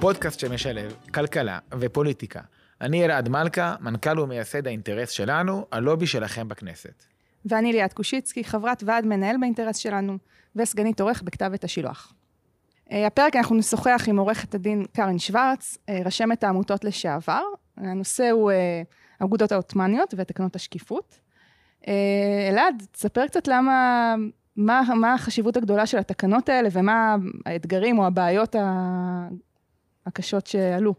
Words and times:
פודקאסט 0.00 0.40
שמשלב 0.40 0.94
כלכלה 1.14 1.58
ופוליטיקה. 1.80 2.40
אני 2.80 3.04
אלעד 3.04 3.28
מלכה, 3.28 3.74
מנכ"ל 3.80 4.20
ומייסד 4.20 4.66
האינטרס 4.66 5.10
שלנו, 5.10 5.66
הלובי 5.72 6.06
שלכם 6.06 6.48
בכנסת. 6.48 7.04
ואני 7.44 7.72
ליאת 7.72 7.92
קושיצקי, 7.92 8.44
חברת 8.44 8.82
ועד 8.86 9.06
מנהל 9.06 9.36
באינטרס 9.40 9.76
שלנו, 9.76 10.18
וסגנית 10.56 11.00
עורך 11.00 11.22
בכתב 11.22 11.50
את 11.54 11.64
השילוח. 11.64 12.12
אה, 12.92 13.06
הפרק 13.06 13.36
אנחנו 13.36 13.56
נשוחח 13.56 14.04
עם 14.08 14.18
עורכת 14.18 14.54
הדין 14.54 14.84
קארין 14.92 15.18
שוורץ, 15.18 15.78
אה, 15.88 16.00
רשמת 16.04 16.44
העמותות 16.44 16.84
לשעבר. 16.84 17.42
הנושא 17.76 18.30
הוא 18.30 18.50
אה, 18.50 18.82
האגודות 19.20 19.52
העות'מאניות 19.52 20.14
ותקנות 20.16 20.56
השקיפות. 20.56 21.20
אלעד, 22.50 22.82
תספר 22.92 23.26
קצת 23.26 23.48
למה, 23.48 24.14
מה, 24.56 24.82
מה 25.00 25.14
החשיבות 25.14 25.56
הגדולה 25.56 25.86
של 25.86 25.98
התקנות 25.98 26.48
האלה 26.48 26.68
ומה 26.72 27.16
האתגרים 27.46 27.98
או 27.98 28.06
הבעיות 28.06 28.56
הקשות 30.06 30.46
שעלו. 30.46 30.94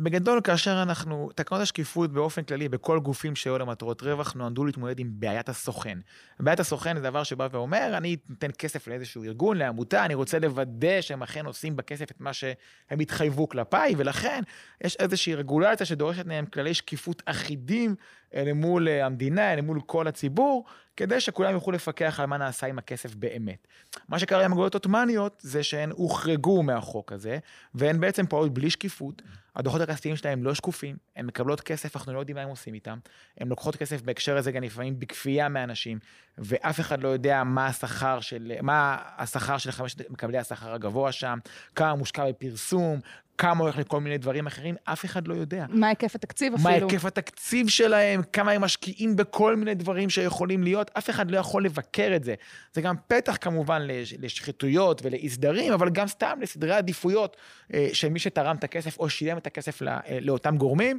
בגדול, 0.00 0.40
כאשר 0.44 0.82
אנחנו, 0.82 1.28
תקנות 1.34 1.60
השקיפות 1.60 2.12
באופן 2.12 2.42
כללי, 2.42 2.68
בכל 2.68 3.00
גופים 3.00 3.36
שהיו 3.36 3.58
למטרות 3.58 4.02
רווח, 4.02 4.34
נועדו 4.34 4.64
להתמודד 4.64 4.98
עם 4.98 5.10
בעיית 5.12 5.48
הסוכן. 5.48 5.98
בעיית 6.40 6.60
הסוכן 6.60 6.96
זה 6.96 7.02
דבר 7.02 7.22
שבא 7.22 7.48
ואומר, 7.52 7.94
אני 7.96 8.16
נותן 8.28 8.50
כסף 8.58 8.88
לאיזשהו 8.88 9.24
ארגון, 9.24 9.56
לעמותה, 9.56 10.04
אני 10.04 10.14
רוצה 10.14 10.38
לוודא 10.38 11.00
שהם 11.00 11.22
אכן 11.22 11.46
עושים 11.46 11.76
בכסף 11.76 12.10
את 12.10 12.20
מה 12.20 12.32
שהם 12.32 13.00
התחייבו 13.00 13.48
כלפיי, 13.48 13.94
ולכן 13.96 14.42
יש 14.84 14.96
איזושהי 14.96 15.34
רגולציה 15.34 15.86
שדורשת 15.86 16.26
מהם 16.26 16.46
כללי 16.46 16.74
שקיפות 16.74 17.22
אחידים 17.26 17.94
אל 18.34 18.52
מול 18.52 18.88
אה, 18.88 19.06
המדינה, 19.06 19.52
אל 19.52 19.60
מול 19.60 19.80
כל 19.86 20.08
הציבור, 20.08 20.64
כדי 20.96 21.20
שכולם 21.20 21.52
יוכלו 21.52 21.72
לפקח 21.72 22.20
על 22.20 22.26
מה 22.26 22.36
נעשה 22.36 22.66
עם 22.66 22.78
הכסף 22.78 23.14
באמת. 23.14 23.66
מה 24.08 24.18
שקרה 24.18 24.44
עם 24.44 24.52
אגודות 24.52 24.74
עות'מאניות 24.74 25.40
זה 25.44 25.62
שהן 25.62 25.90
הוחרגו 25.90 26.62
מהחוק 26.62 27.12
הזה, 27.12 27.38
והן 27.74 28.00
בעצם 28.00 28.26
פועלות 28.26 28.54
בלי 28.54 28.70
שקיפות. 28.70 29.22
הדוחות 29.58 29.80
הכספיים 29.80 30.16
שלהם 30.16 30.44
לא 30.44 30.54
שקופים, 30.54 30.96
הן 31.16 31.26
מקבלות 31.26 31.60
כסף, 31.60 31.96
אנחנו 31.96 32.12
לא 32.12 32.18
יודעים 32.18 32.36
מה 32.36 32.42
הם 32.42 32.48
עושים 32.48 32.74
איתם. 32.74 32.98
הן 33.40 33.48
לוקחות 33.48 33.76
כסף 33.76 34.02
בהקשר 34.02 34.36
הזה 34.36 34.52
גם 34.52 34.62
לפעמים 34.62 35.00
בכפייה 35.00 35.48
מאנשים, 35.48 35.98
ואף 36.38 36.80
אחד 36.80 37.02
לא 37.02 37.08
יודע 37.08 37.44
מה 37.44 37.66
השכר 37.66 38.20
של, 38.20 38.52
מה 38.62 38.96
השכר 39.16 39.58
של 39.58 39.70
חמשת 39.70 40.10
מקבלי 40.10 40.38
השכר 40.38 40.72
הגבוה 40.72 41.12
שם, 41.12 41.38
כמה 41.74 41.94
מושקע 41.94 42.28
בפרסום, 42.28 43.00
כמה 43.38 43.62
הולך 43.62 43.78
לכל 43.78 44.00
מיני 44.00 44.18
דברים 44.18 44.46
אחרים, 44.46 44.74
אף 44.84 45.04
אחד 45.04 45.28
לא 45.28 45.34
יודע. 45.34 45.66
מה 45.68 45.88
היקף 45.88 46.14
התקציב 46.14 46.54
אפילו. 46.54 46.70
מה 46.70 46.74
היקף 46.74 47.04
התקציב 47.04 47.68
שלהם, 47.68 48.22
כמה 48.32 48.52
הם 48.52 48.60
משקיעים 48.60 49.16
בכל 49.16 49.56
מיני 49.56 49.74
דברים 49.74 50.10
שיכולים 50.10 50.62
להיות, 50.62 50.90
אף 50.98 51.10
אחד 51.10 51.30
לא 51.30 51.38
יכול 51.38 51.64
לבקר 51.64 52.12
את 52.16 52.24
זה. 52.24 52.34
זה 52.72 52.80
גם 52.80 52.94
פתח 53.06 53.36
כמובן 53.40 53.82
לשחיתויות 54.18 55.00
ולאי 55.04 55.28
סדרים, 55.28 55.72
אבל 55.72 55.90
גם 55.90 56.06
סתם 56.06 56.38
לסדרי 56.40 56.74
עדיפויות 56.74 57.36
אה, 57.74 57.88
של 57.92 58.08
מי 58.08 58.18
שתרם 58.18 58.56
את 58.56 58.64
הכסף 58.64 58.98
או 58.98 59.08
שילם 59.08 59.38
את 59.38 59.46
הכסף 59.46 59.80
לא, 59.80 59.92
לאותם 60.20 60.56
גורמים. 60.56 60.98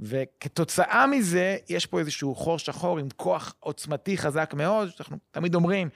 וכתוצאה 0.00 1.06
מזה, 1.06 1.56
יש 1.68 1.86
פה 1.86 1.98
איזשהו 1.98 2.34
חור 2.34 2.58
שחור 2.58 2.98
עם 2.98 3.08
כוח 3.16 3.54
עוצמתי 3.60 4.18
חזק 4.18 4.54
מאוד, 4.56 4.88
שאנחנו 4.88 5.16
תמיד 5.30 5.54
אומרים, 5.54 5.88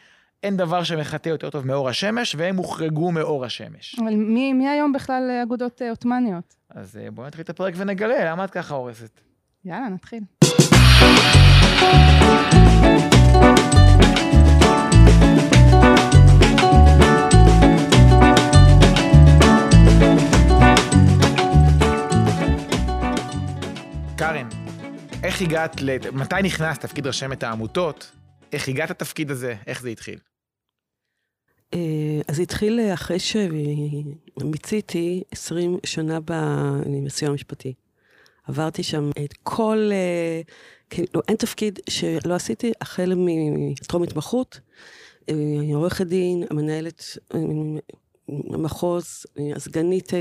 אין 0.45 0.57
דבר 0.57 0.85
שמחטא 0.85 1.29
יותר 1.29 1.51
טוב 1.51 1.67
מאור 1.67 1.89
השמש, 1.89 2.35
והם 2.39 2.57
הוחרגו 2.57 3.13
מאור 3.13 3.45
השמש. 3.45 3.97
אבל 3.99 4.15
מי, 4.15 4.53
מי 4.53 4.69
היום 4.69 4.93
בכלל 4.93 5.41
אגודות 5.43 5.83
אה, 5.83 5.91
עות'מאניות? 5.91 6.55
אז 6.71 6.97
אה, 6.97 7.11
בואו 7.11 7.27
נתחיל 7.27 7.43
את 7.43 7.51
הפרק 7.51 7.75
ונגלה, 7.77 8.31
למה 8.31 8.45
את 8.45 8.51
ככה 8.51 8.75
הורסת? 8.75 9.21
יאללה, 9.65 9.89
נתחיל. 9.89 10.23
קארן, 24.17 24.49
איך 25.23 25.43
הגעת, 25.43 25.77
מתי 26.13 26.35
נכנסת 26.43 26.81
תפקיד 26.81 27.07
רשמת 27.07 27.43
העמותות? 27.43 28.13
איך 28.53 28.69
הגעת 28.69 28.91
לתפקיד 28.91 29.31
הזה? 29.31 29.55
איך 29.67 29.83
זה 29.83 29.89
התחיל? 29.89 30.19
אה, 31.75 32.21
אז 32.29 32.41
התחיל 32.41 32.81
אחרי 32.95 33.19
שמיציתי 33.19 35.23
20 35.31 35.79
שנה 35.87 36.19
בסיוע 37.05 37.31
המשפטי. 37.31 37.75
עברתי 38.47 38.83
שם 38.83 39.11
את 39.25 39.35
כל, 39.43 39.91
אה, 39.93 40.41
כאילו, 40.91 41.21
אין 41.29 41.37
תפקיד 41.37 41.79
שלא 41.91 42.35
עשיתי, 42.35 42.73
החל 42.81 43.13
מטרום 43.17 44.03
התמחות, 44.03 44.61
אה, 45.29 45.35
עורכת 45.75 46.07
דין, 46.07 46.45
המנהלת 46.51 47.05
המחוז, 48.29 49.27
הסגנית 49.57 50.13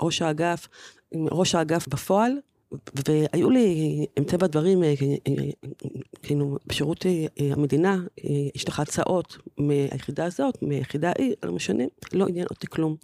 ראש 0.00 0.22
האגף, 0.22 0.68
ראש 1.14 1.54
האגף 1.54 1.88
בפועל, 1.88 2.32
והיו 3.08 3.50
לי, 3.50 4.06
עם 4.16 4.24
טבע 4.24 4.44
הדברים, 4.44 4.82
אה, 4.82 4.94
אה, 5.28 5.44
כאילו, 6.22 6.58
בשירות 6.66 7.06
אה, 7.06 7.26
המדינה, 7.52 8.02
יש 8.54 8.68
לך 8.68 8.80
הצעות 8.80 9.38
מהיחידה 9.58 10.24
הזאת, 10.24 10.62
מהיחידה 10.62 11.12
ההיא, 11.16 11.34
לא 11.42 11.52
משנה, 11.52 11.84
לא 12.12 12.26
עניין 12.28 12.46
אותי 12.50 12.66
כלום. 12.66 12.96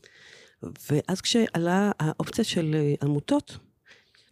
ואז 0.62 1.20
כשעלה 1.20 1.92
האופציה 2.00 2.44
של 2.44 2.76
עמותות, 3.02 3.58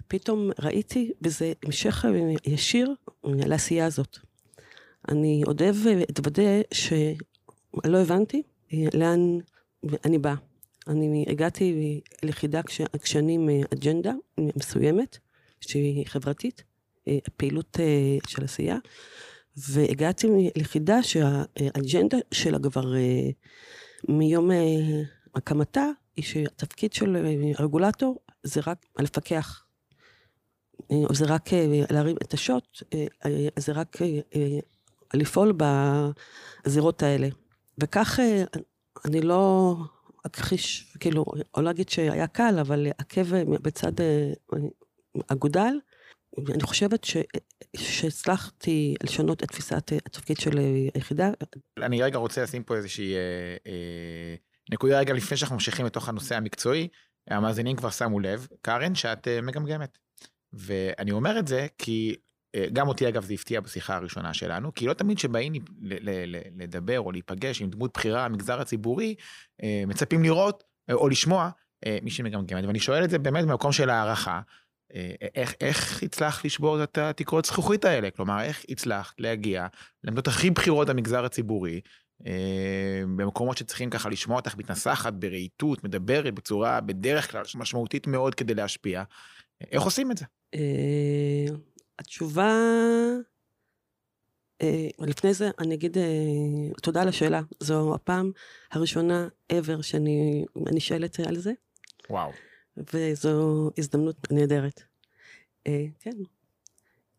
פתאום 0.08 0.50
ראיתי 0.58 1.12
בזה 1.20 1.52
המשך 1.64 2.04
ישיר 2.46 2.94
לעשייה 3.24 3.86
הזאת. 3.86 4.18
אני 5.08 5.42
אודה 5.46 5.66
ואתוודה 5.84 6.60
שלא 6.72 7.98
הבנתי 7.98 8.42
לאן 8.72 9.38
אני 10.04 10.18
באה. 10.18 10.34
אני 10.88 11.24
הגעתי 11.28 12.00
ליחידה 12.22 12.60
כשאני 13.02 13.34
עם 13.34 13.48
אג'נדה 13.74 14.12
מסוימת, 14.56 15.18
שהיא 15.60 16.06
חברתית, 16.06 16.64
אה, 17.08 17.18
פעילות 17.36 17.80
אה, 17.80 18.18
של 18.26 18.44
עשייה, 18.44 18.76
והגעתי 19.56 20.50
ליחידה 20.56 21.02
שהאג'נדה 21.02 22.16
שלה 22.32 22.58
כבר 22.58 22.96
אה, 22.96 23.30
מיום 24.08 24.50
הקמתה, 25.34 25.86
היא 26.16 26.24
שהתפקיד 26.24 26.92
של 26.92 27.16
רגולטור 27.58 28.18
זה 28.42 28.60
רק 28.66 28.86
לפקח. 28.98 29.62
או 30.90 31.14
זה 31.14 31.24
רק 31.24 31.50
להרים 31.90 32.16
את 32.22 32.34
השוט, 32.34 32.82
זה 33.56 33.72
רק 33.72 33.96
לפעול 35.14 35.52
בזירות 36.66 37.02
האלה. 37.02 37.28
וכך 37.78 38.20
אני 39.04 39.20
לא 39.20 39.76
אכחיש, 40.26 40.96
כאילו, 41.00 41.24
או 41.54 41.62
לא 41.62 41.70
אגיד 41.70 41.88
שהיה 41.88 42.26
קל, 42.26 42.58
אבל 42.60 42.86
עקב 42.98 43.34
בצד 43.62 43.92
אגודל, 45.28 45.74
אני 46.38 46.62
חושבת. 46.62 47.06
שהצלחתי 47.76 48.94
לשנות 49.02 49.42
את 49.42 49.48
תפיסת 49.48 49.92
התפקיד 50.06 50.36
של 50.36 50.58
היחידה. 50.94 51.30
אני 51.78 52.02
רגע 52.02 52.18
רוצה 52.18 52.42
לשים 52.42 52.62
פה 52.62 52.76
איזושהי 52.76 53.14
אה, 53.14 53.20
אה, 53.66 54.34
נקודה 54.70 54.98
רגע 54.98 55.14
לפני 55.14 55.36
שאנחנו 55.36 55.56
ממשיכים 55.56 55.86
לתוך 55.86 56.08
הנושא 56.08 56.36
המקצועי. 56.36 56.88
המאזינים 57.28 57.76
כבר 57.76 57.90
שמו 57.90 58.20
לב, 58.20 58.46
קארן, 58.62 58.94
שאת 58.94 59.28
אה, 59.28 59.40
מגמגמת. 59.40 59.98
ואני 60.52 61.12
אומר 61.12 61.38
את 61.38 61.48
זה 61.48 61.66
כי 61.78 62.16
אה, 62.56 62.66
גם 62.72 62.88
אותי 62.88 63.08
אגב 63.08 63.24
זה 63.24 63.34
הפתיע 63.34 63.60
בשיחה 63.60 63.96
הראשונה 63.96 64.34
שלנו, 64.34 64.74
כי 64.74 64.86
לא 64.86 64.92
תמיד 64.92 65.18
שבאים 65.18 65.52
לדבר 66.56 67.00
או 67.00 67.12
להיפגש 67.12 67.62
עם 67.62 67.70
דמות 67.70 67.90
בכירה 67.94 68.28
במגזר 68.28 68.60
הציבורי, 68.60 69.14
אה, 69.62 69.82
מצפים 69.86 70.22
לראות 70.22 70.64
אה, 70.90 70.94
או 70.94 71.08
לשמוע 71.08 71.50
מי 72.02 72.10
שמגמגמת. 72.10 72.64
ואני 72.64 72.80
שואל 72.80 73.04
את 73.04 73.10
זה 73.10 73.18
באמת 73.18 73.44
במקום 73.44 73.72
של 73.72 73.90
הערכה. 73.90 74.40
אה, 74.94 75.12
איך, 75.34 75.54
איך 75.60 76.02
הצלחת 76.02 76.44
לשבור 76.44 76.82
את 76.82 76.98
התקרות 76.98 77.44
זכוכית 77.44 77.84
האלה? 77.84 78.10
כלומר, 78.10 78.42
איך 78.42 78.64
הצלחת 78.68 79.20
להגיע 79.20 79.66
לעמדות 80.04 80.28
הכי 80.28 80.50
בכירות 80.50 80.88
במגזר 80.88 81.24
הציבורי, 81.24 81.80
אה, 82.26 83.02
במקומות 83.16 83.56
שצריכים 83.56 83.90
ככה 83.90 84.08
לשמוע 84.08 84.36
אותך 84.36 84.56
מתנסחת 84.56 85.12
ברהיטות, 85.12 85.84
מדברת 85.84 86.34
בצורה 86.34 86.80
בדרך 86.80 87.30
כלל 87.30 87.42
משמעותית 87.54 88.06
מאוד 88.06 88.34
כדי 88.34 88.54
להשפיע. 88.54 89.02
איך 89.70 89.82
עושים 89.82 90.10
את 90.10 90.16
זה? 90.16 90.24
אה, 90.54 91.46
התשובה... 91.98 92.52
לפני 95.00 95.34
זה 95.34 95.50
אני 95.58 95.74
אגיד 95.74 95.96
תודה 96.82 97.02
על 97.02 97.08
השאלה. 97.08 97.40
זו 97.60 97.94
הפעם 97.94 98.30
הראשונה 98.72 99.28
ever 99.52 99.82
שאני 99.82 100.44
נשאלת 100.56 101.20
על 101.20 101.36
זה. 101.36 101.52
וואו. 102.10 102.30
וזו 102.76 103.70
הזדמנות 103.78 104.16
נהדרת. 104.30 104.82
אה, 105.66 105.86
כן. 106.00 106.16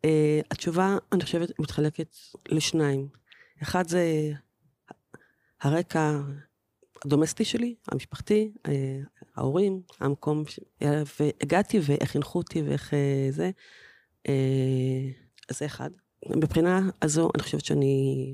אה, 0.04 0.40
התשובה, 0.50 0.96
אני 1.12 1.22
חושבת, 1.22 1.60
מתחלקת 1.60 2.16
לשניים. 2.48 3.08
אחד 3.62 3.88
זה 3.88 4.32
הרקע 5.60 6.20
הדומסטי 7.04 7.44
שלי, 7.44 7.74
המשפחתי, 7.88 8.52
אה, 8.68 9.00
ההורים, 9.36 9.82
המקום, 10.00 10.44
ש... 10.46 10.60
והגעתי 11.20 11.78
ואיך 11.82 12.10
חינכו 12.10 12.38
אותי 12.38 12.62
ואיך 12.62 12.92
זה. 13.30 13.50
אז 15.48 15.58
זה 15.58 15.66
אחד. 15.66 15.90
מבחינה 16.26 16.90
הזו, 17.02 17.30
אני 17.34 17.42
חושבת 17.42 17.64
שאני 17.64 18.32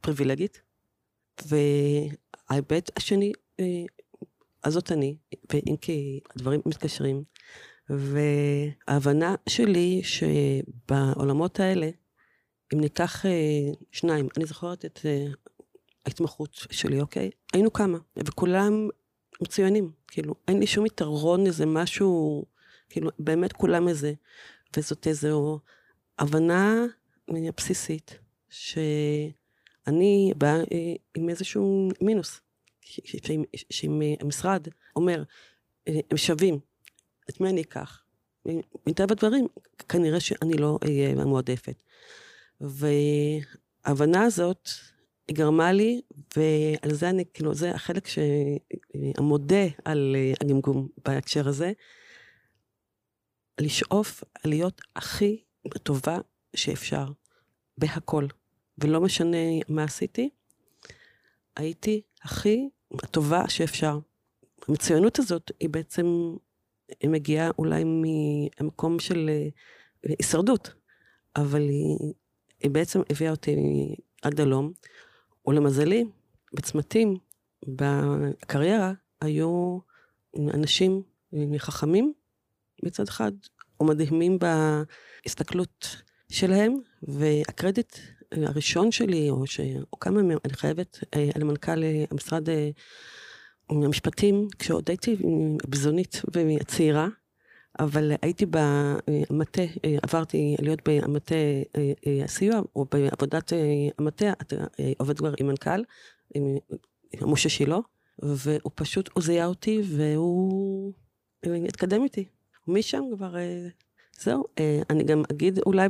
פריבילגית. 0.00 0.62
וההיבט 1.46 2.90
השני 2.96 3.32
אז 4.62 4.72
זאת 4.72 4.92
אני, 4.92 5.16
ואם 5.52 5.76
כי 5.76 6.20
הדברים 6.34 6.60
מתקשרים. 6.66 7.24
וההבנה 7.90 9.34
שלי 9.48 10.02
שבעולמות 10.04 11.60
האלה, 11.60 11.90
אם 12.74 12.80
ניקח 12.80 13.26
אה, 13.26 13.30
שניים, 13.92 14.28
אני 14.36 14.46
זוכרת 14.46 14.84
את 14.84 15.00
אה, 15.04 15.26
ההתמחות 16.06 16.54
שלי, 16.70 17.00
אוקיי? 17.00 17.30
היינו 17.52 17.72
כמה, 17.72 17.98
וכולם 18.16 18.88
מצוינים, 19.42 19.90
כאילו, 20.08 20.34
אין 20.48 20.60
לי 20.60 20.66
שום 20.66 20.86
יתרון, 20.86 21.46
איזה 21.46 21.66
משהו, 21.66 22.44
כאילו, 22.88 23.10
באמת 23.18 23.52
כולם 23.52 23.88
איזה, 23.88 24.12
וזאת 24.76 25.06
איזו 25.06 25.60
הבנה 26.18 26.84
בסיסית, 27.56 28.18
שאני 28.48 30.32
באה 30.36 30.56
אה, 30.56 30.94
עם 31.16 31.28
איזשהו 31.28 31.88
מינוס, 32.00 32.40
שאם 33.70 34.02
המשרד 34.20 34.68
אומר, 34.96 35.22
הם 35.86 36.16
שווים, 36.16 36.58
את 37.30 37.40
מי 37.40 37.48
אני 37.48 37.60
אקח? 37.60 38.02
מטבע 38.86 39.12
הדברים, 39.12 39.46
כנראה 39.88 40.20
שאני 40.20 40.56
לא 40.56 40.78
אהיה 40.84 41.10
המועדפת. 41.10 41.82
וההבנה 42.60 44.22
הזאת, 44.22 44.68
גרמה 45.30 45.72
לי, 45.72 46.00
ועל 46.36 46.94
זה 46.94 47.10
אני, 47.10 47.24
כאילו, 47.34 47.54
זה 47.54 47.70
החלק 47.70 48.06
שהמודה 48.06 49.64
על 49.84 50.16
הגמגום 50.40 50.88
בהקשר 51.04 51.48
הזה, 51.48 51.72
לשאוף 53.60 54.24
להיות 54.44 54.80
הכי 54.96 55.42
טובה 55.82 56.18
שאפשר, 56.56 57.06
בהכל. 57.78 58.26
ולא 58.78 59.00
משנה 59.00 59.36
מה 59.68 59.84
עשיתי, 59.84 60.30
הייתי 61.56 62.02
הכי 62.22 62.68
הטובה 63.02 63.48
שאפשר. 63.48 63.98
המצוינות 64.68 65.18
הזאת 65.18 65.50
היא 65.60 65.68
בעצם 65.68 66.06
היא 67.00 67.10
מגיעה 67.10 67.50
אולי 67.58 67.84
מהמקום 67.84 68.98
של 68.98 69.30
אה, 69.30 69.48
הישרדות, 70.18 70.72
אבל 71.36 71.60
היא, 71.60 72.12
היא 72.60 72.70
בעצם 72.70 73.00
הביאה 73.10 73.30
אותי 73.30 73.56
עד 74.22 74.40
הלום. 74.40 74.72
ולמזלי, 75.46 76.04
בצמתים, 76.52 77.16
בקריירה, 77.68 78.92
היו 79.20 79.78
אנשים 80.54 81.02
חכמים 81.58 82.12
מצד 82.82 83.08
אחד, 83.08 83.32
או 83.80 83.84
מדהימים 83.84 84.38
בהסתכלות 84.38 86.02
שלהם, 86.28 86.74
והקרדיט 87.02 87.96
הראשון 88.32 88.92
שלי, 88.92 89.30
או, 89.30 89.46
ש... 89.46 89.60
או 89.92 90.00
כמה 90.00 90.20
אני 90.20 90.54
חייבת, 90.54 90.98
אה, 91.14 91.30
למנכ"ל 91.36 91.84
אה, 91.84 92.04
המשרד 92.10 92.48
המשפטים, 93.70 94.48
כשעוד 94.58 94.88
הייתי 94.88 95.16
בזונית 95.68 96.22
וצעירה, 96.32 97.08
אבל 97.80 98.12
הייתי 98.22 98.46
במטה, 98.50 99.62
עברתי 100.02 100.56
להיות 100.62 100.78
במטה 100.88 101.34
הסיוע, 102.24 102.60
או 102.76 102.86
בעבודת 102.92 103.52
המטה, 103.98 104.32
אתה 104.42 104.56
עובד 104.98 105.18
כבר 105.18 105.32
עם 105.38 105.46
מנכ"ל, 105.46 105.82
עם 106.34 106.58
משה 107.22 107.48
שילה, 107.48 107.78
והוא 108.18 108.72
פשוט, 108.74 109.10
הוא 109.12 109.22
זיהה 109.22 109.46
אותי 109.46 109.80
והוא 109.84 110.92
התקדם 111.68 112.02
איתי. 112.02 112.24
משם 112.68 113.02
כבר, 113.16 113.34
זהו, 114.20 114.44
אני 114.90 115.04
גם 115.04 115.22
אגיד 115.30 115.58
אולי 115.66 115.88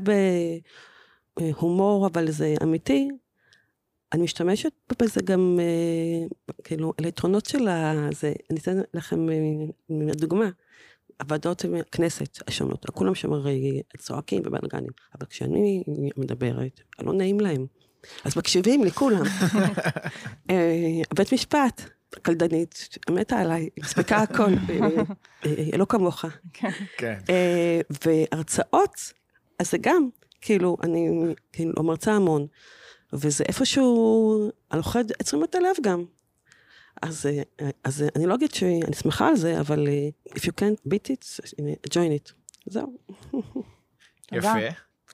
בהומור, 1.39 2.07
אבל 2.07 2.31
זה 2.31 2.55
אמיתי, 2.63 3.09
אני 4.13 4.23
משתמשת 4.23 4.73
בזה 5.03 5.21
גם, 5.25 5.61
אה, 5.61 6.55
כאילו, 6.65 6.93
על 6.99 7.05
היתרונות 7.05 7.47
של 7.47 7.69
הזה, 7.69 8.33
אני 8.51 8.59
אתן 8.61 8.81
לכם 8.95 9.31
אה, 9.31 9.37
דוגמה. 10.13 10.51
הוועדות 11.21 11.65
הכנסת 11.81 12.49
השונות, 12.49 12.87
כולם 12.91 13.15
שם 13.15 13.33
הרי 13.33 13.83
צועקים 13.99 14.43
ובלגנים, 14.45 14.91
אבל 15.19 15.27
כשאני 15.27 15.83
מדברת, 16.17 16.81
לא 17.01 17.13
נעים 17.13 17.41
להם. 17.41 17.67
אז 18.25 18.37
מקשיבים 18.37 18.85
לי 18.85 18.91
כולם. 18.91 19.23
אה, 20.51 21.01
בית 21.15 21.33
משפט, 21.33 21.83
קלדנית, 22.23 22.89
מתה 23.11 23.39
עליי, 23.39 23.69
הספקה 23.83 24.17
הכל, 24.17 24.51
לא 25.79 25.85
כמוך. 25.85 26.25
כן. 26.53 26.71
כן. 26.97 27.19
והרצאות, 28.05 29.13
אז 29.59 29.71
זה 29.71 29.79
גם, 29.81 30.09
כאילו, 30.41 30.77
אני 30.83 31.09
כאילו 31.53 31.83
מרצה 31.83 32.13
המון. 32.13 32.47
וזה 33.13 33.45
איפשהו, 33.49 34.51
אני 34.73 34.79
לוכד 34.79 35.05
את 35.11 35.55
הלב 35.55 35.77
גם. 35.83 36.05
אז, 37.03 37.29
אז 37.85 38.05
אני 38.17 38.27
לא 38.27 38.35
אגיד 38.35 38.55
שאני 38.55 38.81
שמחה 39.03 39.29
על 39.29 39.37
זה, 39.37 39.61
אבל 39.61 39.89
if 40.29 40.41
you 40.41 40.53
can't 40.61 40.89
beat 40.89 41.13
it, 41.13 41.41
join 41.93 42.29
it. 42.29 42.33
זהו. 42.67 42.97
יפה. 44.33 44.59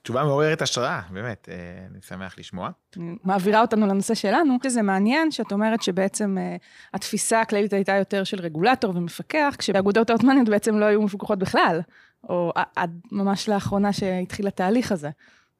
תשובה 0.07 0.23
מעוררת 0.23 0.61
השראה, 0.61 1.01
באמת, 1.09 1.49
אה, 1.51 1.55
אני 1.91 2.01
שמח 2.01 2.39
לשמוע. 2.39 2.69
מעבירה 2.97 3.61
אותנו 3.61 3.87
לנושא 3.87 4.13
שלנו, 4.13 4.57
שזה 4.63 4.81
מעניין 4.81 5.31
שאת 5.31 5.51
אומרת 5.51 5.81
שבעצם 5.81 6.37
uh, 6.37 6.63
התפיסה 6.93 7.41
הכללית 7.41 7.73
הייתה 7.73 7.95
יותר 7.95 8.23
של 8.23 8.39
רגולטור 8.39 8.95
ומפקח, 8.95 9.55
כשהאגודות 9.57 10.09
העות'מאניות 10.09 10.49
בעצם 10.49 10.79
לא 10.79 10.85
היו 10.85 11.01
מפוקחות 11.01 11.39
בכלל, 11.39 11.79
או 12.29 12.51
עד 12.75 12.99
ממש 13.11 13.49
לאחרונה 13.49 13.93
שהתחיל 13.93 14.47
התהליך 14.47 14.91
הזה. 14.91 15.09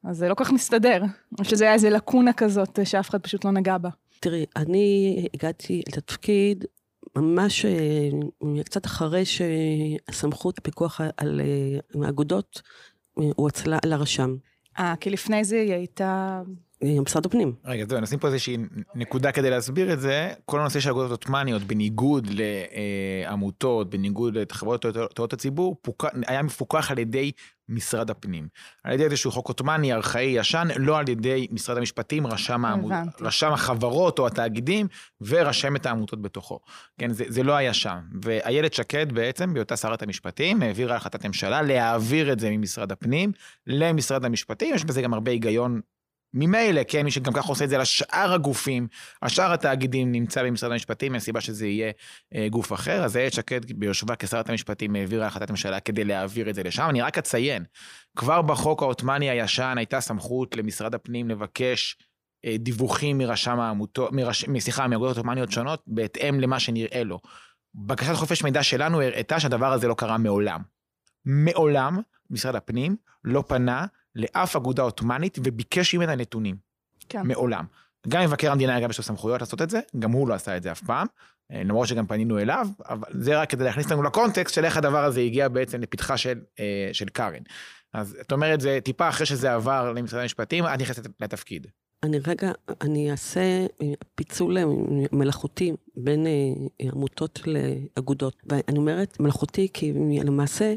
אז 0.04 0.16
זה 0.16 0.28
לא 0.28 0.34
כל 0.34 0.44
כך 0.44 0.52
מסתדר, 0.52 1.02
או 1.38 1.44
שזה 1.44 1.64
היה 1.64 1.74
איזה 1.74 1.90
לקונה 1.90 2.32
כזאת 2.32 2.78
שאף 2.84 3.10
אחד 3.10 3.20
פשוט 3.20 3.44
לא 3.44 3.50
נגע 3.50 3.78
בה. 3.78 3.88
תראי, 4.20 4.46
אני 4.56 5.26
הגעתי 5.34 5.82
לתפקיד 5.88 6.64
ממש 7.16 7.64
אה, 7.64 8.62
קצת 8.64 8.86
אחרי 8.86 9.24
שהסמכות 9.24 10.58
הפיקוח 10.58 11.00
על 11.16 11.40
האגודות 12.04 12.62
אה, 13.18 13.24
הואצלה 13.36 13.78
לרשם. 13.86 14.36
אה, 14.78 14.94
כי 15.00 15.10
לפני 15.10 15.44
זה 15.44 15.60
היא 15.60 15.72
הייתה... 15.72 16.42
משרד 16.82 17.26
הפנים. 17.26 17.52
רגע, 17.64 17.84
זהו, 17.88 18.00
נשים 18.00 18.18
פה 18.18 18.26
איזושהי 18.28 18.56
נקודה 18.94 19.32
כדי 19.32 19.50
להסביר 19.50 19.92
את 19.92 20.00
זה. 20.00 20.32
כל 20.44 20.60
הנושא 20.60 20.80
של 20.80 20.90
אגודות 20.90 21.10
עות'מאניות, 21.10 21.62
בניגוד 21.62 22.28
לעמותות, 23.26 23.90
בניגוד 23.90 24.38
לחברות 24.38 24.82
תועלות 25.14 25.32
הציבור, 25.32 25.76
היה 26.26 26.42
מפוקח 26.42 26.90
על 26.90 26.98
ידי 26.98 27.32
משרד 27.68 28.10
הפנים. 28.10 28.48
על 28.84 28.92
ידי 28.92 29.04
איזשהו 29.04 29.30
חוק 29.30 29.48
עות'מאני 29.48 29.92
ארכאי 29.92 30.22
ישן, 30.22 30.68
לא 30.76 30.98
על 30.98 31.08
ידי 31.08 31.46
משרד 31.50 31.76
המשפטים, 31.76 32.26
רשם, 32.26 32.64
העמוד, 32.64 32.92
רשם 33.20 33.52
החברות 33.52 34.18
או 34.18 34.26
התאגידים, 34.26 34.86
ורשם 35.20 35.76
את 35.76 35.86
העמותות 35.86 36.22
בתוכו. 36.22 36.60
כן, 36.98 37.12
זה, 37.12 37.24
זה 37.28 37.42
לא 37.42 37.52
היה 37.52 37.74
שם. 37.74 37.98
ואיילת 38.22 38.74
שקד 38.74 39.12
בעצם, 39.12 39.54
בהיותה 39.54 39.76
שרת 39.76 40.02
המשפטים, 40.02 40.62
העבירה 40.62 40.96
החלטת 40.96 41.26
ממשלה 41.26 41.62
להעביר 41.62 42.32
את 42.32 42.40
זה 42.40 42.50
ממשרד 42.50 42.92
הפנים 42.92 43.32
למשרד 43.66 44.24
המשפטים. 44.24 44.74
יש 44.74 44.84
בזה 44.84 45.02
גם 45.02 45.14
הרבה 45.14 45.30
היגיון 45.30 45.80
ממילא, 46.34 46.80
כן, 46.88 47.04
מי 47.04 47.10
שגם 47.10 47.32
ככה 47.32 47.48
עושה 47.48 47.64
את 47.64 47.68
זה 47.68 47.78
לשאר 47.78 48.32
הגופים, 48.32 48.88
השאר 49.22 49.52
התאגידים 49.52 50.12
נמצא 50.12 50.42
במשרד 50.42 50.72
המשפטים, 50.72 51.12
אין 51.12 51.20
סיבה 51.20 51.40
שזה 51.40 51.66
יהיה 51.66 51.92
אה, 52.34 52.48
גוף 52.50 52.72
אחר, 52.72 53.04
אז 53.04 53.16
איילת 53.16 53.32
שקד 53.32 53.72
ביושבה 53.72 54.16
כשרת 54.16 54.48
המשפטים 54.48 54.96
העבירה 54.96 55.26
החלטת 55.26 55.50
ממשלה 55.50 55.80
כדי 55.80 56.04
להעביר 56.04 56.50
את 56.50 56.54
זה 56.54 56.62
לשם. 56.62 56.86
אני 56.90 57.00
רק 57.00 57.18
אציין, 57.18 57.64
כבר 58.16 58.42
בחוק 58.42 58.82
העות'מאני 58.82 59.30
הישן 59.30 59.74
הייתה 59.76 60.00
סמכות 60.00 60.56
למשרד 60.56 60.94
הפנים 60.94 61.28
לבקש 61.28 61.96
אה, 62.44 62.56
דיווחים 62.58 63.18
מרשם 63.18 63.60
העמותות, 63.60 64.12
מרש, 64.12 64.44
סליחה, 64.58 64.86
מאגודות 64.86 65.16
עות'מאניות 65.16 65.52
שונות, 65.52 65.82
בהתאם 65.86 66.40
למה 66.40 66.60
שנראה 66.60 67.04
לו. 67.04 67.20
בקשת 67.74 68.14
חופש 68.14 68.42
מידע 68.42 68.62
שלנו 68.62 69.02
הראתה 69.02 69.40
שהדבר 69.40 69.72
הזה 69.72 69.88
לא 69.88 69.94
קרה 69.94 70.18
מעולם. 70.18 70.60
מעולם 71.24 71.98
משרד 72.30 72.54
הפנים 72.54 72.96
לא 73.24 73.44
פנה 73.48 73.86
לאף 74.16 74.56
אגודה 74.56 74.82
עות'מאנית 74.82 75.38
וביקש 75.44 75.94
ממנה 75.94 76.16
נתונים. 76.16 76.56
כן. 77.08 77.26
מעולם. 77.26 77.64
גם 78.08 78.22
מבקר 78.22 78.52
המדינה 78.52 78.80
גם 78.80 78.90
יש 78.90 78.98
לו 78.98 79.04
סמכויות 79.04 79.40
לעשות 79.40 79.62
את 79.62 79.70
זה, 79.70 79.80
גם 79.98 80.12
הוא 80.12 80.28
לא 80.28 80.34
עשה 80.34 80.56
את 80.56 80.62
זה 80.62 80.72
אף 80.72 80.80
פעם, 80.80 81.06
אה, 81.52 81.62
למרות 81.64 81.88
שגם 81.88 82.06
פנינו 82.06 82.38
אליו, 82.38 82.68
אבל 82.88 83.08
זה 83.10 83.40
רק 83.40 83.50
כדי 83.50 83.64
להכניס 83.64 83.90
לנו 83.90 84.02
לקונטקסט 84.02 84.54
של 84.54 84.64
איך 84.64 84.76
הדבר 84.76 85.04
הזה 85.04 85.20
הגיע 85.20 85.48
בעצם 85.48 85.80
לפתחה 85.80 86.16
של, 86.16 86.40
אה, 86.60 86.90
של 86.92 87.08
קארן. 87.08 87.42
אז 87.94 88.16
את 88.20 88.32
אומרת, 88.32 88.60
זה 88.60 88.78
טיפה 88.84 89.08
אחרי 89.08 89.26
שזה 89.26 89.54
עבר 89.54 89.92
למשרד 89.92 90.20
המשפטים, 90.20 90.64
את 90.64 90.80
נכנסת 90.80 91.06
לתפקיד. 91.20 91.66
אני 92.02 92.18
רגע, 92.26 92.52
אני 92.80 93.10
אעשה 93.10 93.40
אה, 93.82 93.92
פיצול 94.14 94.56
מלאכותי 95.12 95.72
בין 95.96 96.26
עמותות 96.78 97.40
לאגודות. 97.46 98.42
ואני 98.46 98.78
אומרת 98.78 99.20
מלאכותי 99.20 99.68
כי 99.74 99.92
למעשה 100.24 100.74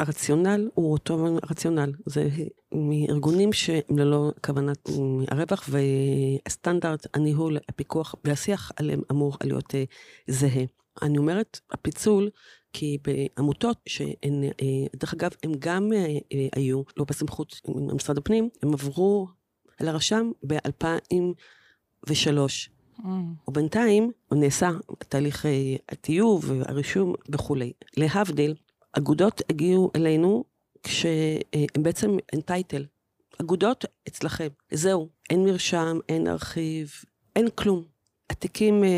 הרציונל 0.00 0.68
הוא 0.74 0.92
אותו 0.92 1.38
רציונל. 1.50 1.92
זה 2.06 2.28
מארגונים 2.74 3.52
שהם 3.52 3.98
ללא 3.98 4.32
כוונת 4.46 4.88
הרווח, 5.28 5.68
וסטנדרט 5.68 7.06
הניהול, 7.14 7.56
הפיקוח 7.68 8.14
והשיח 8.24 8.72
עליהם 8.76 9.00
אמור 9.10 9.36
להיות 9.44 9.74
אה, 9.74 9.84
זהה. 10.26 10.64
אני 11.02 11.18
אומרת, 11.18 11.60
הפיצול, 11.70 12.30
כי 12.72 12.98
בעמותות 13.02 13.76
שהן, 13.86 14.44
אה, 14.44 14.86
דרך 14.96 15.14
אגב, 15.14 15.30
הם 15.42 15.52
גם 15.58 15.92
אה, 15.92 16.18
היו 16.56 16.82
לא 16.96 17.04
בסמכות 17.08 17.60
משרד 17.94 18.18
הפנים, 18.18 18.48
הם 18.62 18.72
עברו 18.72 19.28
לרשם 19.80 20.30
ב-2003. 20.46 22.10
Mm. 22.98 23.02
ובינתיים 23.48 24.10
נעשה 24.32 24.70
תהליך 24.98 25.46
הטיוב, 25.88 26.52
הרישום 26.66 27.14
וכולי. 27.28 27.72
להבדיל, 27.96 28.54
אגודות 28.92 29.42
הגיעו 29.50 29.90
אלינו 29.96 30.44
כשהם 30.82 31.82
בעצם 31.82 32.16
אין 32.32 32.40
טייטל. 32.40 32.84
אגודות 33.40 33.84
אצלכם, 34.08 34.48
זהו, 34.72 35.08
אין 35.30 35.44
מרשם, 35.44 35.98
אין 36.08 36.26
ארכיב, 36.28 36.92
אין 37.36 37.48
כלום. 37.54 37.84
התיקים 38.30 38.84
אה, 38.84 38.88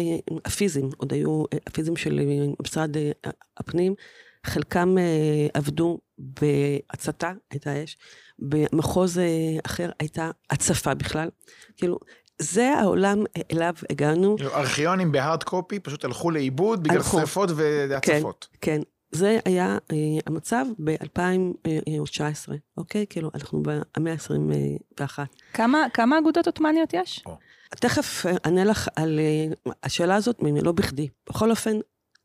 הפיזיים, 0.44 0.90
עוד 0.96 1.12
היו 1.12 1.44
אה, 1.52 1.58
הפיזיים 1.66 1.96
של 1.96 2.20
אה, 2.20 2.46
משרד 2.62 2.96
אה, 2.96 3.10
הפנים, 3.56 3.94
חלקם 4.46 4.98
אה, 4.98 5.46
עבדו 5.54 5.98
בהצתה, 6.18 7.32
הייתה 7.50 7.84
אש, 7.84 7.96
במחוז 8.38 9.18
אה, 9.18 9.24
אחר 9.66 9.90
הייתה 10.00 10.30
הצפה 10.50 10.94
בכלל. 10.94 11.28
כאילו, 11.76 11.98
זה 12.38 12.74
העולם 12.80 13.24
אליו 13.52 13.74
הגענו. 13.90 14.36
ארכיונים 14.54 15.12
בהארד 15.12 15.42
קופי 15.42 15.78
פשוט 15.80 16.04
הלכו 16.04 16.30
לאיבוד 16.30 16.82
בגלל. 16.82 17.02
שרפות 17.02 17.50
והצפות. 17.56 18.48
כן, 18.60 18.80
זה 19.14 19.38
היה 19.44 19.78
אה, 19.92 19.96
המצב 20.26 20.66
ב-2019, 20.84 22.48
אוקיי? 22.76 23.06
כאילו, 23.10 23.30
אנחנו 23.34 23.62
במאה 23.62 24.12
ה-21. 24.12 25.18
כמה, 25.52 25.86
כמה 25.94 26.18
אגודות 26.18 26.46
עות'מאניות 26.46 26.94
יש? 26.94 27.24
תכף 27.70 28.26
אה, 28.26 28.36
אענה 28.46 28.64
לך 28.64 28.88
על 28.96 29.20
אה, 29.20 29.72
השאלה 29.82 30.14
הזאת, 30.16 30.38
לא 30.62 30.72
בכדי. 30.72 31.08
בכל 31.28 31.50
אופן, 31.50 31.76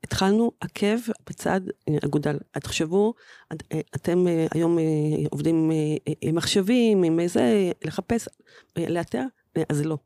התחלנו 0.03 0.51
עקב 0.61 0.97
בצד 1.29 1.61
אה, 1.89 1.95
אגודל. 2.05 2.37
תחשבו, 2.51 3.13
את- 3.53 3.63
אה, 3.73 3.79
אתם 3.95 4.27
אה, 4.27 4.47
היום 4.53 4.79
אה, 4.79 4.83
עובדים 5.31 5.71
אה, 5.71 6.13
עם 6.21 6.35
מחשבים, 6.35 7.03
עם 7.03 7.19
איזה, 7.19 7.41
לחפש, 7.85 8.27
אה, 8.77 8.89
לאתר, 8.89 9.23
אה, 9.57 9.63
אז 9.69 9.85
לא. 9.85 9.97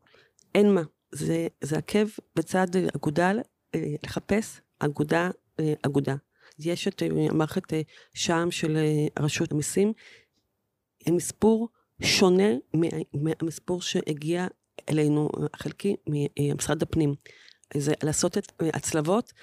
אין 0.55 0.73
מה. 0.73 0.81
זה, 1.11 1.47
זה 1.61 1.77
עקב 1.77 2.07
בצד 2.35 2.75
אה, 2.75 2.87
אגודל, 2.95 3.39
אה, 3.75 3.95
לחפש 4.03 4.61
אגודה, 4.79 5.29
אה, 5.59 5.73
אגודה. 5.85 6.15
יש 6.65 6.87
את 6.87 7.03
אה, 7.03 7.07
מערכת 7.33 7.73
אה, 7.73 7.81
שע"ם 8.13 8.51
של 8.51 8.77
אה, 8.77 9.23
רשות 9.23 9.51
המיסים, 9.51 9.93
עם 11.07 11.15
מספור 11.15 11.69
שונה 12.01 12.49
מה- 12.73 12.87
מהמספור 13.13 13.81
שהגיע 13.81 14.47
אלינו, 14.89 15.29
חלקי, 15.55 15.95
ממשרד 16.07 16.83
הפנים. 16.83 17.13
זה 17.73 17.93
לעשות 18.03 18.37
את 18.37 18.51
הצלבות, 18.73 19.33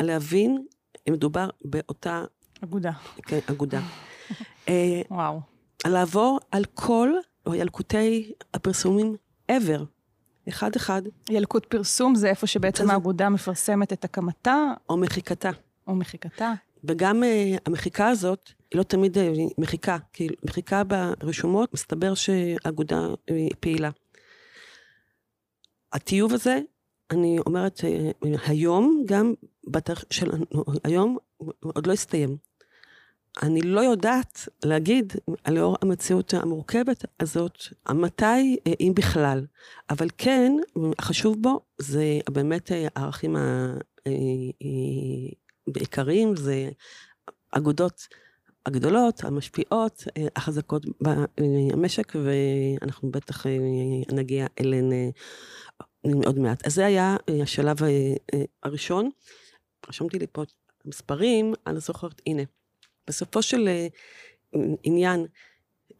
להבין 0.00 0.66
אם 1.08 1.12
מדובר 1.12 1.48
באותה 1.64 2.24
אגודה. 2.64 2.92
כן, 3.16 3.38
אגודה. 3.46 3.80
וואו. 5.10 5.40
לעבור 5.86 6.38
על 6.50 6.64
כל 6.64 7.10
ילקוטי 7.54 8.32
הפרסומים 8.54 9.16
ever, 9.52 9.80
אחד-אחד, 10.48 11.02
ילקוט 11.30 11.66
פרסום 11.66 12.14
זה 12.14 12.28
איפה 12.28 12.46
שבעצם 12.46 12.90
האגודה 12.90 13.28
מפרסמת 13.28 13.92
את 13.92 14.04
הקמתה 14.04 14.56
או 14.88 14.96
מחיקתה. 14.96 15.50
או 15.88 15.94
מחיקתה. 15.94 16.52
וגם 16.84 17.24
אה, 17.24 17.56
המחיקה 17.66 18.08
הזאת 18.08 18.50
היא 18.70 18.78
לא 18.78 18.82
תמיד 18.82 19.18
אה, 19.18 19.32
מחיקה, 19.58 19.96
כי 20.12 20.28
מחיקה 20.44 20.82
ברשומות, 20.84 21.74
מסתבר 21.74 22.14
שהאגודה 22.14 23.00
אה, 23.30 23.46
פעילה. 23.60 23.90
הטיוב 25.92 26.34
הזה, 26.34 26.60
אני 27.10 27.38
אומרת, 27.46 27.80
אה, 27.84 28.10
היום, 28.46 29.02
גם 29.06 29.34
בתאריך 29.66 30.04
שלנו, 30.10 30.44
היום, 30.84 31.18
עוד 31.60 31.86
לא 31.86 31.92
הסתיים. 31.92 32.36
אני 33.42 33.62
לא 33.62 33.80
יודעת 33.80 34.48
להגיד, 34.64 35.12
לאור 35.48 35.76
המציאות 35.82 36.34
המורכבת 36.34 37.04
הזאת, 37.20 37.58
מתי, 37.90 38.56
אם 38.80 38.92
בכלל. 38.94 39.46
אבל 39.90 40.08
כן, 40.18 40.52
החשוב 40.98 41.42
בו 41.42 41.60
זה 41.78 42.04
באמת 42.30 42.70
הערכים 42.94 43.36
ה- 43.36 43.74
העיקריים, 45.76 46.36
זה 46.36 46.68
אגודות 47.50 48.08
הגדולות, 48.68 49.24
המשפיעות, 49.24 50.04
אה, 50.16 50.26
החזקות 50.36 50.86
במשק, 51.40 52.12
ואנחנו 52.24 53.10
בטח 53.10 53.46
אה, 53.46 53.52
נגיע 54.12 54.46
אליהן 54.60 54.92
אה, 54.92 55.08
עוד 56.26 56.38
מעט. 56.38 56.66
אז 56.66 56.74
זה 56.74 56.86
היה 56.86 57.16
השלב 57.42 57.76
הראשון. 58.62 59.10
רשמתי 59.88 60.18
לי 60.18 60.26
פה 60.32 60.42
מספרים, 60.84 61.54
אני 61.66 61.80
זוכרת, 61.80 62.22
הנה. 62.26 62.42
בסופו 63.06 63.42
של 63.42 63.68
עניין 64.82 65.26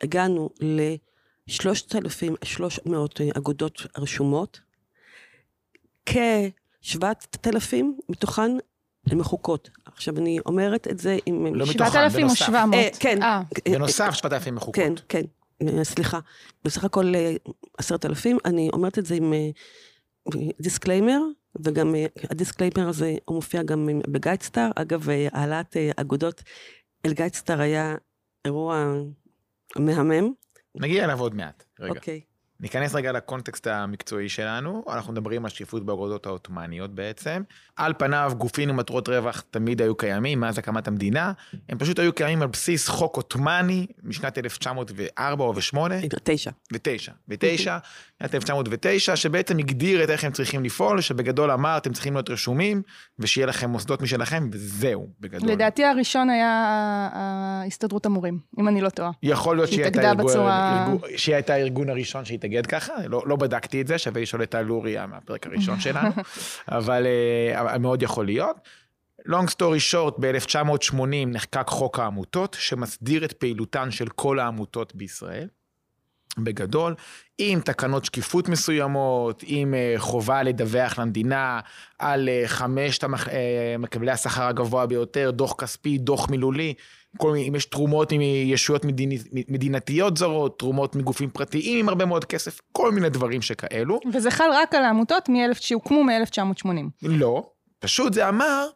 הגענו 0.00 0.50
ל-3,300 0.60 2.90
אגודות 3.36 3.82
רשומות, 3.98 4.60
כ-7,000 6.06 7.76
מתוכן 8.08 8.50
הן 9.10 9.18
מחוקות. 9.18 9.70
עכשיו, 9.86 10.18
אני 10.18 10.38
אומרת 10.46 10.88
את 10.88 10.98
זה 10.98 11.18
עם... 11.26 11.54
לא 11.54 11.66
מתוכן, 11.70 11.90
7,000 11.90 12.22
או 12.22 12.28
בנוסף. 12.28 12.46
700? 12.46 12.74
אה, 12.74 12.88
כן. 13.00 13.22
אה, 13.22 13.42
בנוסף 13.68 14.10
7,000 14.14 14.54
מחוקות. 14.54 14.74
כן, 14.74 14.92
כן, 15.08 15.22
אה, 15.62 15.84
סליחה. 15.84 16.20
בסך 16.64 16.84
הכל 16.84 17.14
אה, 17.14 17.34
עשרת 17.78 18.04
אלפים, 18.04 18.38
אני 18.44 18.70
אומרת 18.72 18.98
את 18.98 19.06
זה 19.06 19.14
עם 19.14 19.32
אה, 19.32 19.50
disclaimer, 20.60 21.20
וגם 21.64 21.94
אה, 21.94 22.06
ה 22.30 22.35
disclaimer 22.35 22.88
הזה, 22.88 23.14
הוא 23.24 23.34
מופיע 23.34 23.62
גם 23.62 23.88
אה, 23.88 23.94
בגיידסטאר. 24.08 24.70
אגב, 24.76 25.10
אה, 25.10 25.28
העלאת 25.32 25.76
אה, 25.76 25.90
אגודות 25.96 26.42
אל 27.06 27.12
גיידסטאר 27.12 27.60
היה 27.60 27.94
אירוע 28.44 28.94
מהמם. 29.76 30.32
נגיע 30.74 31.04
אליו 31.04 31.20
עוד 31.20 31.34
מעט. 31.34 31.64
רגע. 31.80 31.90
אוקיי. 31.94 32.20
ניכנס 32.60 32.94
רגע 32.94 33.12
לקונטקסט 33.12 33.66
המקצועי 33.66 34.28
שלנו, 34.28 34.84
אנחנו 34.88 35.12
מדברים 35.12 35.44
על 35.44 35.50
שקיפות 35.50 35.86
באגודות 35.86 36.26
העות'מאניות 36.26 36.94
בעצם. 36.94 37.42
על 37.76 37.92
פניו 37.98 38.32
גופים 38.38 38.68
למטרות 38.68 39.08
רווח 39.08 39.44
תמיד 39.50 39.82
היו 39.82 39.94
קיימים 39.94 40.40
מאז 40.40 40.58
הקמת 40.58 40.88
המדינה, 40.88 41.32
הם 41.68 41.78
פשוט 41.78 41.98
היו 41.98 42.12
קיימים 42.12 42.42
על 42.42 42.48
בסיס 42.48 42.88
חוק 42.88 43.16
עות'מאני 43.16 43.86
משנת 44.02 44.38
1904 44.38 45.44
או 45.44 45.60
8 45.60 45.94
תשע. 46.24 46.50
ותשע, 46.72 47.12
ותשע, 47.28 47.78
שנת 48.18 48.34
1909, 48.34 49.16
שבעצם 49.16 49.58
הגדיר 49.58 50.04
את 50.04 50.10
איך 50.10 50.24
הם 50.24 50.32
צריכים 50.32 50.64
לפעול, 50.64 51.00
שבגדול 51.00 51.50
אמר 51.50 51.76
אתם 51.76 51.92
צריכים 51.92 52.12
להיות 52.12 52.30
רשומים, 52.30 52.82
ושיהיה 53.18 53.46
לכם 53.46 53.70
מוסדות 53.70 54.02
משלכם, 54.02 54.48
וזהו, 54.52 55.08
בגדול. 55.20 55.50
לדעתי 55.50 55.84
הראשון 55.84 56.30
היה 56.30 56.68
ההסתדרות 57.12 58.06
המורים, 58.06 58.38
אם 58.60 58.68
אני 58.68 58.80
לא 58.80 58.88
טועה. 58.88 59.10
יכול 59.22 59.56
להיות 59.56 59.68
שהיא 59.68 59.84
הייתה, 59.84 60.00
שהתאגדה 61.16 61.54
הארגון 61.54 61.90
הראשון 61.90 62.24
שהתאגד 62.52 62.66
ככה, 62.66 62.92
לא, 63.08 63.22
לא 63.26 63.36
בדקתי 63.36 63.80
את 63.80 63.86
זה, 63.86 63.98
שווה 63.98 64.22
לשאול 64.22 64.42
את 64.42 64.54
הלוריה 64.54 65.06
מהפרק 65.06 65.46
הראשון 65.46 65.80
שלנו, 65.80 66.10
אבל, 66.68 67.06
אבל 67.54 67.78
מאוד 67.78 68.02
יכול 68.02 68.26
להיות. 68.26 68.56
long 69.28 69.50
story 69.50 69.92
short, 69.92 70.20
ב-1980 70.20 70.96
נחקק 71.26 71.68
חוק 71.68 71.98
העמותות, 71.98 72.56
שמסדיר 72.60 73.24
את 73.24 73.32
פעילותן 73.32 73.90
של 73.90 74.08
כל 74.08 74.38
העמותות 74.38 74.94
בישראל. 74.94 75.48
בגדול, 76.38 76.94
עם 77.38 77.60
תקנות 77.60 78.04
שקיפות 78.04 78.48
מסוימות, 78.48 79.42
עם 79.46 79.74
אה, 79.74 79.94
חובה 79.98 80.42
לדווח 80.42 80.98
למדינה 80.98 81.60
על 81.98 82.28
אה, 82.28 82.42
חמשת 82.46 83.04
המח- 83.04 83.28
אה, 83.28 83.76
מקבלי 83.78 84.10
השכר 84.10 84.42
הגבוה 84.42 84.86
ביותר, 84.86 85.30
דוח 85.30 85.54
כספי, 85.58 85.98
דוח 85.98 86.30
מילולי, 86.30 86.74
כל 87.18 87.32
מיני, 87.32 87.48
אם 87.48 87.54
יש 87.54 87.64
תרומות 87.64 88.12
מישויות 88.12 88.84
מדינ... 88.84 89.10
מדינתיות 89.48 90.16
זרות, 90.16 90.58
תרומות 90.58 90.96
מגופים 90.96 91.30
פרטיים 91.30 91.78
עם 91.78 91.88
הרבה 91.88 92.04
מאוד 92.04 92.24
כסף, 92.24 92.60
כל 92.72 92.92
מיני 92.92 93.08
דברים 93.10 93.42
שכאלו. 93.42 94.00
וזה 94.12 94.30
חל 94.30 94.48
רק 94.54 94.74
על 94.74 94.84
העמותות 94.84 95.28
מאלף- 95.28 95.60
שהוקמו 95.60 96.04
מ-1980. 96.04 96.68
לא, 97.02 97.50
פשוט 97.78 98.12
זה 98.12 98.28
אמר 98.28 98.66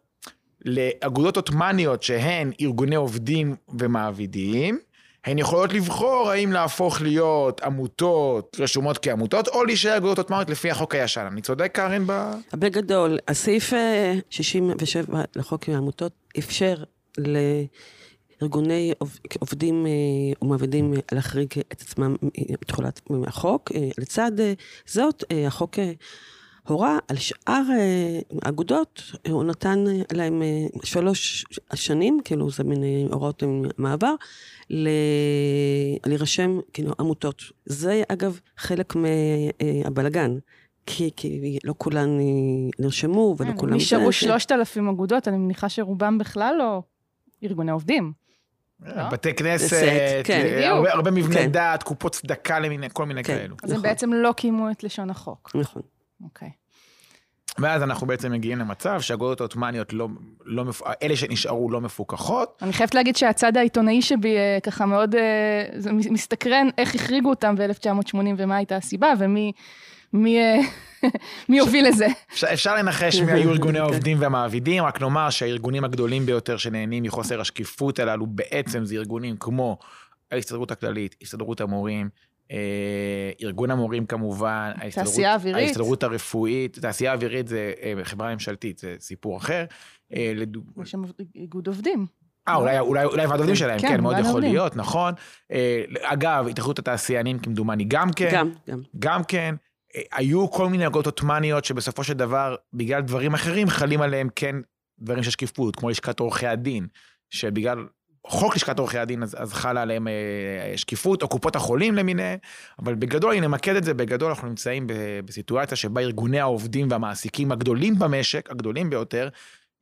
לאגודות 0.65 1.37
עות'מאניות 1.37 2.03
שהן 2.03 2.53
ארגוני 2.61 2.97
עובדים 2.97 3.57
ומעבידים, 3.79 4.79
הן 5.25 5.39
יכולות 5.39 5.73
לבחור 5.73 6.31
האם 6.31 6.53
להפוך 6.53 7.03
להיות 7.03 7.61
עמותות 7.61 8.57
רשומות 8.61 8.99
כעמותות, 8.99 9.49
או 9.49 9.65
להישאר 9.65 9.97
אגודות 9.97 10.19
עות'מאניות 10.19 10.51
לפי 10.51 10.71
החוק 10.71 10.95
הישן. 10.95 11.29
אני 11.33 11.41
צודק, 11.43 11.71
קארין? 11.75 12.03
ב... 12.07 12.31
בגדול, 12.55 13.19
הסעיף 13.29 13.73
אה, 13.73 14.15
67 14.31 15.21
לחוק 15.37 15.69
העמותות 15.69 16.13
אפשר 16.39 16.75
לארגוני 17.19 17.67
עוב- 18.99 19.19
עובדים 19.41 19.87
אה, 19.87 19.91
ומעבידים 20.43 20.95
אה, 20.95 20.99
להחריג 21.13 21.49
את 21.73 21.81
עצמם 21.81 22.17
אה, 22.25 22.29
מתחולת 22.63 23.01
החוק. 23.27 23.73
אה, 23.75 23.89
לצד 23.99 24.41
אה, 24.41 24.53
זאת, 24.87 25.25
אה, 25.33 25.47
החוק 25.47 25.79
אה, 25.79 25.93
הורה 26.69 26.99
על 27.09 27.17
שאר 27.17 27.63
אה, 27.79 28.21
האגודות, 28.43 29.03
אה, 29.27 29.33
הוא 29.33 29.45
נתן 29.45 29.85
אה, 29.89 30.03
להם 30.13 30.43
אה, 30.43 30.67
שלוש 30.85 31.45
שנים, 31.75 32.19
כאילו 32.25 32.51
זה 32.51 32.65
מין 32.65 32.85
אה, 32.85 33.05
הוראות 33.13 33.43
אה, 33.43 33.49
מעבר, 33.79 34.15
ל- 34.71 34.89
להירשם 36.07 36.61
כאילו 36.73 36.93
עמותות. 37.01 37.43
זה 37.67 38.03
אגב 38.09 38.41
חלק 38.57 38.95
מהבלגן. 38.97 40.39
כי, 40.87 41.11
כי 41.17 41.59
לא 41.65 41.75
כולן 41.79 42.19
אה, 42.21 42.25
נרשמו 42.79 43.35
ולא 43.39 43.51
כולן... 43.57 43.75
נשארו 43.75 44.07
זה- 44.07 44.13
3,000 44.13 44.89
אגודות, 44.89 45.29
אני 45.29 45.37
מניחה 45.39 45.69
שרובם 45.69 46.19
בכלל 46.19 46.55
לא 46.59 46.83
ארגוני 47.45 47.71
עובדים. 47.73 48.13
לא? 48.87 49.09
בתי 49.09 49.35
כנסת, 49.35 49.77
כן. 50.25 50.33
אה, 50.33 50.53
בדיוק. 50.57 50.65
הרבה, 50.65 50.93
הרבה 50.93 51.11
מבני 51.11 51.35
כן. 51.37 51.53
דת, 51.53 51.83
קופות 51.83 52.13
צדקה 52.13 52.59
למיני, 52.61 52.87
כל 52.93 53.07
מיני 53.07 53.25
כן. 53.25 53.37
כאלו. 53.39 53.57
אז 53.63 53.71
הם 53.71 53.77
נכון. 53.79 53.89
בעצם 53.91 54.13
לא 54.13 54.33
קיימו 54.37 54.71
את 54.71 54.85
לשון 54.85 55.11
החוק. 55.11 55.51
נכון. 55.55 55.83
אוקיי. 56.25 56.51
ואז 57.59 57.83
אנחנו 57.83 58.07
בעצם 58.07 58.33
מגיעים 58.33 58.59
למצב 58.59 59.01
שהאגודות 59.01 59.41
העות'מאניות, 59.41 59.93
לא, 59.93 60.09
לא, 60.45 60.65
מפ- 60.65 60.83
אלה 61.03 61.17
שנשארו 61.17 61.71
לא 61.71 61.81
מפוקחות, 61.81 62.59
אני 62.63 62.73
חייבת 62.73 62.95
להגיד 62.95 63.17
שהצד 63.17 63.57
העיתונאי 63.57 64.03
שבי 64.03 64.37
אה, 64.37 64.59
ככה 64.63 64.87
מאוד 64.87 65.15
אה, 65.15 65.93
מסתקרן 66.11 66.69
איך 66.79 66.95
החריגו 66.95 67.31
אותם 67.31 67.55
ב-1980 67.57 68.17
ומה 68.37 68.57
הייתה 68.57 68.77
הסיבה 68.77 69.13
ומי 69.19 69.53
מי, 70.13 70.39
אה, 70.39 70.61
מי 71.49 71.61
הוביל 71.61 71.89
לזה. 71.89 72.07
אפשר, 72.33 72.47
אפשר 72.53 72.75
לנחש 72.75 73.21
מי 73.21 73.33
היו 73.33 73.51
ארגוני 73.51 73.79
העובדים 73.79 74.21
והמעבידים, 74.21 74.85
רק 74.85 75.01
נאמר 75.01 75.31
שהארגונים 75.31 75.85
הגדולים 75.85 76.27
ביותר 76.27 76.57
שנהנים 76.57 77.03
מחוסר 77.03 77.41
השקיפות 77.41 77.99
הללו 77.99 78.27
בעצם 78.27 78.85
זה 78.85 78.95
ארגונים 78.95 79.37
כמו 79.37 79.79
ההסתדרות 80.31 80.71
הכללית, 80.71 81.17
הסתדרות 81.23 81.61
המורים, 81.61 82.09
אה, 82.51 83.31
ארגון 83.43 83.71
המורים 83.71 84.07
כמובן, 84.07 84.73
ההסתדרות, 84.75 85.09
תעשייה 85.09 85.35
אווירית. 85.35 85.63
ההסתדרות 85.67 86.03
הרפואית, 86.03 86.79
תעשייה 86.79 87.13
אווירית 87.13 87.49
זה 87.49 87.73
אה, 87.83 87.95
חברה 88.05 88.33
ממשלתית, 88.33 88.79
זה 88.79 88.97
סיפור 89.01 89.37
אחר. 89.37 89.65
אה, 90.15 90.33
לדוג... 90.37 90.65
יש 90.83 90.91
שם 90.91 91.03
איגוד 91.35 91.67
עובדים. 91.67 92.07
אה, 92.49 92.55
אולי, 92.55 92.79
אולי, 92.79 93.05
אולי 93.05 93.27
ועד 93.27 93.39
עובדים 93.39 93.57
שלהם, 93.57 93.81
כן, 93.81 93.89
כן, 93.89 94.01
מאוד 94.01 94.19
יכול 94.19 94.31
עובדים. 94.31 94.53
להיות, 94.53 94.77
נכון. 94.77 95.15
אה, 95.53 95.85
אגב, 96.03 96.47
התאחדות 96.51 96.79
התעשיינים 96.79 97.39
כמדומני 97.39 97.85
גם 97.85 98.13
כן. 98.13 98.31
גם, 98.33 98.51
גם. 98.69 98.81
גם 98.99 99.25
כן, 99.25 99.55
היו 100.13 100.51
כל 100.51 100.69
מיני 100.69 100.87
אגודות 100.87 101.07
עות'מאניות 101.07 101.65
שבסופו 101.65 102.05
של 102.05 102.13
דבר, 102.13 102.57
בגלל 102.73 103.01
דברים 103.01 103.35
אחרים, 103.35 103.69
חלים 103.69 104.03
עליהם 104.03 104.29
כן 104.37 104.57
דברים 104.99 105.23
של 105.23 105.31
שקיפות, 105.31 105.77
כמו 105.77 105.91
לשכת 105.91 106.21
עורכי 106.21 106.47
הדין, 106.47 106.87
שבגלל 107.31 107.87
חוק 108.27 108.57
לשכת 108.57 108.79
עורכי 108.79 108.99
הדין, 108.99 109.23
אז, 109.23 109.37
אז 109.39 109.53
חלה 109.53 109.83
עליהם 109.83 110.09
אה, 110.09 110.73
שקיפות, 110.77 111.23
או 111.23 111.29
קופות 111.29 111.57
החולים 111.57 111.95
למיניהם, 111.95 112.39
אבל 112.79 112.95
בגדול, 112.95 113.35
אם 113.35 113.45
נמקד 113.45 113.77
את 113.77 113.85
זה, 113.85 113.95
בגדול 113.95 114.29
אנחנו 114.29 114.49
נמצאים 114.49 114.87
בסיטואציה 115.25 115.77
שבה 115.77 116.01
ארגוני 116.01 116.41
העובדים 116.41 116.89
והמעסיקים 116.91 117.53
הגדולים 117.53 117.99
במשק, 117.99 118.51
הגדולים 118.51 118.91
ביותר, 118.91 119.29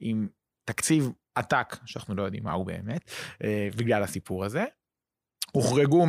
עם 0.01 0.29
תקציב 0.65 1.11
עתק, 1.35 1.77
שאנחנו 1.85 2.15
לא 2.15 2.23
יודעים 2.23 2.45
מהו 2.45 2.65
באמת, 2.65 3.11
אה, 3.45 3.69
בגלל 3.77 4.03
הסיפור 4.03 4.45
הזה. 4.45 4.65
הוחרגו 5.53 6.07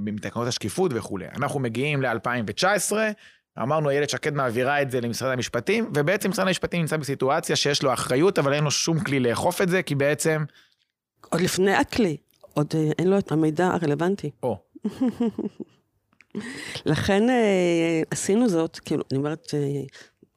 מתקנות 0.00 0.48
השקיפות 0.48 0.90
וכולי. 0.94 1.26
אנחנו 1.36 1.60
מגיעים 1.60 2.02
ל-2019, 2.02 2.92
אמרנו, 3.62 3.90
איילת 3.90 4.10
שקד 4.10 4.34
מעבירה 4.34 4.82
את 4.82 4.90
זה 4.90 5.00
למשרד 5.00 5.32
המשפטים, 5.32 5.90
ובעצם 5.94 6.30
משרד 6.30 6.46
המשפטים 6.46 6.80
נמצא 6.80 6.96
בסיטואציה 6.96 7.56
שיש 7.56 7.82
לו 7.82 7.92
אחריות, 7.92 8.38
אבל 8.38 8.52
אין 8.52 8.64
לו 8.64 8.70
שום 8.70 9.00
כלי 9.00 9.20
לאכוף 9.20 9.62
את 9.62 9.68
זה, 9.68 9.82
כי 9.82 9.94
בעצם, 9.94 10.44
עוד 11.30 11.40
לפני 11.40 11.74
הכלי, 11.74 12.16
עוד 12.54 12.66
אה, 12.74 12.90
אין 12.98 13.08
לו 13.08 13.18
את 13.18 13.32
המידע 13.32 13.66
הרלוונטי. 13.66 14.30
או, 14.42 14.58
לכן 16.86 17.30
אה, 17.30 18.02
עשינו 18.10 18.48
זאת, 18.48 18.78
כאילו, 18.78 19.04
אני 19.10 19.18
אומרת, 19.18 19.54
אה, 19.54 19.82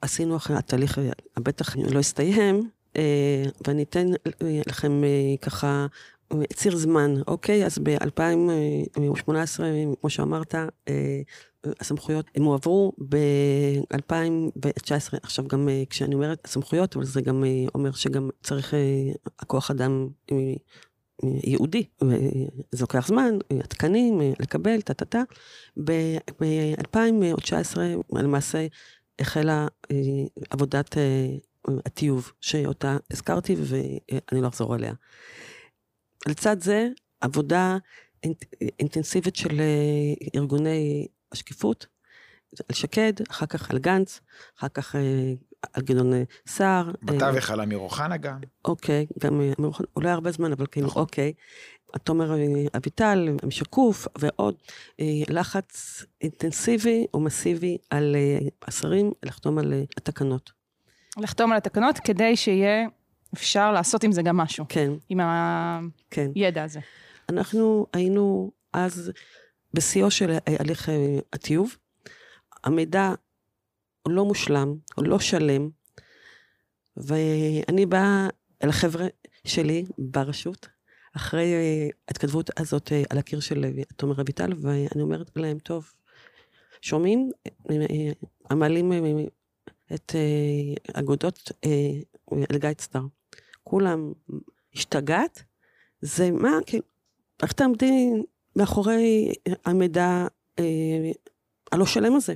עשינו 0.00 0.36
אחרי 0.36 0.56
התהליך, 0.56 0.98
אה, 0.98 1.04
בטח 1.38 1.76
לא 1.76 1.98
הסתיים, 1.98 2.70
ואני 3.66 3.82
אתן 3.82 4.06
לכם 4.66 5.02
ככה 5.42 5.86
ציר 6.52 6.76
זמן, 6.76 7.14
אוקיי? 7.26 7.66
אז 7.66 7.78
ב-2018, 7.78 9.60
כמו 10.00 10.10
שאמרת, 10.10 10.54
אה, 10.54 11.20
הסמכויות, 11.80 12.26
הם 12.34 12.42
הועברו 12.42 12.92
ב-2019, 13.08 15.18
עכשיו 15.22 15.48
גם 15.48 15.68
אה, 15.68 15.82
כשאני 15.90 16.14
אומרת 16.14 16.46
סמכויות, 16.46 16.96
אבל 16.96 17.04
זה 17.04 17.20
גם 17.20 17.44
אה, 17.44 17.64
אומר 17.74 17.92
שגם 17.92 18.30
צריך 18.42 18.74
הכוח 19.38 19.70
אדם 19.70 20.08
ייעודי, 21.22 21.84
זה 22.72 22.80
לוקח 22.80 23.06
זמן, 23.06 23.34
התקנים, 23.60 24.20
לקבל, 24.40 24.80
טה-טה-טה. 24.80 25.22
ב-2019 25.84 27.78
למעשה 28.12 28.66
החלה 29.18 29.66
עבודת 30.50 30.96
הטיוב, 31.86 32.32
שאותה 32.40 32.96
הזכרתי 33.10 33.56
ואני 33.58 34.42
לא 34.42 34.48
אחזור 34.48 34.74
עליה. 34.74 34.92
לצד 36.28 36.60
זה, 36.60 36.88
עבודה 37.20 37.76
אינט- 38.26 38.44
אינטנסיבית 38.78 39.36
של 39.36 39.60
אה, 39.60 40.40
ארגוני 40.40 41.06
השקיפות, 41.32 41.86
על 42.68 42.74
שקד, 42.74 43.12
אחר 43.30 43.46
כך 43.46 43.70
על 43.70 43.78
גנץ, 43.78 44.20
אחר 44.58 44.68
כך 44.68 44.96
אה, 44.96 45.32
על 45.72 45.82
גדעון 45.82 46.12
אה, 46.12 46.22
סער. 46.46 46.88
אה, 46.88 46.92
בתווך 47.02 47.50
על 47.50 47.60
אמיר 47.60 47.78
אוחנה 47.78 48.16
גם. 48.16 48.38
אוקיי, 48.64 49.06
גם 49.20 49.34
אמיר 49.34 49.54
אוחנה, 49.58 49.86
אולי 49.96 50.10
הרבה 50.10 50.30
זמן, 50.32 50.52
אבל 50.52 50.66
כאילו, 50.66 50.86
נכון. 50.86 51.02
אוקיי. 51.02 51.32
תומר 52.04 52.34
אביטל, 52.76 53.28
שקוף, 53.50 54.06
ועוד 54.18 54.54
לחץ 55.28 56.04
אינטנסיבי 56.20 57.06
או 57.14 57.20
מסיבי 57.20 57.78
על 57.90 58.16
השרים 58.62 59.12
לחתום 59.22 59.58
על 59.58 59.72
התקנות. 59.96 60.52
לחתום 61.18 61.50
על 61.52 61.56
התקנות 61.56 61.98
כדי 61.98 62.36
שיהיה 62.36 62.86
אפשר 63.34 63.72
לעשות 63.72 64.04
עם 64.04 64.12
זה 64.12 64.22
גם 64.22 64.36
משהו, 64.36 64.64
כן, 64.68 64.92
עם 65.08 65.20
כן. 66.10 66.30
הידע 66.34 66.64
הזה. 66.64 66.80
אנחנו 67.28 67.86
היינו 67.92 68.50
אז 68.72 69.12
בשיאו 69.74 70.10
של 70.10 70.36
הליך 70.46 70.88
אה, 70.88 71.18
הטיוב. 71.32 71.76
המידע 72.64 73.12
לא 74.08 74.24
מושלם, 74.24 74.74
לא 74.98 75.18
שלם, 75.18 75.70
ואני 76.96 77.86
באה 77.86 78.28
אל 78.64 78.68
החבר'ה 78.68 79.06
שלי 79.46 79.84
ברשות, 79.98 80.68
אחרי 81.16 81.52
אה, 81.54 81.88
ההתכתבות 82.08 82.50
הזאת 82.60 82.92
אה, 82.92 83.02
על 83.10 83.18
הקיר 83.18 83.40
של 83.40 83.64
תומר 83.96 84.20
אביטל, 84.20 84.52
ואני 84.62 85.02
אומרת 85.02 85.30
להם, 85.36 85.58
טוב, 85.58 85.92
שומעים? 86.80 87.30
המעלים 88.50 88.92
את 89.94 90.14
אגודות 90.94 91.52
על 92.50 92.58
גיידסטאר. 92.58 93.02
כולם 93.62 94.12
השתגעת? 94.74 95.42
זה 96.00 96.30
מה, 96.30 96.50
כאילו, 96.66 96.84
איך 97.42 97.52
תעמדי 97.52 98.10
מאחורי 98.56 99.32
המידע 99.64 100.26
אה, 100.58 101.10
הלא 101.72 101.86
שלם 101.86 102.14
הזה? 102.14 102.34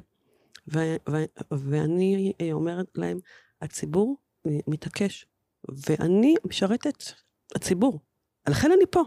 ו- 0.74 0.96
ו- 1.10 1.24
ואני 1.50 2.32
אה, 2.40 2.52
אומרת 2.52 2.86
להם, 2.94 3.18
הציבור 3.62 4.16
אה, 4.46 4.58
מתעקש, 4.66 5.26
ואני 5.88 6.34
משרתת 6.44 7.04
הציבור, 7.54 8.00
לכן 8.48 8.72
אני 8.72 8.84
פה. 8.90 9.02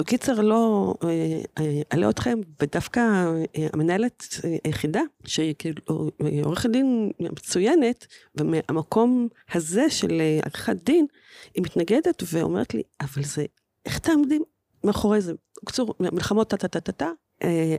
בקיצר, 0.00 0.40
לא 0.40 0.94
אה, 1.04 1.40
אה, 1.58 1.82
אלאה 1.92 2.10
אתכם, 2.10 2.38
ודווקא 2.62 3.00
אה, 3.00 3.66
המנהלת 3.72 4.24
היחידה, 4.64 5.00
שהיא 5.26 5.54
כאילו 5.58 6.10
עורכת 6.44 6.70
דין 6.70 7.10
מצוינת, 7.20 8.06
ומהמקום 8.34 9.28
הזה 9.52 9.90
של 9.90 10.22
עריכת 10.44 10.76
דין, 10.84 11.06
היא 11.54 11.62
מתנגדת 11.62 12.22
ואומרת 12.32 12.74
לי, 12.74 12.82
אבל 13.00 13.22
זה, 13.24 13.44
איך 13.86 13.98
תעמדי 13.98 14.38
מאחורי 14.84 15.20
זה? 15.20 15.32
בקיצור, 15.62 15.94
מלחמות 16.00 16.50
טה-טה-טה-טה, 16.50 17.10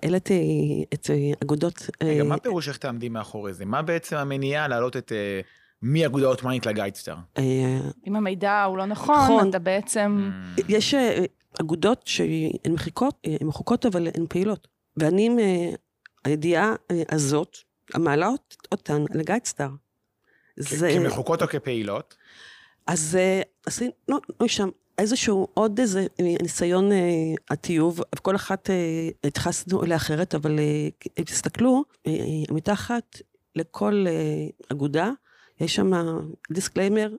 העליתי 0.01 0.85
את 0.93 1.09
אגודות... 1.43 1.89
רגע, 2.03 2.23
מה 2.23 2.37
פירוש 2.37 2.67
איך 2.67 2.77
תעמדי 2.77 3.09
מאחורי 3.09 3.53
זה? 3.53 3.65
מה 3.65 3.81
בעצם 3.81 4.15
המניעה 4.15 4.67
להעלות 4.67 4.97
את 4.97 5.11
אה, 5.83 5.87
מאגודה 5.87 6.27
עות'מאנית 6.27 6.65
לגיידסטאר? 6.65 7.15
אה, 7.37 7.43
אם 8.07 8.15
המידע 8.15 8.63
הוא 8.63 8.77
לא 8.77 8.85
נכון, 8.85 9.15
נכון. 9.15 9.49
אתה 9.49 9.59
בעצם... 9.59 10.31
Mm. 10.57 10.61
יש 10.69 10.93
אה, 10.93 11.25
אגודות 11.61 12.01
שהן 12.07 12.49
מחיקות, 12.73 13.15
אה, 13.27 13.35
הן 13.41 13.47
מחוקות 13.47 13.85
אבל 13.85 14.07
הן 14.15 14.25
פעילות. 14.29 14.67
ואני 14.97 15.25
עם 15.25 15.39
אה, 15.39 15.69
הידיעה 16.25 16.75
אה, 16.91 17.01
הזאת, 17.09 17.57
המעלה 17.93 18.27
אות- 18.27 18.57
אותן 18.71 19.03
לגיידסטאר. 19.13 19.69
זה, 20.57 20.91
כמחוקות 21.03 21.41
או 21.41 21.47
כפעילות? 21.47 22.15
אז 22.87 23.15
אה, 23.19 23.41
עשינו 23.65 23.91
לא, 24.07 24.19
שם 24.47 24.69
איזשהו 24.97 25.47
עוד 25.53 25.79
איזה 25.79 25.99
אה, 26.19 26.35
ניסיון 26.41 26.91
אה, 26.91 26.97
הטיוב, 27.49 28.01
כל 28.21 28.35
אחת 28.35 28.69
אה, 28.69 29.09
התייחסנו 29.23 29.83
אליה 29.83 29.95
אחרת, 29.97 30.35
אבל 30.35 30.59
אה, 30.59 30.87
אם 31.19 31.23
תסתכלו, 31.23 31.83
אה, 32.07 32.11
אה, 32.11 32.55
מתחת 32.55 33.17
לכל 33.55 34.05
אה, 34.07 34.13
אגודה, 34.71 35.11
יש 35.59 35.75
שם 35.75 35.91
disclaimer, 36.51 37.15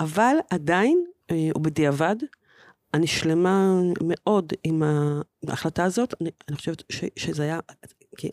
אבל 0.00 0.36
עדיין, 0.50 1.04
אה, 1.30 1.48
ובדיעבד, 1.56 2.16
אני 2.94 3.06
שלמה 3.06 3.80
מאוד 4.02 4.52
עם 4.64 4.82
ההחלטה 5.48 5.84
הזאת, 5.84 6.14
אני, 6.20 6.30
אני 6.48 6.56
חושבת 6.56 6.82
ש, 6.92 7.04
שזה 7.16 7.42
היה 7.42 7.60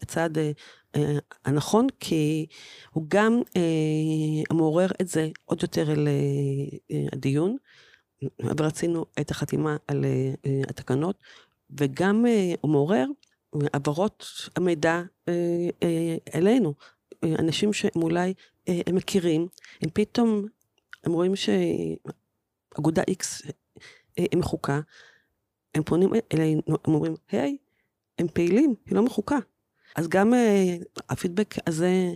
הצעד 0.01 0.38
אה, 0.38 0.51
אה, 0.95 1.17
הנכון, 1.45 1.88
כי 1.99 2.45
הוא 2.91 3.06
גם 3.08 3.41
אה, 3.56 4.56
מעורר 4.56 4.88
את 5.01 5.08
זה 5.08 5.30
עוד 5.45 5.60
יותר 5.62 5.91
אל 5.91 6.08
אה, 6.08 6.77
אה, 6.91 7.06
הדיון, 7.13 7.58
ורצינו 8.39 9.06
את 9.19 9.32
החתימה 9.32 9.77
על 9.88 10.06
אה, 10.06 10.34
אה, 10.45 10.62
התקנות, 10.69 11.23
וגם 11.80 12.25
אה, 12.25 12.54
הוא 12.62 12.71
מעורר 12.71 13.06
העברות 13.73 14.25
המידע 14.56 15.01
אה, 15.27 15.34
אה, 15.84 16.15
אלינו. 16.36 16.73
אנשים 17.39 17.73
שהם 17.73 18.01
אולי 18.04 18.34
הם 18.67 18.95
מכירים, 18.95 19.47
הם 19.82 19.89
פתאום, 19.93 20.45
הם 21.04 21.12
רואים 21.12 21.34
שאגודה 21.36 23.02
X 23.02 23.50
אה, 24.19 24.26
היא 24.32 24.39
מחוקה, 24.39 24.80
הם 25.76 25.84
פונים 25.84 26.10
אלינו, 26.34 26.62
הם 26.67 26.93
אומרים, 26.93 27.15
היי, 27.32 27.58
הם 28.19 28.28
פעילים, 28.28 28.76
היא 28.86 28.95
לא 28.95 29.04
מחוקה. 29.04 29.38
אז 29.95 30.08
גם 30.08 30.34
אה, 30.34 30.76
הפידבק 31.10 31.56
הזה 31.67 32.13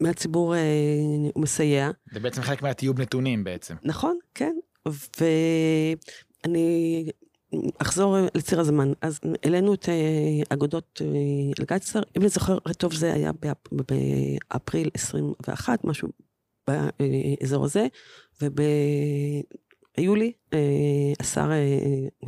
מהציבור 0.00 0.54
אה, 0.54 0.60
הוא 1.34 1.42
מסייע. 1.42 1.90
זה 2.12 2.20
בעצם 2.20 2.42
חלק 2.42 2.62
מהתיוב 2.62 3.00
נתונים 3.00 3.44
בעצם. 3.44 3.74
נכון, 3.82 4.18
כן. 4.34 4.56
ואני 6.44 7.10
אחזור 7.78 8.16
לציר 8.34 8.60
הזמן. 8.60 8.92
אז 9.00 9.20
העלינו 9.42 9.74
את 9.74 9.88
אה, 9.88 9.94
אגודות 10.48 11.02
אה, 11.04 11.06
לגייצר, 11.58 12.00
אם 12.16 12.20
אני 12.22 12.28
זוכרת 12.28 12.76
טוב, 12.78 12.94
זה 12.94 13.12
היה 13.12 13.30
באפ- 13.32 13.72
באפריל 14.52 14.90
21, 14.94 15.84
משהו 15.84 16.08
באזור 16.68 17.64
הזה, 17.64 17.86
וביולי 19.96 20.32
אה, 20.52 20.58
השר 21.20 21.50
אה, 21.52 21.78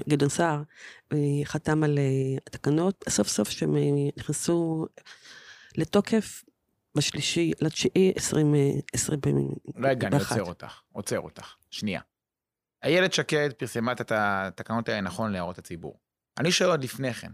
גדעון 0.08 0.28
סער 0.30 0.62
אה, 1.12 1.16
חתם 1.44 1.84
על 1.84 1.98
אה, 1.98 2.02
התקנות, 2.46 3.04
סוף 3.08 3.28
סוף 3.28 3.50
שהם 3.50 3.76
אה, 3.76 3.80
נכנסו 4.16 4.86
לתוקף 5.76 6.44
בשלישי 6.94 7.52
לתשיעי 7.60 8.12
2021. 8.16 9.18
רגע, 9.76 10.08
אני 10.08 10.16
עוצר 10.16 10.44
אותך, 10.44 10.80
עוצר 10.92 11.20
אותך. 11.20 11.54
שנייה. 11.70 12.00
איילת 12.82 13.12
שקד 13.12 13.52
פרסמה 13.52 13.92
את 13.92 14.12
התקנות 14.14 14.88
האלה 14.88 15.00
נכון 15.00 15.32
להערות 15.32 15.58
הציבור. 15.58 16.00
אני 16.38 16.52
שואל 16.52 16.70
עוד 16.70 16.84
לפני 16.84 17.14
כן, 17.14 17.32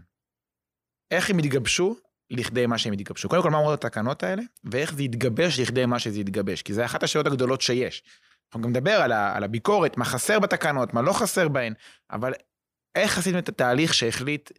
איך 1.11 1.29
הם 1.29 1.37
התגבשו 1.37 1.95
לכדי 2.29 2.65
מה 2.65 2.77
שהם 2.77 2.93
התגבשו? 2.93 3.29
קודם 3.29 3.43
כל, 3.43 3.49
מה 3.49 3.57
אומרות 3.57 3.85
התקנות 3.85 4.23
האלה, 4.23 4.41
ואיך 4.63 4.93
זה 4.93 5.01
התגבש 5.01 5.59
לכדי 5.59 5.85
מה 5.85 5.99
שזה 5.99 6.19
התגבש? 6.19 6.61
כי 6.61 6.73
זה 6.73 6.85
אחת 6.85 7.03
השאלות 7.03 7.27
הגדולות 7.27 7.61
שיש. 7.61 8.03
אנחנו 8.47 8.61
גם 8.61 8.69
נדבר 8.69 8.91
על, 9.01 9.11
על 9.11 9.43
הביקורת, 9.43 9.97
מה 9.97 10.05
חסר 10.05 10.39
בתקנות, 10.39 10.93
מה 10.93 11.01
לא 11.01 11.13
חסר 11.13 11.47
בהן, 11.47 11.73
אבל 12.11 12.33
איך 12.95 13.17
עשיתם 13.17 13.37
את 13.37 13.49
התהליך 13.49 13.93
שהחליט 13.93 14.51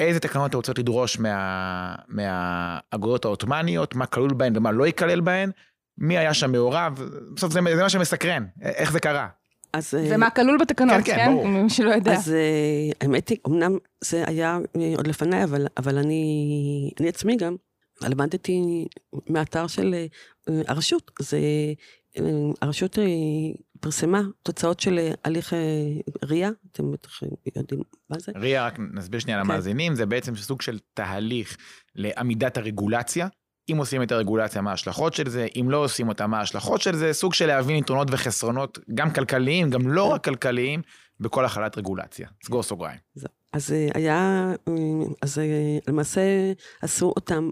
איזה 0.00 0.20
תקנות 0.20 0.50
אתם 0.50 0.56
רוצות 0.56 0.78
לדרוש 0.78 1.18
מה, 1.18 1.94
מהאגודות 2.08 3.24
העות'מאניות, 3.24 3.94
מה 3.94 4.06
כלול 4.06 4.34
בהן 4.34 4.56
ומה 4.56 4.72
לא 4.72 4.86
ייכלל 4.86 5.20
בהן, 5.20 5.50
מי 5.98 6.18
היה 6.18 6.34
שם 6.34 6.52
מעורב, 6.52 7.00
בסוף 7.34 7.52
זה, 7.52 7.60
זה 7.76 7.82
מה 7.82 7.88
שמסקרן, 7.88 8.46
איך 8.62 8.92
זה 8.92 9.00
קרה. 9.00 9.28
אז, 9.72 9.94
אה, 9.94 10.08
ומה 10.10 10.30
כלול 10.30 10.58
בתקנות, 10.60 10.96
כן, 10.96 11.02
כן, 11.02 11.16
כן? 11.16 11.32
ברור. 11.32 11.48
מי 11.48 11.70
שלא 11.70 11.90
יודע. 11.90 12.12
אז 12.12 12.32
אה, 12.32 12.90
האמת 13.00 13.28
היא, 13.28 13.38
אמנם 13.46 13.76
זה 14.04 14.24
היה 14.26 14.58
אה, 14.76 14.92
עוד 14.96 15.06
לפניי, 15.06 15.44
אבל, 15.44 15.66
אבל 15.76 15.98
אני, 15.98 16.90
אני 17.00 17.08
עצמי 17.08 17.36
גם 17.36 17.56
למדתי 18.02 18.84
מהאתר 19.28 19.66
של 19.66 19.94
אה, 19.94 20.06
אה, 20.48 20.62
הרשות. 20.68 21.10
זה, 21.18 21.38
אה, 22.18 22.22
הרשות 22.62 22.98
אה, 22.98 23.04
פרסמה 23.80 24.22
תוצאות 24.42 24.80
של 24.80 24.98
אה, 24.98 25.12
הליך 25.24 25.52
אה, 25.52 25.58
RIA, 26.24 26.52
אתם 26.72 26.92
בטח 26.92 27.22
אה, 27.22 27.28
יודעים 27.56 27.80
מה 28.10 28.18
זה. 28.18 28.32
ריה, 28.36 28.66
רק 28.66 28.78
נסביר 28.78 29.20
שנייה 29.20 29.38
כן. 29.38 29.44
למאזינים, 29.44 29.94
זה 29.94 30.06
בעצם 30.06 30.36
סוג 30.36 30.62
של 30.62 30.78
תהליך 30.94 31.56
לעמידת 31.94 32.56
הרגולציה. 32.56 33.28
אם 33.72 33.76
עושים 33.76 34.02
את 34.02 34.12
הרגולציה, 34.12 34.62
מה 34.62 34.70
ההשלכות 34.70 35.14
של 35.14 35.28
זה, 35.28 35.46
אם 35.60 35.70
לא 35.70 35.84
עושים 35.84 36.08
אותה, 36.08 36.26
מה 36.26 36.38
ההשלכות 36.38 36.80
של 36.80 36.96
זה, 36.96 37.12
סוג 37.12 37.34
של 37.34 37.46
להבין 37.46 37.76
יתרונות 37.76 38.08
וחסרונות, 38.10 38.78
גם 38.94 39.10
כלכליים, 39.12 39.70
גם 39.70 39.88
לא 39.88 40.04
רק 40.04 40.24
כלכליים, 40.24 40.82
בכל 41.20 41.44
החלת 41.44 41.78
רגולציה. 41.78 42.28
סגור 42.44 42.62
סוגריים. 42.62 42.98
אז 43.52 43.72
אה, 43.72 43.88
היה, 43.94 44.52
אה, 44.68 44.72
אז 45.22 45.38
אה, 45.38 45.44
למעשה 45.88 46.20
עשו 46.82 47.06
אותם 47.16 47.50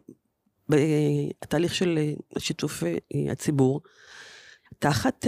בתהליך 0.68 1.74
של 1.74 1.98
שיתוף 2.38 2.83
הציבור, 3.33 3.81
תחת 4.79 5.27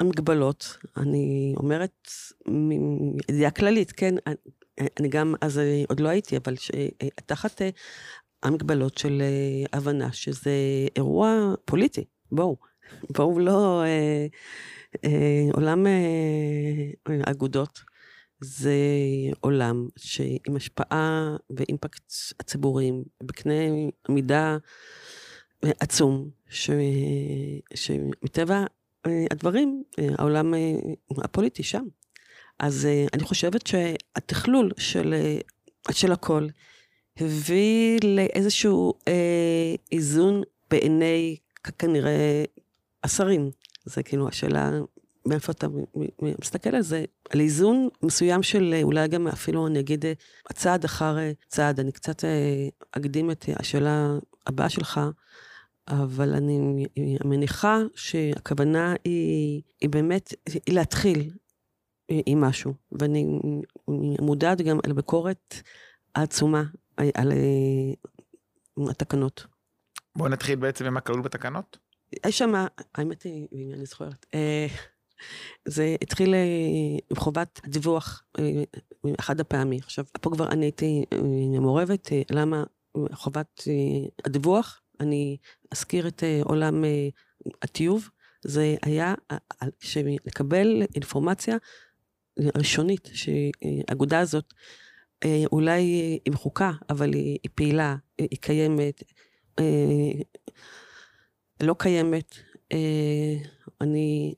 המגבלות, 0.00 0.76
אני 0.96 1.54
אומרת 1.56 2.08
מידיעה 2.48 3.50
כללית, 3.50 3.92
כן, 3.92 4.14
אני- 4.98 5.08
גם, 5.08 5.34
אז 5.40 5.60
עוד 5.88 6.00
לא 6.00 6.08
הייתי, 6.08 6.36
אבל 6.36 6.56
ש- 6.56 6.70
תחת 7.26 7.62
המגבלות 8.42 8.98
של 8.98 9.22
אה, 9.22 9.78
הבנה 9.78 10.12
שזה 10.12 10.52
אירוע 10.96 11.54
פוליטי, 11.64 12.04
בואו, 12.32 12.56
בואו 13.10 13.38
לא, 13.38 13.82
אה, 13.82 14.26
אה, 15.04 15.48
עולם 15.52 15.86
אה, 15.86 17.20
אגודות. 17.24 17.92
זה 18.44 18.74
עולם 19.40 19.88
שעם 19.96 20.56
השפעה 20.56 21.36
ואימפקט 21.50 22.12
הציבוריים 22.40 23.04
בקנה 23.22 23.52
מידה 24.08 24.56
עצום, 25.62 26.30
ש... 26.50 26.70
שמטבע 27.74 28.64
אה, 29.06 29.24
הדברים, 29.30 29.82
אה, 29.98 30.08
העולם 30.18 30.54
אה, 30.54 30.72
הפוליטי 31.24 31.62
שם. 31.62 31.84
אז 32.58 32.86
אה, 32.86 33.06
אני 33.14 33.22
חושבת 33.24 33.66
שהתכלול 33.66 34.70
של, 34.78 35.14
אה, 35.14 35.38
של 35.92 36.12
הכל 36.12 36.46
הביא 37.16 37.98
לאיזשהו 38.04 38.94
אה, 39.08 39.74
איזון 39.92 40.42
בעיני 40.70 41.36
כנראה 41.78 42.44
השרים. 43.04 43.50
זה 43.84 44.02
כאילו 44.02 44.28
השאלה 44.28 44.70
מאיפה 45.26 45.52
אתה 45.52 45.66
מסתכל 46.42 46.74
על 46.74 46.82
זה, 46.82 47.04
על 47.30 47.40
איזון 47.40 47.88
מסוים 48.02 48.42
של 48.42 48.74
אה, 48.76 48.82
אולי 48.82 49.08
גם 49.08 49.28
אפילו 49.28 49.66
אני 49.66 49.80
אגיד 49.80 50.06
אה, 50.06 50.12
צעד 50.52 50.84
אחר 50.84 51.18
אה, 51.18 51.32
צעד. 51.48 51.80
אני 51.80 51.92
קצת 51.92 52.24
אה, 52.24 52.68
אקדים 52.92 53.30
את 53.30 53.44
השאלה 53.56 54.18
הבאה 54.46 54.68
שלך, 54.68 55.00
אבל 55.88 56.34
אני 56.34 56.86
מניחה 57.24 57.78
שהכוונה 57.94 58.94
היא, 59.04 59.62
היא 59.80 59.90
באמת 59.90 60.34
היא 60.66 60.74
להתחיל 60.74 61.30
עם 62.26 62.40
משהו, 62.40 62.74
ואני 62.92 63.26
מודעת 64.20 64.60
גם 64.60 64.78
על 64.84 64.90
הביקורת 64.90 65.54
העצומה 66.14 66.62
על 66.96 67.32
אה, 67.32 68.88
התקנות. 68.90 69.46
בואו 70.16 70.28
נתחיל 70.28 70.56
בעצם 70.56 70.84
עם 70.84 70.94
מה 70.94 71.00
כלול 71.00 71.20
בתקנות. 71.20 71.78
יש 72.26 72.38
שם, 72.38 72.52
האמת 72.94 73.22
היא, 73.22 73.74
אני 73.74 73.86
זוכרת, 73.86 74.26
אה, 74.34 74.66
זה 75.64 75.96
התחיל 76.02 76.34
אה, 76.34 76.40
עם 77.10 77.16
חובת 77.16 77.60
הדיווח 77.64 78.22
אה, 78.38 78.62
אחד 79.20 79.40
הפעמי. 79.40 79.78
עכשיו, 79.78 80.04
פה 80.20 80.30
כבר 80.30 80.48
אני 80.48 80.66
הייתי 80.66 81.04
מעורבת, 81.60 82.08
למה 82.30 82.64
חובת 83.12 83.62
הדיווח? 84.24 84.80
אני 85.00 85.36
אזכיר 85.70 86.08
את 86.08 86.22
עולם 86.42 86.84
הטיוב. 87.62 88.08
זה 88.44 88.76
היה 88.82 89.14
לקבל 90.26 90.82
אינפורמציה 90.94 91.56
ראשונית, 92.38 93.08
שהאגודה 93.12 94.20
הזאת 94.20 94.54
אולי 95.52 96.00
אה, 96.00 96.16
היא 96.24 96.32
מחוקה, 96.32 96.72
אבל 96.90 97.12
היא, 97.12 97.38
היא 97.42 97.50
פעילה, 97.54 97.96
היא, 98.18 98.38
קיימת, 98.40 99.02
אה, 99.58 100.12
לא 101.60 101.74
קיימת. 101.78 102.34
אה, 102.72 103.34
אני 103.80 104.34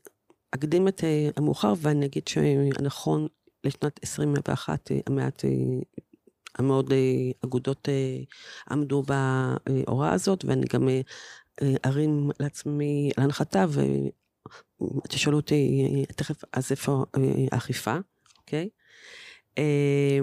אקדים 0.51 0.89
את 0.89 1.05
אה, 1.05 1.29
המאוחר 1.37 1.73
ואני 1.79 2.07
אגיד 2.07 2.29
שהנכון 2.29 3.27
לשנת 3.65 4.01
21, 4.03 4.91
אה, 4.91 4.99
המעט, 5.07 5.45
אה, 5.45 5.51
המאוד 6.59 6.93
אה, 6.93 7.31
אגודות 7.45 7.89
אה, 7.89 8.19
עמדו 8.71 9.03
בהוראה 9.03 10.13
הזאת, 10.13 10.45
ואני 10.45 10.67
גם 10.73 10.89
אה, 10.89 11.01
אה, 11.63 11.75
ארים 11.85 12.31
לעצמי 12.41 13.11
להנחתה, 13.19 13.65
ותשאלו 14.81 15.37
אותי 15.37 15.89
אה, 15.95 16.15
תכף, 16.15 16.43
אז 16.53 16.71
איפה 16.71 17.05
אה, 17.17 17.21
האכיפה, 17.53 17.97
אוקיי? 18.39 18.69
אה, 19.59 20.19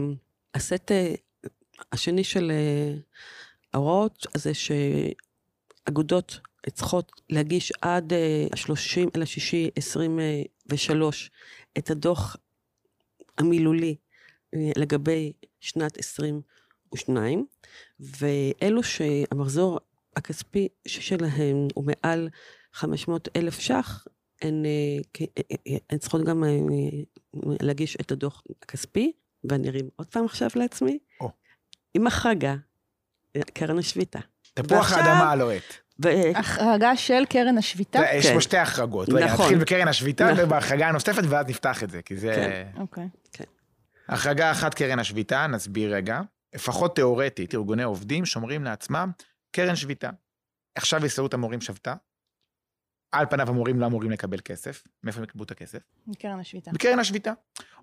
הסט 0.53 0.91
אה, 0.91 1.13
השני 1.91 2.23
של 2.23 2.51
אה, 2.51 2.93
ההוראות 3.73 4.27
זה 4.37 4.51
שאגודות 4.53 6.39
צריכות 6.73 7.21
להגיש 7.29 7.71
עד 7.81 8.13
ה-30 8.13 9.09
לשישי 9.15 9.69
23 9.75 11.31
את 11.77 11.89
הדוח 11.89 12.35
המילולי 13.37 13.95
אה, 14.53 14.71
לגבי 14.77 15.33
שנת 15.59 15.97
22, 15.97 17.45
ואלו 17.99 18.83
שהמחזור 18.83 19.79
הכספי 20.15 20.67
שלהם 20.87 21.67
הוא 21.73 21.83
מעל 21.83 22.29
500 22.73 23.27
אלף 23.35 23.59
ש"ח, 23.59 24.07
הן, 24.41 24.63
הן 25.89 25.97
צריכות 25.97 26.21
גם 26.23 26.43
להגיש 27.33 27.97
את 28.01 28.11
הדוח 28.11 28.43
הכספי, 28.61 29.11
ואני 29.43 29.69
ארים 29.69 29.89
עוד 29.95 30.07
פעם 30.07 30.25
עכשיו 30.25 30.49
לעצמי, 30.55 30.99
או. 31.21 31.31
עם 31.93 32.07
החרגה, 32.07 32.55
אה, 33.35 33.41
קרן 33.53 33.79
השביתה. 33.79 34.19
תפוח 34.53 34.71
ועכשיו- 34.71 34.97
האדמה 34.99 35.31
הלוהט. 35.31 35.63
ו- 36.03 36.37
החרגה 36.37 36.97
של 36.97 37.23
קרן 37.29 37.57
השביתה? 37.57 37.99
יש 38.13 38.27
כן. 38.27 38.33
פה 38.33 38.41
שתי 38.41 38.57
החרגות. 38.57 39.09
רגע, 39.09 39.25
נכון. 39.25 39.45
נתחיל 39.45 39.59
בקרן 39.59 39.87
השביתה 39.87 40.31
נכון. 40.31 40.45
ובהחרגה 40.45 40.87
הנוספת, 40.87 41.23
ואז 41.29 41.45
נפתח 41.47 41.83
את 41.83 41.89
זה, 41.89 42.01
כי 42.01 42.17
זה... 42.17 42.33
כן. 42.35 42.81
אוקיי. 42.81 43.07
החרגה 44.09 44.51
אחת 44.51 44.73
קרן 44.73 44.99
השביתה, 44.99 45.47
נסביר 45.47 45.95
רגע. 45.95 46.21
לפחות 46.55 46.95
תיאורטית, 46.95 47.55
ארגוני 47.55 47.83
עובדים 47.83 48.25
שומרים 48.25 48.63
לעצמם 48.63 49.11
קרן 49.51 49.75
שביתה. 49.75 50.09
עכשיו 50.75 51.05
הסתדרות 51.05 51.33
המורים 51.33 51.61
שבתה. 51.61 51.93
על 53.11 53.25
פניו 53.29 53.49
המורים 53.49 53.79
לא 53.79 53.85
אמורים 53.85 54.11
לקבל 54.11 54.37
כסף. 54.45 54.83
מאיפה 55.03 55.17
הם 55.17 55.23
יקבלו 55.23 55.43
את 55.43 55.51
הכסף? 55.51 55.79
מקרן 56.07 56.39
השביתה. 56.39 56.71
בקרן 56.71 56.99
השביתה. 56.99 57.33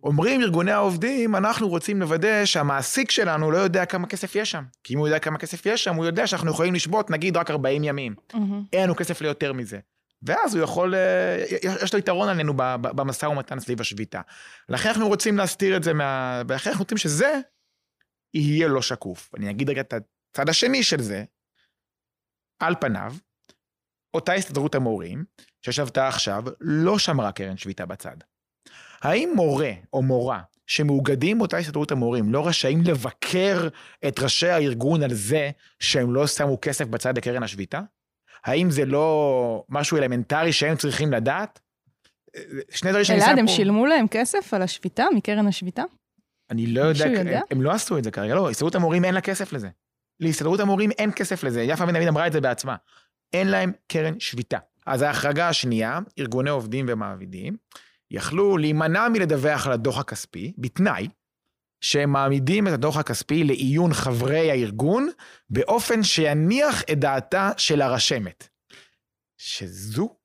אומרים 0.02 0.40
ארגוני 0.40 0.72
העובדים, 0.72 1.36
אנחנו 1.36 1.68
רוצים 1.68 2.00
לוודא 2.00 2.44
שהמעסיק 2.44 3.10
שלנו 3.10 3.50
לא 3.50 3.58
יודע 3.58 3.84
כמה 3.84 4.06
כסף 4.06 4.36
יש 4.36 4.50
שם. 4.50 4.64
כי 4.84 4.94
אם 4.94 4.98
הוא 4.98 5.08
יודע 5.08 5.18
כמה 5.18 5.38
כסף 5.38 5.66
יש 5.66 5.84
שם, 5.84 5.94
הוא 5.94 6.06
יודע 6.06 6.26
שאנחנו 6.26 6.50
יכולים 6.50 6.74
לשבות 6.74 7.10
נגיד 7.10 7.36
רק 7.36 7.50
40 7.50 7.84
ימים. 7.84 8.14
אין 8.72 8.82
לנו 8.82 8.96
כסף 8.96 9.20
ליותר 9.20 9.52
מזה. 9.52 9.78
ואז 10.22 10.54
הוא 10.54 10.64
יכול, 10.64 10.94
אה, 10.94 11.44
יש 11.82 11.92
לו 11.92 11.98
יתרון 11.98 12.28
עלינו 12.28 12.52
במשא 12.80 13.26
ומתן 13.26 13.60
סביב 13.60 13.80
השביתה. 13.80 14.20
לכן 14.68 14.88
אנחנו 14.88 15.08
רוצים 15.08 15.36
להסתיר 15.36 15.76
את 15.76 15.82
זה 15.82 15.92
מה... 15.92 16.42
ולכן 16.48 16.70
אנחנו 16.70 16.82
רוצים 16.82 16.98
שזה 16.98 17.40
יהיה 18.34 18.68
לא 18.68 18.82
שקוף. 18.82 19.30
אני 19.36 19.50
אגיד 19.50 19.70
רגע 19.70 19.80
את 19.80 19.94
הצד 20.32 20.48
השני 20.48 20.82
של 20.82 21.00
זה. 21.00 21.24
על 22.58 22.74
פניו, 22.80 23.14
אותה 24.14 24.32
הסתדרות 24.32 24.74
המורים, 24.74 25.24
שישבתה 25.62 26.08
עכשיו, 26.08 26.44
לא 26.60 26.98
שמרה 26.98 27.32
קרן 27.32 27.56
שביתה 27.56 27.86
בצד. 27.86 28.16
האם 29.02 29.32
מורה 29.36 29.72
או 29.92 30.02
מורה 30.02 30.40
שמאוגדים 30.66 31.38
באותה 31.38 31.56
הסתדרות 31.56 31.92
המורים 31.92 32.32
לא 32.32 32.46
רשאים 32.46 32.82
לבקר 32.84 33.68
את 34.08 34.18
ראשי 34.18 34.48
הארגון 34.48 35.02
על 35.02 35.14
זה 35.14 35.50
שהם 35.80 36.14
לא 36.14 36.26
שמו 36.26 36.58
כסף 36.62 36.86
בצד 36.86 37.16
לקרן 37.16 37.42
השביתה? 37.42 37.80
האם 38.44 38.70
זה 38.70 38.84
לא 38.84 39.64
משהו 39.68 39.96
אלמנטרי 39.96 40.52
שהם 40.52 40.76
צריכים 40.76 41.12
לדעת? 41.12 41.60
שני 42.70 42.90
דברים 42.90 43.04
שאני 43.04 43.20
שם 43.20 43.24
פה. 43.24 43.30
אלעד, 43.30 43.38
הם 43.38 43.48
שילמו 43.48 43.86
להם 43.86 44.08
כסף 44.08 44.54
על 44.54 44.62
השביתה, 44.62 45.04
מקרן 45.16 45.46
השביתה? 45.46 45.82
אני 46.50 46.66
לא 46.66 46.80
יודע, 46.80 47.06
יודע? 47.06 47.40
הם 47.50 47.62
לא 47.62 47.72
עשו 47.72 47.98
את 47.98 48.04
זה 48.04 48.10
כרגע, 48.10 48.34
לא, 48.34 48.50
הסתדרות 48.50 48.74
המורים 48.74 49.04
אין 49.04 49.14
לה 49.14 49.20
כסף 49.20 49.52
לזה. 49.52 49.68
להסתדרות 50.20 50.60
המורים 50.60 50.90
אין 50.90 51.10
כסף 51.16 51.44
לזה, 51.44 51.62
יפה 51.62 51.86
בן 51.86 51.92
דוד 51.92 52.08
אמרה 52.08 52.26
את 52.26 52.32
זה 52.32 52.40
בעצמה. 52.40 52.76
אין 53.32 53.48
להם 53.48 53.72
קרן 53.86 54.20
שביתה. 54.20 54.58
אז 54.86 55.02
ההחרגה 55.02 55.48
השנייה, 55.48 55.98
ארגוני 56.18 56.50
עובדים 56.50 56.86
ומעבידים, 56.88 57.56
יכלו 58.10 58.56
להימנע 58.56 59.08
מלדווח 59.08 59.66
על 59.66 59.72
הדוח 59.72 59.98
הכספי, 59.98 60.52
בתנאי 60.58 61.08
שהם 61.80 62.10
מעמידים 62.10 62.68
את 62.68 62.72
הדוח 62.72 62.96
הכספי 62.96 63.44
לעיון 63.44 63.92
חברי 63.92 64.50
הארגון, 64.50 65.08
באופן 65.50 66.02
שיניח 66.02 66.82
את 66.82 66.98
דעתה 66.98 67.50
של 67.56 67.82
הרשמת. 67.82 68.48
שזו 69.38 70.16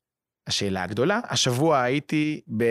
השאלה 0.47 0.83
הגדולה. 0.83 1.19
השבוע 1.23 1.81
הייתי 1.81 2.41
ב... 2.57 2.63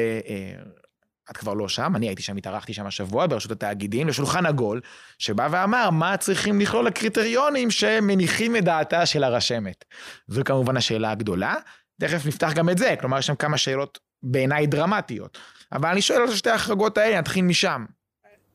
את 1.33 1.37
כבר 1.37 1.55
לא 1.55 1.69
שם, 1.69 1.97
אני 1.97 2.09
הייתי 2.09 2.23
שם, 2.23 2.37
התארחתי 2.37 2.75
שם 2.75 2.87
השבוע 2.87 3.27
ברשות 3.27 3.53
התאגידים, 3.53 4.09
לשולחן 4.09 4.47
עגול, 4.47 4.81
שבא 5.19 5.49
ואמר 5.51 5.91
מה 5.91 6.17
צריכים 6.17 6.61
לכלול 6.61 6.87
הקריטריונים 6.87 7.71
שמניחים 7.71 8.57
את 8.57 8.65
דעתה 8.65 9.07
של 9.07 9.25
הרשמת. 9.25 9.85
זו 10.29 10.45
כמובן 10.45 10.77
השאלה 10.77 11.11
הגדולה. 11.11 11.55
תכף 12.01 12.27
נפתח 12.27 12.53
גם 12.55 12.69
את 12.69 12.79
זה, 12.79 12.95
כלומר 13.01 13.19
יש 13.19 13.27
שם 13.27 13.35
כמה 13.35 13.59
שאלות 13.59 13.99
בעיניי 14.23 14.67
דרמטיות. 14.67 15.39
אבל 15.73 15.89
אני 15.89 16.03
שואל 16.03 16.21
על 16.21 16.35
שתי 16.35 16.51
ההחרגות 16.51 16.99
האלה, 16.99 17.19
נתחיל 17.19 17.45
משם. 17.45 17.85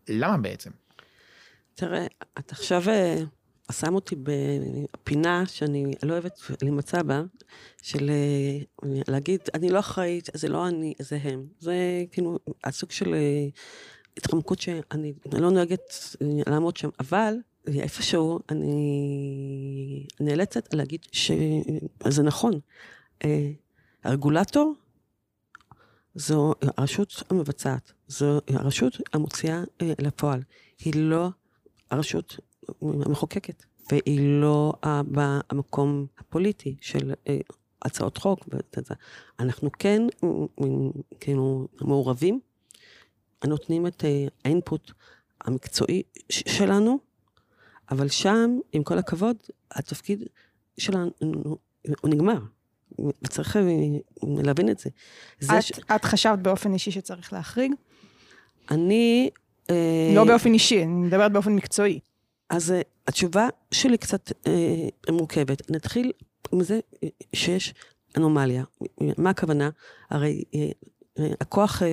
למה 0.10 0.38
בעצם? 0.38 0.72
תראה, 1.76 2.06
את 2.40 2.52
עכשיו 2.52 2.90
אה, 2.90 3.16
שם 3.72 3.96
אותי 3.96 4.16
בפינה 4.24 5.46
שאני 5.46 5.94
לא 6.04 6.14
אוהבת 6.14 6.40
להימצא 6.62 7.04
בה, 7.04 7.24
של 7.82 8.10
אה, 8.10 9.02
להגיד, 9.08 9.40
אני 9.54 9.70
לא 9.70 9.80
אחראית, 9.80 10.30
זה 10.34 10.48
לא 10.48 10.68
אני, 10.68 10.94
זה 11.00 11.20
הם. 11.24 11.46
זה 11.60 11.76
כאילו 12.12 12.40
הסוג 12.64 12.92
של 12.92 13.14
אה, 13.14 13.48
התחמקות 14.18 14.62
שאני 14.62 15.14
לא 15.34 15.52
נוהגת 15.52 15.94
אה, 16.22 16.28
לעמוד 16.48 16.78
שם, 16.78 16.90
אבל 17.00 17.34
איפשהו 17.68 18.40
אני 18.50 20.06
נאלצת 20.20 20.74
להגיד 20.74 21.06
שזה 21.12 22.24
נכון. 22.24 22.60
הרגולטור 24.04 24.74
זו 26.18 26.54
הרשות 26.78 27.24
המבצעת, 27.30 27.92
זו 28.08 28.40
הרשות 28.48 28.98
המוציאה 29.14 29.64
אה, 29.82 29.94
לפועל. 30.00 30.44
היא 30.80 30.94
לא 30.96 31.30
הרשות 31.92 32.38
המחוקקת, 32.82 33.66
והיא 33.92 34.40
לא 34.42 34.74
במקום 35.52 36.06
הפוליטי 36.18 36.76
של 36.82 37.14
אה, 37.28 37.38
הצעות 37.82 38.18
חוק. 38.18 38.40
אנחנו 39.40 39.70
כן, 39.80 40.02
אה, 40.24 40.30
אה, 40.62 40.66
כאילו, 41.20 41.68
מעורבים, 41.82 42.40
נותנים 43.46 43.88
את 43.88 44.06
אה, 44.06 44.26
האינפוט 44.46 44.92
המקצועי 45.42 46.04
שלנו, 46.30 47.00
אבל 47.92 48.08
שם, 48.08 48.60
עם 48.74 48.84
כל 48.84 48.98
הכבוד, 48.98 49.38
התפקיד 49.72 50.24
שלנו 50.78 51.12
הוא 52.02 52.10
נגמר. 52.10 52.40
וצריך 53.22 53.58
אה, 53.58 53.62
להבין 54.24 54.70
את 54.70 54.80
זה. 54.80 54.90
זה 55.40 55.62
ש... 55.62 55.72
את, 55.72 55.92
את 55.96 56.06
חשבת 56.06 56.40
באופן 56.40 56.74
אישי 56.74 56.92
שצריך 56.92 57.34
להחריג? 57.34 57.72
אני... 58.72 59.30
אה, 59.70 60.12
לא 60.16 60.26
באופן 60.26 60.54
אישי, 60.54 60.84
אני 60.84 60.92
מדברת 60.92 61.32
באופן 61.32 61.56
מקצועי. 61.56 62.00
אז 62.50 62.72
אה, 62.72 62.82
התשובה 63.08 63.48
שלי 63.72 63.98
קצת 63.98 64.32
אה, 64.48 65.12
מורכבת. 65.12 65.72
נתחיל 65.72 66.12
עם 66.52 66.64
זה 66.64 66.80
אה, 67.04 67.10
שיש 67.36 67.74
אנומליה. 68.18 68.64
מה 69.18 69.30
הכוונה? 69.30 69.70
הרי 70.10 70.44
אה, 70.56 70.70
אה, 71.20 71.32
הכוח 71.42 71.84
אה, 71.84 71.88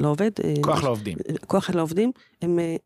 לעובד... 0.00 0.30
אה, 0.44 0.54
כוח 0.62 0.82
לעובדים, 0.84 1.18
הכוח 1.42 1.70
לעובדים 1.70 2.12
הם 2.42 2.58
אה, 2.58 2.76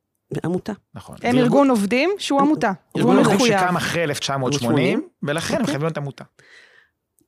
עמותה. 0.44 0.72
נכון. 0.94 1.16
הם 1.22 1.32
זה 1.32 1.38
ארגון 1.38 1.70
עובדים 1.70 2.10
שהוא 2.18 2.40
עמותה. 2.40 2.72
ארגון 2.96 3.16
עובדים 3.16 3.36
מחויב. 3.36 3.58
שקם 3.58 3.76
אחרי 3.76 4.04
1980, 4.04 5.08
ולכן 5.22 5.54
הם 5.54 5.60
אוקיי. 5.60 5.66
חייבים 5.72 5.86
להיות 5.86 5.96
עמותה. 5.96 6.24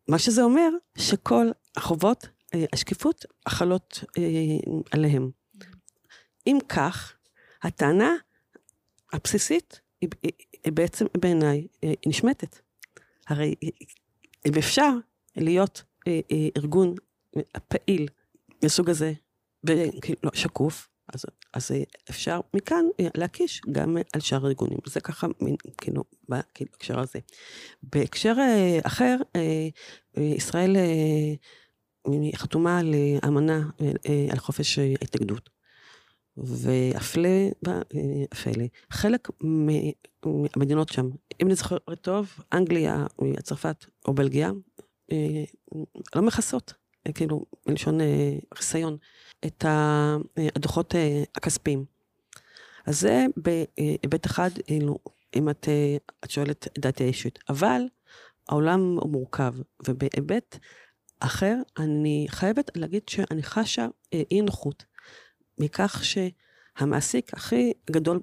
מה 0.08 0.18
שזה 0.18 0.42
אומר, 0.42 0.68
שכל 0.98 1.46
החובות, 1.76 2.26
אה, 2.54 2.64
השקיפות, 2.72 3.24
החלות 3.46 4.04
אה, 4.18 4.22
עליהם. 4.90 5.30
אם 6.46 6.58
כך, 6.68 7.12
הטענה 7.62 8.14
הבסיסית 9.12 9.80
היא, 10.00 10.08
היא, 10.22 10.32
היא 10.64 10.72
בעצם 10.72 11.06
בעיניי 11.20 11.66
אה, 11.84 11.88
היא 11.88 11.96
נשמטת. 12.06 12.58
הרי 13.28 13.54
אם 14.46 14.52
אפשר 14.58 14.90
להיות 15.36 15.82
אה, 16.08 16.20
אה, 16.32 16.48
ארגון 16.56 16.94
פעיל 17.68 18.08
מסוג 18.64 18.90
הזה, 18.90 19.12
וכאילו 19.64 20.18
לא, 20.22 20.30
שקוף, 20.34 20.88
אז, 21.14 21.24
אז 21.52 21.70
אפשר 22.10 22.40
מכאן 22.54 22.84
אה, 23.00 23.06
להקיש 23.14 23.60
גם 23.72 23.96
על 24.12 24.20
שאר 24.20 24.46
הארגונים. 24.46 24.78
זה 24.86 25.00
ככה, 25.00 25.26
מין, 25.40 25.56
כאילו, 25.78 26.04
ב- 26.28 26.40
כאילו, 26.54 26.70
בהקשר 26.72 27.00
הזה. 27.00 27.18
בהקשר 27.82 28.34
אה, 28.38 28.78
אחר, 28.82 29.16
ישראל 30.16 30.76
חתומה 32.34 32.78
על 32.78 32.94
אמנה 33.26 33.62
על 34.30 34.38
חופש 34.38 34.78
ההתנגדות. 34.78 35.50
והפלא 36.36 37.28
ופלא, 37.62 38.64
חלק 38.90 39.28
מ- 39.44 39.90
מהמדינות 40.26 40.88
שם, 40.88 41.08
אם 41.42 41.46
אני 41.46 41.54
זוכרת 41.54 41.82
טוב, 42.00 42.34
אנגליה, 42.52 43.06
אה, 43.22 43.42
צרפת 43.42 43.84
או 44.08 44.14
בלגיה, 44.14 44.50
אה, 45.12 45.44
לא 46.14 46.22
מכסות, 46.22 46.74
אה, 47.06 47.12
כאילו, 47.12 47.44
מלשון 47.66 48.00
אה, 48.00 48.36
חיסיון, 48.54 48.96
את 49.46 49.64
אה, 49.64 50.16
הדוחות 50.56 50.94
אה, 50.94 51.22
הכספיים. 51.36 51.84
אז 52.86 53.00
זה 53.00 53.26
בהיבט 53.36 54.26
אחד, 54.26 54.50
אילו, 54.68 54.98
אם 55.36 55.48
את, 55.50 55.68
אה, 55.68 55.96
את 56.24 56.30
שואלת 56.30 56.66
את 56.66 56.78
דעתי 56.78 57.04
האישית. 57.04 57.38
אבל 57.48 57.82
העולם 58.48 58.80
הוא 59.00 59.10
מורכב, 59.10 59.54
ובהיבט 59.88 60.58
אחר, 61.20 61.56
אני 61.78 62.26
חייבת 62.28 62.70
להגיד 62.76 63.08
שאני 63.08 63.42
חשה 63.42 63.86
אה, 64.14 64.22
אי 64.30 64.40
נוחות 64.40 64.84
מכך 65.60 66.02
שהמעסיק 66.04 67.34
הכי 67.34 67.72
גדול 67.90 68.20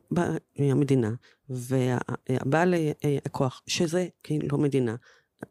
במדינה, 0.59 1.11
והבעל 1.49 2.73
אה, 2.73 3.17
הכוח, 3.25 3.61
שזה 3.67 4.07
כאילו 4.23 4.57
מדינה, 4.57 4.95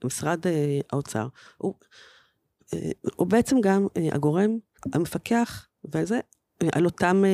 משרד 0.04 0.46
אה, 0.46 0.80
האוצר, 0.92 1.28
הוא, 1.56 1.74
אה, 2.74 2.90
הוא 3.16 3.26
בעצם 3.26 3.60
גם 3.60 3.86
הגורם 4.12 4.58
המפקח, 4.94 5.66
וזה, 5.94 6.20
על 6.72 6.84
אותם 6.84 7.24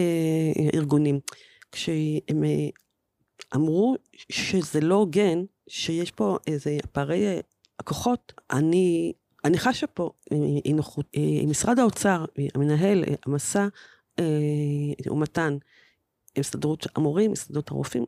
ארגונים. 0.74 1.20
כשהם 1.72 2.42
אמרו 3.54 3.96
שזה 4.32 4.80
לא 4.80 4.94
הוגן, 4.94 5.44
שיש 5.68 6.10
פה 6.10 6.38
איזה 6.46 6.78
פערי 6.92 7.40
הכוחות, 7.78 8.32
אני, 8.50 9.12
אני 9.44 9.58
חשה 9.58 9.86
פה 9.86 10.10
אי 10.64 10.72
נוחות. 10.72 11.06
משרד 11.46 11.78
האוצר, 11.78 12.24
המנהל, 12.54 13.04
המסע 13.26 13.68
ומתן, 15.10 15.56
הסתדרות 16.36 16.86
המורים, 16.96 17.32
הסתדרות 17.32 17.70
הרופאים, 17.70 18.04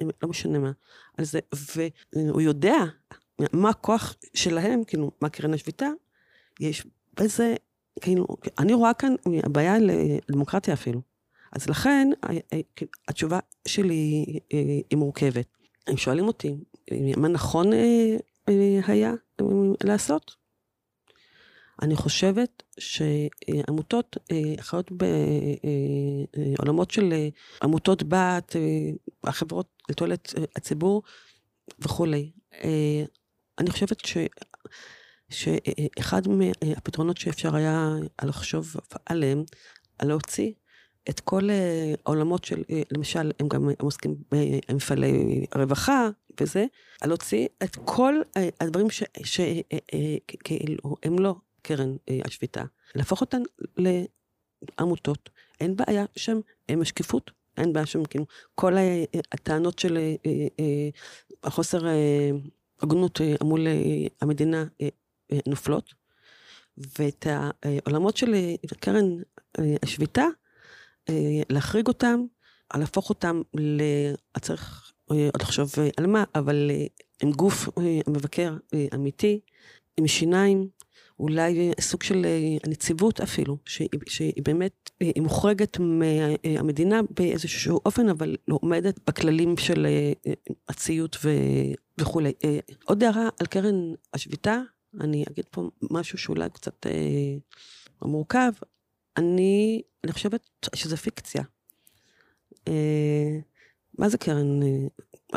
אה, 0.00 0.06
לא 0.22 0.28
משנה 0.28 0.58
מה, 0.58 0.72
על 1.18 1.24
זה, 1.24 1.38
והוא 2.14 2.40
יודע 2.40 2.76
מה 3.52 3.68
הכוח 3.68 4.14
שלהם, 4.34 4.84
כאילו, 4.84 5.10
מה 5.20 5.28
קרן 5.28 5.54
השביתה, 5.54 5.88
יש 6.60 6.86
בזה, 7.20 7.54
כאילו, 8.00 8.26
אני 8.58 8.74
רואה 8.74 8.94
כאן 8.94 9.14
בעיה 9.52 9.74
לדמוקרטיה 9.78 10.74
אפילו. 10.74 11.02
אז 11.52 11.68
לכן, 11.68 12.08
אה, 12.24 12.38
אה, 12.52 12.60
התשובה 13.08 13.38
שלי 13.68 14.24
אה, 14.52 14.58
היא 14.90 14.98
מורכבת. 14.98 15.46
הם 15.86 15.96
שואלים 15.96 16.26
אותי, 16.26 16.56
מה 17.16 17.28
נכון 17.28 17.72
אה, 17.72 18.16
אה, 18.48 18.80
היה 18.86 19.12
אה, 19.40 19.46
לעשות? 19.84 20.45
אני 21.82 21.96
חושבת 21.96 22.62
שעמותות 22.78 24.16
אה, 24.32 24.54
חיות 24.60 24.90
בעולמות 26.56 26.90
של 26.90 27.12
אה, 27.12 27.28
עמותות 27.62 28.02
בת, 28.02 28.56
אה, 28.56 28.90
החברות 29.24 29.68
לתועלת 29.90 30.34
הציבור 30.56 31.02
וכולי. 31.78 32.30
אני 33.58 33.70
חושבת 33.70 34.06
ש... 34.06 34.16
שאחד 35.28 36.22
מהפתרונות 36.28 37.16
שאפשר 37.16 37.56
היה 37.56 37.90
לחשוב 38.24 38.76
עליהם, 39.06 39.44
להוציא 40.02 40.52
את 41.10 41.20
כל 41.20 41.48
העולמות 42.04 42.44
של, 42.44 42.62
למשל, 42.90 43.32
הם 43.40 43.48
גם 43.48 43.68
הם 43.68 43.74
עוסקים 43.78 44.16
במפעלי 44.30 45.46
רווחה 45.54 46.08
וזה, 46.40 46.66
להוציא 47.04 47.48
את 47.62 47.76
כל 47.84 48.14
הדברים 48.60 48.86
שכאילו 49.24 50.96
הם 51.02 51.18
לא 51.18 51.34
קרן 51.66 51.96
אה, 52.08 52.18
השביתה, 52.24 52.64
להפוך 52.94 53.20
אותן 53.20 53.42
לעמותות. 54.78 55.30
אין 55.60 55.76
בעיה 55.76 56.04
שם 56.16 56.40
השקיפות, 56.80 57.30
אין 57.56 57.72
בעיה 57.72 57.86
שם, 57.86 58.04
כאילו, 58.04 58.26
כל 58.54 58.74
הטענות 59.32 59.78
של 59.78 59.96
אה, 59.96 60.14
אה, 60.60 60.88
החוסר 61.44 61.82
הגונות 62.80 63.20
מול 63.44 63.66
המדינה 64.20 64.64
נופלות, 65.46 65.94
ואת 66.98 67.26
העולמות 67.62 68.16
של 68.16 68.34
קרן 68.80 69.04
השביתה, 69.82 70.26
להחריג 71.50 71.88
אותם, 71.88 72.20
להפוך 72.76 73.08
אותם 73.08 73.42
ל... 73.54 73.82
צריך 74.40 74.92
עוד 75.06 75.42
לחשוב 75.42 75.72
על 75.96 76.06
מה, 76.06 76.24
אבל 76.34 76.70
עם 77.22 77.32
גוף 77.32 77.68
מבקר 78.08 78.56
אמיתי, 78.94 79.40
עם 79.96 80.06
שיניים, 80.06 80.68
אולי 81.18 81.72
סוג 81.80 82.02
של 82.02 82.26
אה, 82.26 82.56
הנציבות 82.64 83.20
אפילו, 83.20 83.56
שהיא, 83.64 83.88
שהיא 84.06 84.42
באמת, 84.44 84.90
אה, 85.02 85.10
היא 85.14 85.22
מוחרגת 85.22 85.78
מהמדינה 85.78 87.00
באיזשהו 87.10 87.80
אופן, 87.84 88.08
אבל 88.08 88.36
לא 88.48 88.58
עומדת 88.62 89.00
בכללים 89.06 89.56
של 89.56 89.86
אה, 89.86 90.32
הציות 90.68 91.16
ו, 91.24 91.30
וכולי. 92.00 92.32
עוד 92.84 93.02
הערה 93.02 93.28
על 93.40 93.46
קרן 93.46 93.92
השביתה, 94.14 94.60
אני 95.00 95.24
אגיד 95.30 95.44
פה 95.50 95.70
משהו 95.90 96.18
שאולי 96.18 96.50
קצת 96.50 96.86
אה, 96.86 97.36
מורכב. 98.02 98.52
אני, 99.16 99.82
אני 100.04 100.12
חושבת 100.12 100.68
שזה 100.74 100.96
פיקציה. 100.96 101.42
אה, 102.68 103.38
מה 103.98 104.08
זה 104.08 104.18
קרן 104.18 104.62
אה, 104.62 104.86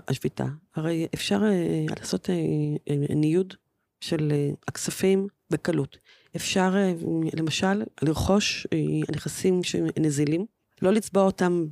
השביתה? 0.07 0.45
הרי 0.75 1.07
אפשר 1.13 1.41
אה, 1.43 1.85
לעשות 1.99 2.29
אה, 2.29 2.35
ניוד 3.15 3.53
של 4.01 4.31
הכספים 4.67 5.27
בקלות. 5.49 5.97
אפשר 6.35 6.73
אה, 6.75 6.93
למשל 7.33 7.83
לרכוש 8.01 8.67
אה, 8.73 8.77
נכסים 9.15 9.63
שנזילים, 9.63 10.45
לא 10.81 10.91
לצבוע 10.91 11.23
אותם 11.23 11.65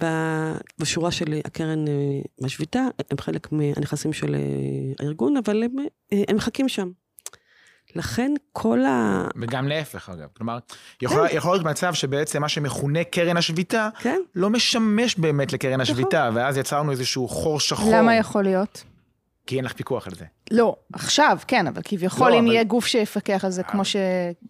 בשורה 0.79 1.11
של 1.11 1.41
הקרן 1.45 1.85
השביתה, 2.43 2.79
אה, 2.79 3.05
הם 3.11 3.17
חלק 3.17 3.51
מהנכסים 3.51 4.13
של 4.13 4.35
הארגון, 4.99 5.37
אבל 5.37 5.63
הם, 5.63 5.71
הם 6.27 6.35
מחכים 6.35 6.69
שם. 6.69 6.89
לכן 7.95 8.31
כל 8.51 8.85
ה... 8.85 9.27
וגם 9.41 9.67
להפך 9.67 10.09
אגב, 10.09 10.27
כלומר, 10.33 10.57
יכול, 11.01 11.27
כן. 11.27 11.37
יכול 11.37 11.53
להיות 11.53 11.65
מצב 11.65 11.93
שבעצם 11.93 12.41
מה 12.41 12.49
שמכונה 12.49 13.03
קרן 13.03 13.37
השביתה, 13.37 13.89
כן. 13.99 14.21
לא 14.35 14.49
משמש 14.49 15.15
באמת 15.15 15.53
לקרן 15.53 15.81
השביתה, 15.81 16.29
ואז 16.33 16.57
יצרנו 16.57 16.91
איזשהו 16.91 17.27
חור 17.27 17.59
שחור. 17.59 17.93
למה 17.95 18.15
יכול 18.15 18.43
להיות? 18.43 18.83
כי 19.47 19.57
אין 19.57 19.65
לך 19.65 19.73
פיקוח 19.73 20.07
על 20.07 20.15
זה. 20.15 20.25
לא, 20.51 20.75
עכשיו 20.93 21.37
כן, 21.47 21.67
אבל 21.67 21.81
כביכול 21.85 22.29
לא, 22.29 22.39
אם 22.39 22.43
אבל... 22.43 22.53
יהיה 22.53 22.63
גוף 22.63 22.85
שיפקח 22.85 23.45
על 23.45 23.51
זה, 23.51 23.63
כמו 23.63 23.85
שקרן 23.85 24.03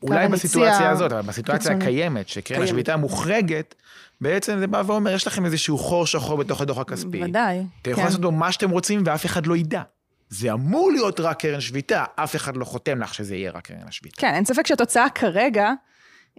הציע... 0.04 0.10
אולי 0.10 0.28
בסיטואציה 0.28 0.90
הזאת, 0.90 1.12
אבל 1.12 1.22
בסיטואציה 1.22 1.76
הקיימת, 1.76 2.28
שקרן 2.28 2.62
השביתה 2.62 2.98
מוחרגת, 2.98 3.76
בעצם 4.22 4.60
זה 4.60 4.68
בא 4.68 4.84
ואומר, 4.86 5.14
יש 5.14 5.28
לכם 5.28 5.46
איזשהו 5.46 5.78
חור 5.78 6.06
שחור 6.06 6.38
בתוך 6.38 6.62
הדוח 6.62 6.78
הכספי. 6.78 7.24
ודאי, 7.24 7.64
אתם 7.82 7.92
יכולים 7.92 8.06
לעשות 8.06 8.22
בו 8.22 8.32
מה 8.32 8.52
שאתם 8.52 8.70
רוצים 8.70 9.04
ואף 9.06 9.26
אחד 9.26 9.46
לא 9.46 9.58
ידע. 9.58 9.82
זה 10.30 10.54
אמור 10.54 10.92
להיות 10.92 11.20
רק 11.20 11.40
קרן 11.40 11.62
שביתה, 11.62 12.06
אף 12.16 12.36
אחד 12.36 12.58
לא 12.58 12.66
חותם 12.66 13.00
לך 13.02 13.14
שזה 13.14 13.36
יהיה 13.36 13.52
רק 13.52 13.68
קרן 13.68 13.88
השביתה. 13.88 14.22
כן, 14.22 14.34
אין 14.34 14.46
ספק 14.46 14.68
שהתוצאה 14.68 15.10
כרגע 15.10 15.72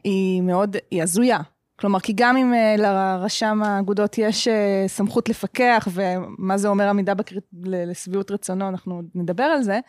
היא 0.05 0.43
מאוד, 0.43 0.77
היא 0.91 1.03
הזויה. 1.03 1.39
כלומר, 1.81 2.01
כי 2.01 2.13
גם 2.17 2.37
אם 2.37 2.53
uh, 2.53 2.81
לרשם 2.81 3.63
האגודות 3.63 4.19
יש 4.19 4.49
uh, 4.49 4.51
סמכות 4.89 5.29
לפקח, 5.29 5.89
ומה 5.93 6.59
זה 6.59 6.69
אומר 6.69 6.89
עמידה 6.89 7.15
בקריט... 7.15 7.45
לשביעות 7.63 8.31
רצונו, 8.31 8.69
אנחנו 8.69 9.03
נדבר 9.15 9.43
על 9.43 9.63
זה, 9.63 9.81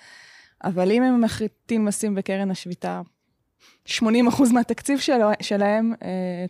אבל 0.63 0.91
אם 0.91 1.03
הם 1.03 1.21
מחליטים 1.21 1.87
לשים 1.87 2.15
בקרן 2.15 2.51
השביתה 2.51 3.01
80% 3.87 3.91
מהתקציב 4.53 4.99
שלו, 4.99 5.29
שלהם, 5.41 5.93
uh, 5.93 6.05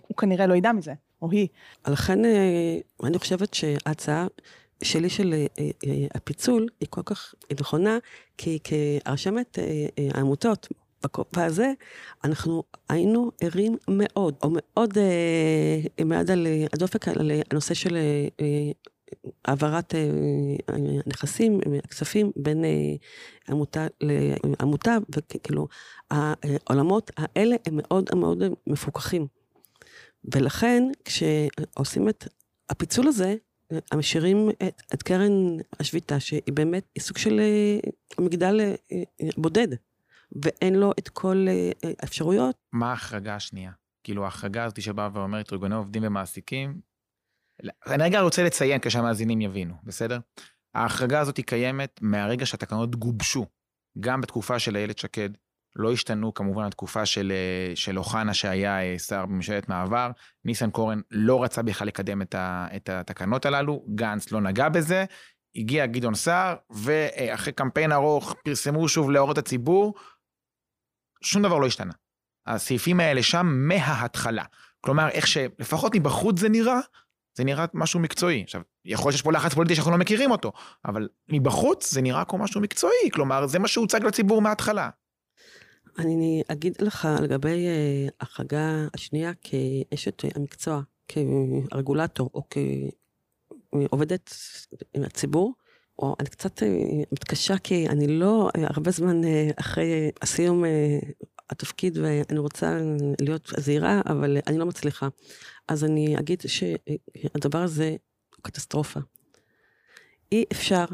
הוא 0.08 0.18
כנראה 0.18 0.48
לא 0.48 0.54
ידע 0.54 0.72
מזה, 0.72 0.94
או 1.22 1.32
היא. 1.32 1.48
לכן 1.88 2.20
אני 3.04 3.20
חושבת 3.20 3.54
שההצעה 3.54 4.28
שלי 4.84 5.10
של 5.10 5.34
הפיצול 6.16 6.68
היא 6.80 6.88
כל 6.90 7.02
כך 7.06 7.36
נכונה, 7.60 7.98
כי 8.38 8.60
כרשמת 8.64 9.60
העמותות, 10.14 10.68
בכובע 11.04 11.46
הזה, 11.46 11.72
אנחנו 12.24 12.64
היינו 12.90 13.32
ערים 13.42 13.78
מאוד, 13.88 14.36
או 14.44 14.50
מאוד 14.54 14.98
אה, 14.98 16.16
היד 16.18 16.32
על 16.32 16.48
הדופק, 16.74 17.08
על 17.08 17.32
הנושא 17.52 17.74
של 17.74 17.96
אה, 17.96 18.28
אה, 18.42 18.72
העברת 19.46 19.94
נכסים, 21.08 21.60
כספים 21.90 22.32
בין 22.36 22.66
עמותה 23.50 23.88
לעמותה, 24.02 24.98
וכאילו, 25.16 25.68
העולמות 26.12 27.12
האלה 27.18 27.56
הם 27.66 27.74
מאוד 27.78 28.10
מאוד 28.16 28.44
מפוקחים. 28.68 29.28
ולכן, 30.36 30.84
כשעושים 31.06 32.10
את 32.10 32.28
הפיצול 32.70 33.08
הזה, 33.08 33.36
משאירים 33.94 34.50
את, 34.50 34.82
את 34.94 35.04
קרן 35.04 35.58
השביתה, 35.80 36.20
שהיא 36.20 36.54
באמת 36.54 36.84
סוג 37.00 37.18
של 37.18 37.42
מגדל 38.20 38.62
בודד. 39.38 39.68
ואין 40.44 40.76
לו 40.76 40.92
את 41.00 41.10
כל 41.10 41.46
אה, 41.48 41.72
האפשרויות. 42.02 42.56
מה 42.74 42.90
ההחרגה 42.90 43.36
השנייה? 43.36 43.72
כאילו 44.04 44.26
ההחרגה 44.26 44.64
הזאת 44.64 44.82
שבאה 44.82 45.10
ואומרת 45.14 45.54
ארגוני 45.54 45.76
עובדים 45.76 46.04
ומעסיקים, 46.06 46.82
אני 47.88 48.04
רגע 48.04 48.22
רוצה 48.22 48.44
לציין 48.44 48.80
כשהמאזינים 48.82 49.42
יבינו, 49.42 49.74
בסדר? 49.84 50.20
ההחרגה 50.76 51.20
הזאת 51.20 51.38
היא 51.38 51.46
קיימת 51.46 52.00
מהרגע 52.02 52.46
שהתקנות 52.46 52.96
גובשו, 52.96 53.46
גם 54.00 54.22
בתקופה 54.22 54.60
של 54.60 54.76
איילת 54.76 54.98
שקד, 54.98 55.30
לא 55.76 55.92
השתנו 55.92 56.34
כמובן 56.34 56.64
התקופה 56.64 57.06
של, 57.06 57.32
אה, 57.36 57.76
של 57.76 57.98
אוחנה 57.98 58.34
שהיה 58.34 58.82
אה, 58.82 59.00
שר 59.00 59.26
בממשלת 59.26 59.70
מעבר, 59.70 60.12
ניסנקורן 60.46 61.02
לא 61.12 61.44
רצה 61.44 61.62
בכלל 61.62 61.88
לקדם 61.88 62.22
את, 62.22 62.36
ה, 62.36 62.68
את 62.76 62.90
התקנות 62.90 63.46
הללו, 63.46 63.86
גנץ 63.96 64.32
לא 64.32 64.42
נגע 64.42 64.70
בזה, 64.70 65.06
הגיע 65.56 65.86
גדעון 65.86 66.16
סער, 66.16 66.56
ואחרי 66.70 67.54
קמפיין 67.54 67.92
ארוך 67.92 68.36
פרסמו 68.44 68.88
שוב 68.88 69.12
להוראות 69.12 69.38
הציבור, 69.38 69.94
שום 71.22 71.44
דבר 71.44 71.58
לא 71.58 71.66
השתנה. 71.66 71.94
הסעיפים 72.46 73.00
האלה 73.00 73.24
שם 73.24 73.46
מההתחלה. 73.48 74.44
כלומר, 74.82 75.10
איך 75.10 75.28
שלפחות 75.28 75.96
מבחוץ 75.96 76.40
זה 76.40 76.50
נראה, 76.50 76.80
זה 77.38 77.44
נראה 77.44 77.66
משהו 77.74 78.00
מקצועי. 78.00 78.44
עכשיו, 78.44 78.62
יכול 78.86 79.10
להיות 79.10 79.14
שיש 79.14 79.22
פה 79.22 79.32
לחץ 79.32 79.54
פוליטי 79.54 79.76
שאנחנו 79.76 79.92
לא 79.92 79.98
מכירים 79.98 80.32
אותו, 80.32 80.52
אבל 80.86 81.08
מבחוץ 81.30 81.92
זה 81.92 82.02
נראה 82.02 82.26
כמו 82.26 82.40
משהו 82.40 82.62
מקצועי, 82.62 83.12
כלומר, 83.14 83.48
זה 83.48 83.60
מה 83.60 83.68
שהוצג 83.68 84.04
לציבור 84.04 84.42
מההתחלה. 84.42 84.90
אני 86.00 86.44
אגיד 86.48 86.82
לך 86.82 87.08
לגבי 87.22 87.66
uh, 87.68 88.12
החרגה 88.22 88.88
השנייה 88.94 89.32
כאשת 89.42 90.24
המקצוע, 90.36 90.82
כרגולטור 91.08 92.30
או 92.34 92.44
כעובדת 93.90 94.34
הציבור, 95.06 95.54
או 96.00 96.16
אני 96.20 96.30
קצת 96.30 96.64
אה, 96.64 96.68
מתקשה 97.12 97.58
כי 97.58 97.90
אני 97.90 98.08
לא 98.08 98.50
אה, 98.56 98.64
הרבה 98.68 98.92
זמן 98.92 99.24
אה, 99.24 99.50
אחרי 99.56 100.12
הסיום 100.22 100.64
התפקיד 101.50 101.98
ואני 101.98 102.40
רוצה 102.40 102.80
להיות 103.22 103.54
זהירה, 103.58 104.02
אבל 104.06 104.38
אני 104.48 104.58
לא 104.58 104.66
מצליחה. 104.66 105.08
אז 105.68 105.84
אני 105.84 106.20
אגיד 106.20 106.42
שהדבר 106.48 107.60
הזה 107.60 107.96
הוא 108.36 108.44
קטסטרופה. 108.44 109.00
אי 110.32 110.46
אפשר, 110.52 110.86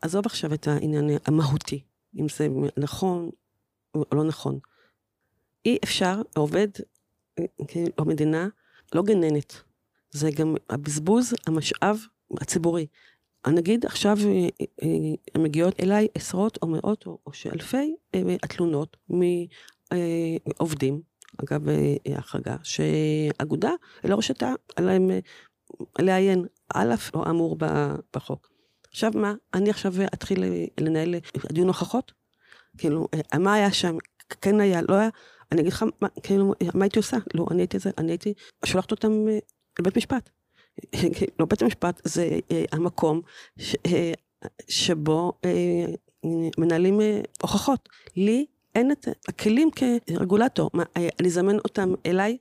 עזוב 0.00 0.26
עכשיו 0.26 0.54
את 0.54 0.68
העניין 0.68 1.10
המהותי, 1.26 1.82
אם 2.18 2.26
זה 2.28 2.48
נכון 2.76 3.30
או 3.94 4.04
לא 4.12 4.24
נכון. 4.24 4.58
אי 5.64 5.78
אפשר, 5.84 6.22
עובד 6.36 6.68
במדינה, 7.98 8.48
לא 8.94 9.02
גננת. 9.02 9.62
זה 10.10 10.30
גם 10.30 10.54
הבזבוז 10.70 11.34
המשאב 11.46 11.98
הציבורי. 12.40 12.86
נגיד 13.46 13.86
עכשיו 13.86 14.16
אה, 14.26 14.48
אה, 14.82 15.40
מגיעות 15.42 15.80
אליי 15.80 16.08
עשרות 16.14 16.58
או 16.62 16.68
מאות 16.68 17.06
או, 17.06 17.18
שאלפי 17.32 17.94
אה, 18.14 18.36
התלונות 18.42 18.96
מעובדים, 20.46 21.00
אגב 21.44 21.60
החרגה, 22.16 22.56
שאגודה 22.62 23.70
לא 24.04 24.16
רשתה 24.16 24.52
עליהם 24.76 25.10
לעיין, 25.98 26.44
על 26.68 26.92
אף 26.92 27.14
לא 27.14 27.24
אמור 27.30 27.56
בחוק. 28.16 28.50
עכשיו 28.90 29.12
מה, 29.14 29.34
אני 29.54 29.70
עכשיו 29.70 29.92
אתחיל 30.14 30.44
לנהל 30.80 31.14
דיון 31.52 31.68
הוכחות? 31.68 32.12
כאילו, 32.78 33.08
מה 33.38 33.54
היה 33.54 33.72
שם, 33.72 33.96
כן 34.40 34.60
היה, 34.60 34.80
לא 34.88 34.94
היה? 34.94 35.08
אני 35.52 35.60
אגיד 35.60 35.72
לך, 35.72 35.84
מה, 36.00 36.08
כאילו, 36.22 36.54
מה 36.74 36.84
הייתי 36.84 36.98
עושה? 36.98 37.16
לא, 37.34 37.46
אני 37.50 37.62
הייתי, 37.62 37.78
אני 37.98 38.12
הייתי 38.12 38.34
שולחת 38.64 38.90
אותם 38.90 39.26
לבית 39.78 39.96
משפט. 39.96 40.30
לא, 41.38 41.46
בית 41.46 41.62
המשפט 41.62 42.00
זה 42.04 42.38
אה, 42.50 42.64
המקום 42.72 43.20
ש, 43.58 43.76
אה, 43.86 44.12
שבו 44.68 45.32
מנהלים 46.58 47.00
הוכחות. 47.42 47.88
לי 48.16 48.46
אין 48.74 48.92
את 48.92 49.08
הכלים 49.28 49.70
כרגולטור. 49.70 50.70
מה, 50.74 50.82
אני 51.20 51.28
אזמן 51.28 51.58
אותם 51.58 51.94
אליי? 52.06 52.36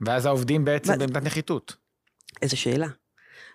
ואז 0.00 0.26
העובדים 0.26 0.64
בעצם 0.64 0.92
ו... 0.92 0.98
בעמדת 0.98 1.22
נחיתות. 1.22 1.76
איזה 2.42 2.56
שאלה. 2.56 2.88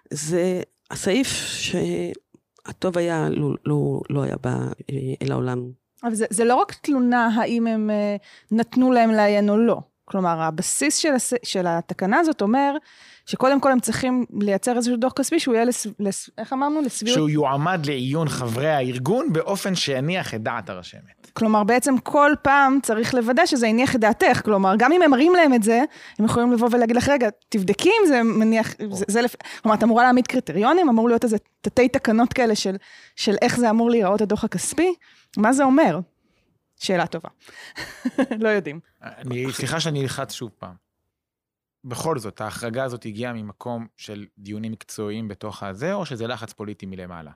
זה 0.10 0.62
הסעיף 0.92 1.28
שהטוב 1.48 2.98
היה, 2.98 3.30
לא, 3.30 3.50
לא, 3.66 4.02
לא 4.10 4.24
היה 4.24 4.36
בא 4.44 4.58
אל 5.22 5.32
העולם 5.32 5.72
אבל 6.04 6.16
זה, 6.16 6.26
זה 6.30 6.46
לא 6.46 6.56
רק 6.56 6.74
תלונה 6.74 7.30
האם 7.36 7.68
הם 7.68 7.90
נתנו 8.52 8.92
להם 8.92 9.12
לעיין 9.12 9.50
או 9.50 9.58
לא. 9.58 9.80
כלומר, 10.06 10.42
הבסיס 10.42 10.98
של, 10.98 11.14
הס... 11.14 11.34
של 11.44 11.66
התקנה 11.68 12.20
הזאת 12.20 12.42
אומר 12.42 12.76
שקודם 13.26 13.60
כל 13.60 13.72
הם 13.72 13.80
צריכים 13.80 14.26
לייצר 14.42 14.78
איזשהו 14.78 14.96
דוח 14.98 15.14
כספי 15.14 15.40
שהוא 15.40 15.56
יהיה, 15.56 15.66
לס... 15.66 15.88
לס... 16.00 16.30
איך 16.38 16.54
אמרנו? 16.54 16.82
לסבירות... 16.82 17.18
שהוא 17.18 17.30
יועמד 17.30 17.86
לעיון 17.86 18.30
חברי 18.30 18.70
הארגון 18.70 19.34
באופן 19.34 19.76
שיניח 19.76 20.34
את 20.34 20.44
דעת 20.44 20.70
הרשמת. 20.70 21.32
כלומר, 21.34 21.64
בעצם 21.64 21.98
כל 21.98 22.32
פעם 22.42 22.80
צריך 22.84 23.14
לוודא 23.14 23.46
שזה 23.46 23.68
יניח 23.68 23.96
את 23.96 24.00
דעתך. 24.00 24.42
כלומר, 24.46 24.76
גם 24.78 24.92
אם 24.92 25.02
הם 25.02 25.12
מראים 25.12 25.34
להם 25.34 25.54
את 25.54 25.64
זה, 25.64 25.84
הם 26.20 26.26
יכולים 26.26 26.52
לבוא 26.52 26.70
ולהגיד 26.72 26.96
לך, 26.96 27.10
רגע, 27.10 27.30
תבדקי 27.50 27.90
אם 27.90 28.08
זה 28.08 28.24
מניח... 28.24 28.74
זה, 28.92 29.06
זה 29.08 29.22
לפ... 29.22 29.36
כלומר, 29.62 29.78
את 29.78 29.84
אמורה 29.84 30.04
להעמיד 30.04 30.28
קריטריונים, 30.28 30.90
אמור 30.90 31.08
להיות 31.08 31.24
איזה 31.24 31.38
תתי 31.62 31.88
תקנות 31.88 32.34
כאלה 32.34 32.56
של, 32.56 32.76
של 33.16 33.36
איך 33.42 33.58
זה 33.58 33.70
אמור 33.70 33.90
להיראות 33.90 34.22
הדוח 34.22 34.44
הכספי. 34.44 34.94
מה 35.38 35.54
זה 35.54 35.64
אומר? 35.64 36.00
שאלה 36.84 37.08
טובה. 37.08 37.30
לא 38.44 38.50
יודעים. 38.50 38.80
אני, 39.02 39.54
סליחה 39.54 39.80
שאני 39.80 40.02
אלחץ 40.02 40.32
שוב 40.32 40.52
פעם. 40.58 40.76
בכל 41.86 42.20
זאת, 42.20 42.42
ההחרגה 42.42 42.84
הזאת 42.84 43.06
הגיעה 43.06 43.34
ממקום 43.34 43.88
של 43.98 44.26
דיונים 44.38 44.72
מקצועיים 44.72 45.28
בתוך 45.28 45.64
הזה, 45.64 45.94
או 45.94 46.06
שזה 46.06 46.28
לחץ 46.28 46.54
פוליטי 46.54 46.86
מלמעלה? 46.86 47.32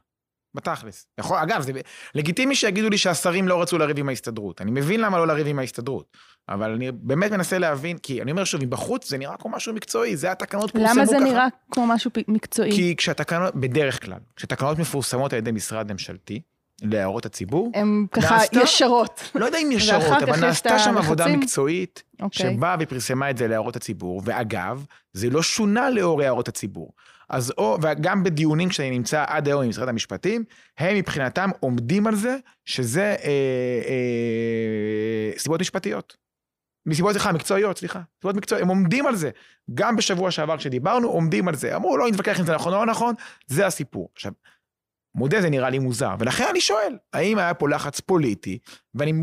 בתכלס. 0.53 1.07
יכול, 1.19 1.37
אגב, 1.37 1.61
זה 1.61 1.71
לגיטימי 2.15 2.55
שיגידו 2.55 2.89
לי 2.89 2.97
שהשרים 2.97 3.47
לא 3.47 3.61
רצו 3.61 3.77
לריב 3.77 3.99
עם 3.99 4.09
ההסתדרות. 4.09 4.61
אני 4.61 4.71
מבין 4.71 5.01
למה 5.01 5.17
לא 5.17 5.27
לריב 5.27 5.47
עם 5.47 5.59
ההסתדרות. 5.59 6.17
אבל 6.49 6.71
אני 6.71 6.91
באמת 6.91 7.31
מנסה 7.31 7.57
להבין, 7.57 7.97
כי 7.97 8.21
אני 8.21 8.31
אומר 8.31 8.43
שוב, 8.43 8.63
מבחוץ 8.63 9.09
זה 9.09 9.17
נראה 9.17 9.37
כמו 9.37 9.51
משהו 9.51 9.73
מקצועי, 9.73 10.17
זה 10.17 10.31
התקנות 10.31 10.71
פורסמו 10.71 10.87
ככה. 10.87 10.95
למה 10.95 11.05
זה 11.05 11.19
נראה 11.19 11.47
כמו 11.71 11.87
משהו 11.87 12.11
מקצועי? 12.27 12.71
כי 12.71 12.95
כשהתקנות, 12.95 13.55
בדרך 13.55 14.05
כלל, 14.05 14.19
כשתקנות 14.35 14.79
מפורסמות 14.79 15.33
על 15.33 15.39
ידי 15.39 15.51
משרד 15.51 15.91
ממשלתי, 15.91 16.41
להערות 16.81 17.25
הציבור. 17.25 17.71
הן 17.75 18.05
ככה 18.11 18.35
נעשתה, 18.35 18.59
ישרות. 18.59 19.31
לא 19.35 19.45
יודע 19.45 19.57
אם 19.57 19.71
ישרות, 19.71 20.23
אבל 20.23 20.39
נעשתה 20.39 20.79
שם 20.79 20.97
עבודה 20.97 21.27
מקצועית, 21.27 22.03
okay. 22.03 22.23
אוקיי. 22.23 22.53
שבאה 22.55 22.75
ופרסמה 22.79 23.29
את 23.29 23.37
זה 23.37 23.47
להערות 23.47 23.75
הציבור, 23.75 24.21
ואגב, 24.25 24.85
זה 25.13 25.29
לא 25.29 25.43
שונה 25.43 25.89
לאור 25.89 26.21
הערות 26.21 26.47
הציבור. 26.47 26.91
אז 27.29 27.53
או, 27.57 27.77
וגם 27.81 28.23
בדיונים 28.23 28.69
כשאני 28.69 28.89
נמצא 28.89 29.23
עד 29.27 29.47
היום 29.47 29.63
עם 29.63 29.69
משרד 29.69 29.89
המשפטים, 29.89 30.43
הם 30.77 30.95
מבחינתם 30.97 31.49
עומדים 31.59 32.07
על 32.07 32.15
זה 32.15 32.37
שזה 32.65 33.15
אה, 33.23 33.31
אה, 33.87 35.39
סיבות 35.39 35.61
משפטיות. 35.61 36.17
מסיבות, 36.85 37.11
סליחה, 37.11 37.31
מקצועיות, 37.31 37.77
סליחה, 37.77 38.01
סיבות 38.21 38.35
מקצועיות, 38.35 38.63
הם 38.63 38.69
עומדים 38.69 39.07
על 39.07 39.15
זה. 39.15 39.29
גם 39.73 39.95
בשבוע 39.95 40.31
שעבר 40.31 40.57
כשדיברנו, 40.57 41.07
עומדים 41.07 41.47
על 41.47 41.55
זה. 41.55 41.75
אמרו, 41.75 41.97
לא 41.97 42.07
נתווכח 42.07 42.39
אם 42.39 42.45
זה 42.45 42.55
נכון 42.55 42.73
או 42.73 42.79
לא 42.79 42.85
נכון, 42.85 43.15
זה 43.47 43.65
הסיפור. 43.65 44.09
עכשיו, 44.15 44.31
מודה, 45.17 45.41
זה 45.41 45.49
נראה 45.49 45.69
לי 45.69 45.79
מוזר. 45.79 46.15
ולכן 46.19 46.45
אני 46.49 46.61
שואל, 46.61 46.97
האם 47.13 47.37
היה 47.37 47.53
פה 47.53 47.69
לחץ 47.69 47.99
פוליטי, 47.99 48.59
ואני 48.95 49.13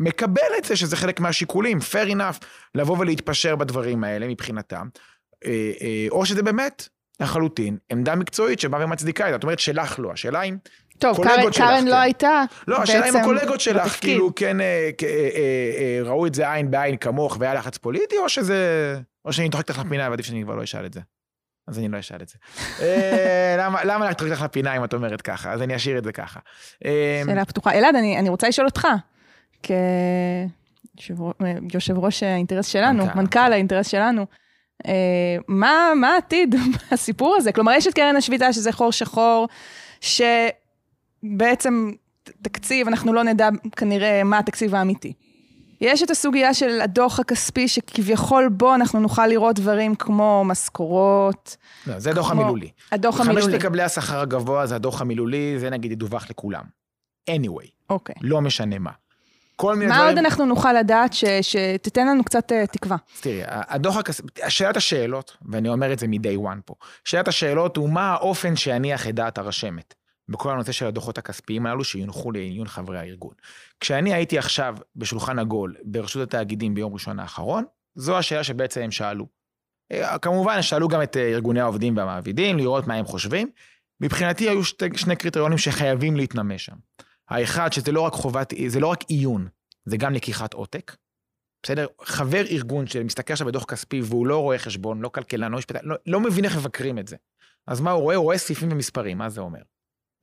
מקבל 0.00 0.40
את 0.58 0.64
זה 0.64 0.76
שזה 0.76 0.96
חלק 0.96 1.20
מהשיקולים, 1.20 1.78
fair 1.78 2.10
enough, 2.10 2.44
לבוא 2.74 2.98
ולהתפשר 2.98 3.56
בדברים 3.56 4.04
האלה 4.04 4.28
מבחינתם, 4.28 4.88
אה, 5.44 5.72
אה, 5.80 6.06
או 6.10 6.26
שזה 6.26 6.42
באמת, 6.42 6.88
לחלוטין, 7.20 7.78
עמדה 7.92 8.14
מקצועית 8.14 8.60
שבאה 8.60 8.84
ומצדיקה 8.84 9.24
את 9.24 9.28
זה. 9.28 9.34
זאת 9.36 9.42
אומרת, 9.42 9.58
שלך 9.58 9.98
לא. 9.98 10.12
השאלה 10.12 10.42
אם... 10.42 10.56
טוב, 10.98 11.16
קרן, 11.16 11.50
קרן 11.52 11.84
לא 11.84 11.90
כן. 11.90 12.00
הייתה 12.00 12.42
לא, 12.68 12.82
השאלה 12.82 13.08
אם 13.08 13.16
הקולגות 13.16 13.60
שלך, 13.60 13.86
בתפקיד. 13.86 14.10
כאילו, 14.10 14.34
כן, 14.34 14.60
אה, 14.60 14.90
אה, 15.02 15.28
אה, 15.76 15.98
ראו 16.02 16.26
את 16.26 16.34
זה 16.34 16.52
עין 16.52 16.70
בעין 16.70 16.96
כמוך 16.96 17.36
והיה 17.40 17.54
לחץ 17.54 17.78
פוליטי, 17.78 18.16
או 18.18 18.28
שזה... 18.28 18.98
או 19.24 19.32
שאני 19.32 19.48
דוחק 19.48 19.70
אותך 19.70 19.82
לפינה 19.86 20.10
ועדיף 20.10 20.26
שאני 20.26 20.42
כבר 20.42 20.54
לא 20.54 20.64
אשאל 20.64 20.86
את 20.86 20.92
זה. 20.92 21.00
אז 21.66 21.78
אני 21.78 21.88
לא 21.88 21.98
אשאל 21.98 22.22
את 22.22 22.28
זה. 22.28 22.36
אה, 22.80 23.56
למה, 23.84 24.10
לקחת 24.10 24.22
לך 24.22 24.42
לפינה 24.42 24.76
אם 24.76 24.84
את 24.84 24.94
אומרת 24.94 25.22
ככה? 25.22 25.52
אז 25.52 25.62
אני 25.62 25.76
אשאיר 25.76 25.98
את 25.98 26.04
זה 26.04 26.12
ככה. 26.12 26.40
אה, 26.84 27.22
שאלה 27.26 27.44
פתוחה. 27.44 27.72
אלעד, 27.72 27.94
אני, 27.94 28.28
רוצה 28.28 28.48
לשאול 28.48 28.66
אותך, 28.66 28.88
כיושב 31.68 31.98
ראש 31.98 32.22
האינטרס 32.22 32.66
שלנו, 32.66 33.04
מנכ"ל, 33.04 33.18
מנכ"ל 33.18 33.52
האינטרס 33.52 33.88
שלנו, 33.88 34.26
אה, 34.86 35.36
מה, 35.48 35.92
העתיד 36.14 36.54
בסיפור 36.92 37.34
הזה? 37.38 37.52
כלומר, 37.52 37.72
יש 37.72 37.86
את 37.86 37.94
קרן 37.94 38.16
השביתה, 38.16 38.52
שזה 38.52 38.72
חור 38.72 38.92
שחור, 38.92 39.48
שבעצם 40.00 41.90
תקציב, 42.42 42.88
אנחנו 42.88 43.12
לא 43.12 43.24
נדע 43.24 43.48
כנראה 43.76 44.24
מה 44.24 44.38
התקציב 44.38 44.74
האמיתי. 44.74 45.12
יש 45.80 46.02
את 46.02 46.10
הסוגיה 46.10 46.54
של 46.54 46.80
הדוח 46.80 47.20
הכספי, 47.20 47.68
שכביכול 47.68 48.48
בו 48.48 48.74
אנחנו 48.74 49.00
נוכל 49.00 49.26
לראות 49.26 49.56
דברים 49.56 49.94
כמו 49.94 50.42
משכורות. 50.46 51.56
לא, 51.86 51.98
זה 51.98 52.10
הדוח 52.10 52.30
המילולי. 52.30 52.70
הדוח 52.92 53.20
המילולי. 53.20 53.42
חמשת 53.42 53.54
מקבלי 53.56 53.82
השכר 53.82 54.20
הגבוה 54.20 54.66
זה 54.66 54.74
הדוח 54.76 55.00
המילולי, 55.00 55.58
זה 55.58 55.70
נגיד 55.70 55.92
ידווח 55.92 56.30
לכולם. 56.30 56.62
anyway. 57.30 57.66
אוקיי. 57.90 58.14
לא 58.20 58.40
משנה 58.40 58.78
מה. 58.78 58.90
כל 59.56 59.74
מיני 59.74 59.86
מה 59.86 59.94
דברים... 59.94 60.04
מה 60.04 60.10
עוד 60.10 60.18
אנחנו 60.18 60.46
נוכל 60.46 60.72
לדעת 60.72 61.12
ש... 61.12 61.24
שתיתן 61.42 62.06
לנו 62.06 62.24
קצת 62.24 62.52
uh, 62.52 62.66
תקווה? 62.66 62.96
תראי, 63.20 63.40
הדוח 63.46 63.96
הכספי, 63.96 64.26
שאלת 64.48 64.76
השאלות, 64.76 65.36
ואני 65.42 65.68
אומר 65.68 65.92
את 65.92 65.98
זה 65.98 66.06
מ-day 66.08 66.38
one 66.38 66.60
פה, 66.64 66.74
שאלת 67.04 67.28
השאלות 67.28 67.76
הוא 67.76 67.90
מה 67.90 68.12
האופן 68.12 68.56
שיניח 68.56 69.08
את 69.08 69.14
דעת 69.14 69.38
הרשמת. 69.38 69.94
בכל 70.28 70.50
הנושא 70.50 70.72
של 70.72 70.86
הדוחות 70.86 71.18
הכספיים 71.18 71.66
הללו 71.66 71.84
שיונחו 71.84 72.32
לעיון 72.32 72.68
חברי 72.68 72.98
הארגון. 72.98 73.34
כשאני 73.80 74.14
הייתי 74.14 74.38
עכשיו 74.38 74.76
בשולחן 74.96 75.38
עגול 75.38 75.76
ברשות 75.84 76.22
התאגידים 76.22 76.74
ביום 76.74 76.92
ראשון 76.92 77.18
האחרון, 77.18 77.64
זו 77.94 78.18
השאלה 78.18 78.44
שבעצם 78.44 78.80
הם 78.80 78.90
שאלו. 78.90 79.26
אה, 79.92 80.18
כמובן, 80.18 80.62
שאלו 80.62 80.88
גם 80.88 81.02
את 81.02 81.16
אה, 81.16 81.28
ארגוני 81.28 81.60
העובדים 81.60 81.96
והמעבידים, 81.96 82.58
לראות 82.58 82.86
מה 82.86 82.94
הם 82.94 83.04
חושבים. 83.04 83.50
מבחינתי 84.00 84.48
היו 84.48 84.64
שתי, 84.64 84.84
שני 84.96 85.16
קריטריונים 85.16 85.58
שחייבים 85.58 86.16
להתנמש 86.16 86.64
שם. 86.64 86.76
האחד, 87.28 87.72
שזה 87.72 87.92
לא 87.92 88.00
רק 88.00 88.12
חובת, 88.12 88.52
זה 88.66 88.80
לא 88.80 88.86
רק 88.86 89.04
עיון, 89.08 89.48
זה 89.84 89.96
גם 89.96 90.12
לקיחת 90.12 90.54
עותק. 90.54 90.96
בסדר? 91.62 91.86
חבר 92.02 92.42
ארגון 92.50 92.86
שמסתכל 92.86 93.32
עכשיו 93.32 93.46
בדוח 93.46 93.64
כספי 93.64 94.00
והוא 94.00 94.26
לא 94.26 94.38
רואה 94.38 94.58
חשבון, 94.58 95.00
לא 95.00 95.08
כלכלן, 95.08 95.52
לא 95.52 95.58
משפטן, 95.58 95.78
לא, 95.82 95.96
לא 96.06 96.20
מבין 96.20 96.44
איך 96.44 96.56
מבקרים 96.56 96.98
את 96.98 97.08
זה. 97.08 97.16
אז 97.66 97.80
מה 97.80 97.90
הוא 97.90 98.02
רואה? 98.02 98.16
הוא 98.16 98.24
רואה 98.24 98.38
סעיפים 98.38 98.72
ומספרים, 98.72 99.18
מה 99.18 99.28
זה 99.28 99.40
אומר? 99.40 99.60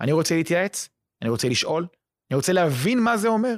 אני 0.01 0.11
רוצה 0.11 0.35
להתייעץ, 0.35 0.89
אני 1.21 1.29
רוצה 1.29 1.49
לשאול, 1.49 1.87
אני 2.31 2.37
רוצה 2.37 2.53
להבין 2.53 2.99
מה 2.99 3.17
זה 3.17 3.27
אומר. 3.27 3.55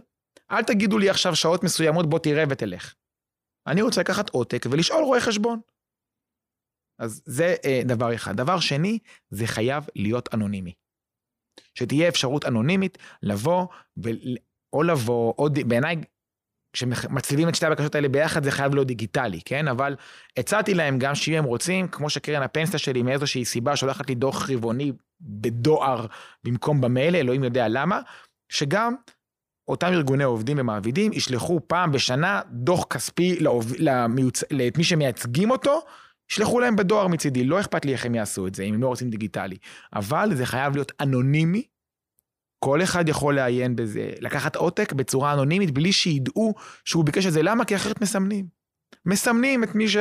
אל 0.52 0.64
תגידו 0.64 0.98
לי 0.98 1.10
עכשיו 1.10 1.36
שעות 1.36 1.64
מסוימות, 1.64 2.10
בוא 2.10 2.20
תראה 2.20 2.44
ותלך. 2.50 2.96
אני 3.68 3.82
רוצה 3.82 4.02
לקחת 4.02 4.30
עותק 4.30 4.66
ולשאול 4.72 5.04
רואה 5.04 5.22
חשבון. 5.22 5.60
אז 7.00 7.22
זה 7.26 7.56
אה, 7.66 7.82
דבר 7.86 8.16
אחד. 8.16 8.38
דבר 8.38 8.60
שני, 8.60 9.00
זה 9.30 9.48
חייב 9.48 9.84
להיות 9.96 10.34
אנונימי. 10.34 10.74
שתהיה 11.76 12.08
אפשרות 12.08 12.46
אנונימית 12.46 12.98
לבוא, 13.24 13.68
ו... 14.04 14.10
או 14.74 14.84
לבוא, 14.84 15.34
או 15.38 15.48
בעיניי 15.68 15.96
כשמצליבים 16.74 17.50
את 17.50 17.56
שתי 17.56 17.66
הבקשות 17.66 17.96
האלה 17.96 18.10
ביחד 18.10 18.44
זה 18.44 18.52
חייב 18.52 18.74
להיות 18.74 18.88
דיגיטלי, 18.88 19.42
כן? 19.46 19.68
אבל 19.68 19.96
הצעתי 20.38 20.74
להם 20.74 21.00
גם 21.00 21.16
שאם 21.16 21.34
הם 21.34 21.44
רוצים, 21.44 21.88
כמו 21.88 22.10
שקרן 22.10 22.42
הפנסיה 22.42 22.80
שלי 22.80 23.04
מאיזושהי 23.04 23.46
סיבה 23.46 23.76
שולחת 23.76 24.10
לי 24.10 24.16
דוח 24.16 24.50
רבעוני 24.50 24.92
בדואר 25.22 26.06
במקום 26.44 26.82
במייל, 26.82 27.16
אלוהים 27.16 27.44
יודע 27.44 27.68
למה, 27.68 28.02
שגם 28.50 28.96
אותם 29.68 29.88
ארגוני 29.88 30.24
עובדים 30.24 30.58
ומעבידים 30.60 31.14
ישלחו 31.14 31.60
פעם 31.68 31.92
בשנה 31.92 32.42
דוח 32.52 32.86
כספי 32.90 33.40
לעוב... 33.40 33.74
למיוצ... 33.78 34.44
למי 34.52 34.84
שמייצגים 34.84 35.52
אותו, 35.52 35.82
ישלחו 36.32 36.60
להם 36.60 36.76
בדואר 36.76 37.08
מצידי, 37.08 37.44
לא 37.44 37.60
אכפת 37.60 37.86
לי 37.86 37.94
איך 37.94 38.06
הם 38.06 38.16
יעשו 38.16 38.48
את 38.48 38.56
זה, 38.56 38.64
אם 38.64 38.74
הם 38.74 38.82
לא 38.82 38.88
רוצים 38.88 39.10
דיגיטלי. 39.10 39.58
אבל 39.94 40.30
זה 40.36 40.46
חייב 40.46 40.76
להיות 40.76 40.92
אנונימי, 41.02 41.64
כל 42.60 42.84
אחד 42.84 43.10
יכול 43.10 43.36
לעיין 43.36 43.76
בזה, 43.76 44.12
לקחת 44.20 44.56
עותק 44.56 44.94
בצורה 44.94 45.34
אנונימית 45.34 45.72
בלי 45.72 45.92
שידעו 45.92 46.54
שהוא 46.86 47.06
ביקש 47.06 47.26
את 47.26 47.34
זה. 47.34 47.42
למה? 47.42 47.66
כי 47.66 47.76
אחרת 47.76 48.02
מסמנים. 48.02 48.48
מסמנים 49.06 49.64
את 49.64 49.76
מי 49.76 49.90
ש... 49.90 49.98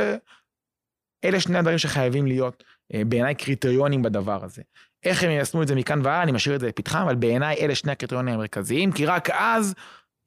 אלה 1.25 1.41
שני 1.41 1.59
הדברים 1.59 1.79
שחייבים 1.79 2.27
להיות 2.27 2.65
אה, 2.95 3.03
בעיניי 3.05 3.35
קריטריונים 3.35 4.03
בדבר 4.03 4.45
הזה. 4.45 4.63
איך 5.05 5.23
הם 5.23 5.31
יישמו 5.31 5.63
את 5.63 5.69
זה 5.69 5.75
מכאן 5.75 6.01
והלאה, 6.03 6.23
אני 6.23 6.33
משאיר 6.33 6.55
את 6.55 6.61
זה 6.61 6.69
לפתחם, 6.69 6.99
אבל 6.99 7.15
בעיניי 7.15 7.57
אלה 7.61 7.75
שני 7.75 7.93
הקריטריונים 7.93 8.35
המרכזיים, 8.35 8.93
כי 8.93 9.07
רק 9.07 9.31
אז 9.31 9.75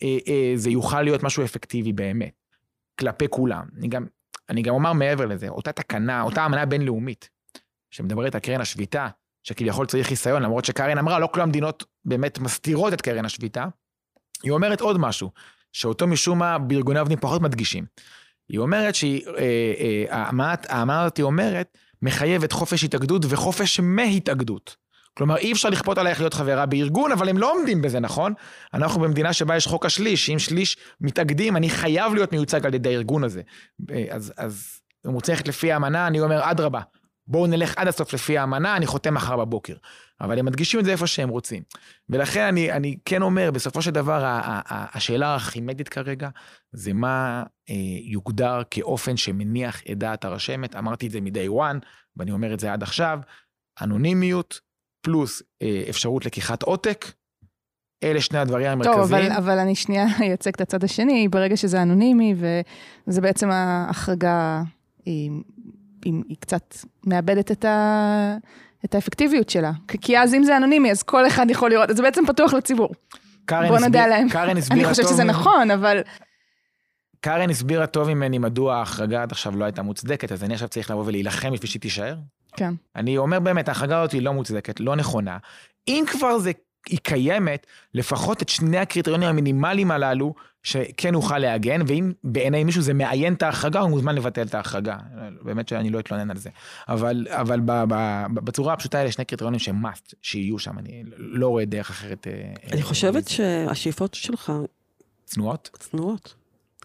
אה, 0.03 0.17
אה, 0.27 0.51
זה 0.55 0.69
יוכל 0.69 1.01
להיות 1.01 1.23
משהו 1.23 1.43
אפקטיבי 1.43 1.93
באמת, 1.93 2.33
כלפי 2.99 3.25
כולם. 3.29 3.65
אני 3.77 3.87
גם, 3.87 4.05
אני 4.49 4.61
גם 4.61 4.73
אומר 4.73 4.93
מעבר 4.93 5.25
לזה, 5.25 5.49
אותה 5.49 5.71
תקנה, 5.71 6.21
אותה 6.21 6.45
אמנה 6.45 6.65
בינלאומית, 6.65 7.29
שמדברת 7.91 8.35
על 8.35 8.41
קרן 8.41 8.61
השביתה, 8.61 9.07
שכביכול 9.43 9.85
צריך 9.85 10.07
חיסיון, 10.07 10.43
למרות 10.43 10.65
שקרן 10.65 10.97
אמרה, 10.97 11.19
לא 11.19 11.27
כל 11.27 11.41
המדינות 11.41 11.85
באמת 12.05 12.39
מסתירות 12.39 12.93
את 12.93 13.01
קרן 13.01 13.25
השביתה. 13.25 13.65
היא 14.43 14.51
אומרת 14.51 14.81
עוד 14.81 14.97
משהו, 14.97 15.31
שאותו 15.73 16.07
משום 16.07 16.39
מה 16.39 16.57
בארגוני 16.59 16.99
עובדים 16.99 17.19
פחות 17.19 17.41
מדגישים. 17.41 17.85
היא 18.49 18.59
אומרת 18.59 18.95
שהאמנה 18.95 20.53
הזאת 21.01 21.19
אומרת, 21.19 21.77
מחייבת 22.01 22.51
חופש 22.51 22.83
התאגדות 22.83 23.25
וחופש 23.29 23.79
מהתאגדות. 23.79 24.75
כלומר, 25.17 25.37
אי 25.37 25.51
אפשר 25.51 25.69
לכפות 25.69 25.97
עלייך 25.97 26.19
להיות 26.19 26.33
חברה 26.33 26.65
בארגון, 26.65 27.11
אבל 27.11 27.29
הם 27.29 27.37
לא 27.37 27.53
עומדים 27.53 27.81
בזה, 27.81 27.99
נכון? 27.99 28.33
אנחנו 28.73 29.01
במדינה 29.01 29.33
שבה 29.33 29.55
יש 29.55 29.67
חוק 29.67 29.85
השליש, 29.85 30.29
אם 30.29 30.39
שליש 30.39 30.77
מתאגדים, 31.01 31.57
אני 31.57 31.69
חייב 31.69 32.13
להיות 32.13 32.31
מיוצג 32.31 32.65
על 32.65 32.73
ידי 32.73 32.89
הארגון 32.89 33.23
הזה. 33.23 33.41
אז, 34.09 34.33
אז 34.37 34.79
אם 35.07 35.11
הוא 35.11 35.21
צריך 35.21 35.47
לפי 35.47 35.71
האמנה, 35.71 36.07
אני 36.07 36.19
אומר, 36.19 36.51
אדרבה, 36.51 36.81
בואו 37.27 37.47
נלך 37.47 37.73
עד 37.77 37.87
הסוף 37.87 38.13
לפי 38.13 38.37
האמנה, 38.37 38.77
אני 38.77 38.85
חותם 38.85 39.13
מחר 39.13 39.37
בבוקר. 39.37 39.73
אבל 40.21 40.39
הם 40.39 40.45
מדגישים 40.45 40.79
את 40.79 40.85
זה 40.85 40.91
איפה 40.91 41.07
שהם 41.07 41.29
רוצים. 41.29 41.63
ולכן 42.09 42.41
אני, 42.41 42.71
אני 42.71 42.97
כן 43.05 43.21
אומר, 43.21 43.51
בסופו 43.51 43.81
של 43.81 43.91
דבר, 43.91 44.25
ה, 44.25 44.39
ה, 44.39 44.61
ה, 44.73 44.97
השאלה 44.97 45.27
הארכימדית 45.27 45.89
כרגע, 45.89 46.29
זה 46.71 46.93
מה 46.93 47.43
אה, 47.69 47.75
יוגדר 48.01 48.61
כאופן 48.71 49.17
שמניח 49.17 49.81
את 49.91 49.97
דעת 49.97 50.25
הרשמת. 50.25 50.75
אמרתי 50.75 51.07
את 51.07 51.11
זה 51.11 51.21
מ-day 51.21 51.49
one, 51.51 51.85
ואני 52.17 52.31
אומר 52.31 52.53
את 52.53 52.59
זה 52.59 52.73
עד 52.73 52.83
עכשיו, 52.83 53.19
אנונימיות, 53.81 54.59
פלוס 55.01 55.43
אה, 55.61 55.83
אפשרות 55.89 56.25
לקיחת 56.25 56.63
עותק, 56.63 57.05
אלה 58.03 58.21
שני 58.21 58.39
הדברים 58.39 58.67
המרכזיים. 58.67 59.03
טוב, 59.03 59.13
אבל, 59.13 59.31
אבל 59.31 59.59
אני 59.59 59.75
שנייה 59.75 60.05
אייצג 60.21 60.51
את 60.55 60.61
הצד 60.61 60.83
השני, 60.83 61.27
ברגע 61.27 61.57
שזה 61.57 61.81
אנונימי, 61.81 62.35
וזה 63.07 63.21
בעצם 63.21 63.49
ההחרגה, 63.51 64.63
היא, 65.05 65.31
היא, 66.05 66.13
היא 66.29 66.37
קצת 66.39 66.75
מאבדת 67.05 67.51
את, 67.51 67.65
ה, 67.65 68.37
את 68.85 68.95
האפקטיביות 68.95 69.49
שלה. 69.49 69.71
כי 70.01 70.19
אז 70.19 70.33
אם 70.33 70.43
זה 70.43 70.57
אנונימי, 70.57 70.91
אז 70.91 71.03
כל 71.03 71.27
אחד 71.27 71.45
יכול 71.49 71.69
לראות, 71.69 71.89
זה 71.97 72.03
בעצם 72.03 72.25
פתוח 72.27 72.53
לציבור. 72.53 72.89
בוא 73.49 73.79
נדע 73.79 74.07
להם. 74.07 74.29
קארן 74.29 74.57
הסבירה 74.57 74.81
טוב. 74.81 74.85
אני 74.85 74.89
חושבת 74.89 75.07
שזה 75.07 75.23
נכון, 75.23 75.71
אבל... 75.71 76.01
קארן 77.21 77.49
הסבירה 77.49 77.87
טוב 77.87 78.09
ממני 78.09 78.37
מדוע 78.37 78.75
ההחרגה 78.75 79.21
עד 79.21 79.31
עכשיו 79.31 79.55
לא 79.55 79.65
הייתה 79.65 79.81
מוצדקת, 79.81 80.31
אז 80.31 80.43
אני 80.43 80.53
עכשיו 80.53 80.67
צריך 80.67 80.91
לבוא 80.91 81.03
ולהילחם 81.05 81.51
בשביל 81.51 81.69
שהיא 81.69 81.81
תישאר? 81.81 82.15
כן. 82.55 82.73
אני 82.95 83.17
אומר 83.17 83.39
באמת, 83.39 83.67
ההחרגה 83.67 83.99
הזאת 83.99 84.11
היא 84.11 84.21
לא 84.21 84.33
מוצדקת, 84.33 84.79
לא 84.79 84.95
נכונה. 84.95 85.37
אם 85.87 86.03
כבר 86.07 86.37
זה, 86.37 86.51
היא 86.89 86.99
קיימת, 87.03 87.67
לפחות 87.93 88.41
את 88.41 88.49
שני 88.49 88.77
הקריטריונים 88.77 89.29
המינימליים 89.29 89.91
הללו, 89.91 90.33
שכן 90.63 91.11
נוכל 91.11 91.37
להגן, 91.37 91.81
ואם 91.87 92.11
בעיני 92.23 92.63
מישהו 92.63 92.81
זה 92.81 92.93
מאיין 92.93 93.33
את 93.33 93.43
ההחרגה, 93.43 93.79
הוא 93.79 93.89
מוזמן 93.89 94.15
לבטל 94.15 94.41
את 94.41 94.55
ההחרגה. 94.55 94.97
באמת 95.47 95.67
שאני 95.69 95.89
לא 95.89 95.99
אתלונן 95.99 96.31
על 96.31 96.37
זה. 96.37 96.49
אבל, 96.87 97.27
אבל 97.29 97.59
ב, 97.59 97.71
ב, 97.71 97.93
ב, 98.33 98.39
בצורה 98.39 98.73
הפשוטה 98.73 98.97
האלה, 98.99 99.11
שני 99.11 99.25
קריטריונים 99.25 99.59
שהם 99.59 99.85
must, 99.85 100.13
שיהיו 100.21 100.59
שם, 100.59 100.79
אני 100.79 101.03
לא 101.17 101.47
רואה 101.47 101.65
דרך 101.65 101.89
אחרת. 101.89 102.27
אה, 102.27 102.53
אני 102.71 102.81
חושבת 102.81 103.27
שהשאיפות 103.27 104.13
שלך... 104.13 104.51
צנועות? 105.25 105.69
צנועות. 105.79 106.35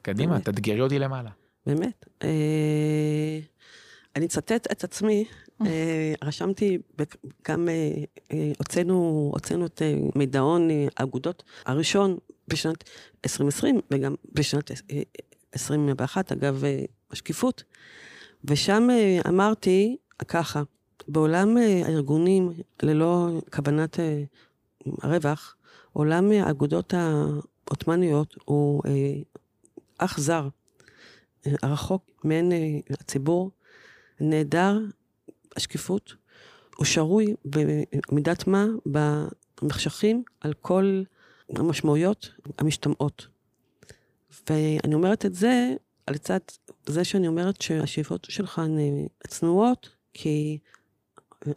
קדימה, 0.02 0.40
תאתגרי 0.40 0.80
אותי 0.80 0.98
למעלה. 0.98 1.30
באמת. 1.66 2.06
אה, 2.22 3.38
אני 4.16 4.26
אצטט 4.26 4.72
את 4.72 4.84
עצמי, 4.84 5.24
אה, 5.66 6.14
רשמתי, 6.24 6.78
גם 7.48 7.68
אה, 7.68 8.52
הוצאנו 8.58 9.66
את 9.66 9.82
מידעון 10.14 10.68
האגודות 10.96 11.42
הראשון 11.66 12.16
בשנת 12.48 12.84
2020 13.24 13.80
וגם 13.90 14.14
בשנת 14.32 14.70
2021, 14.70 16.32
אגב, 16.32 16.62
השקיפות, 17.10 17.64
ושם 18.44 18.88
אמרתי 19.28 19.96
ככה, 20.28 20.62
בעולם 21.08 21.56
הארגונים 21.56 22.52
ללא 22.82 23.28
כוונת 23.54 23.98
הרווח, 25.02 25.56
עולם 25.92 26.30
האגודות 26.30 26.94
העות'מאניות 26.94 28.36
הוא 28.44 28.82
אח 29.98 30.18
זר, 30.18 30.48
הרחוק 31.62 32.04
מעין 32.24 32.52
הציבור, 32.90 33.50
נעדר 34.20 34.78
השקיפות, 35.56 36.14
הוא 36.76 36.84
שרוי 36.84 37.34
במידת 37.44 38.46
מה 38.46 38.66
במחשכים 38.86 40.22
על 40.40 40.52
כל 40.52 41.02
המשמעויות 41.48 42.30
המשתמעות. 42.58 43.26
ואני 44.50 44.94
אומרת 44.94 45.26
את 45.26 45.34
זה 45.34 45.74
על 46.06 46.16
צד 46.18 46.38
זה 46.86 47.04
שאני 47.04 47.28
אומרת 47.28 47.62
שהשאיפות 47.62 48.24
שלך 48.24 48.58
הן 48.58 48.78
צנועות, 49.26 49.88
כי 50.14 50.58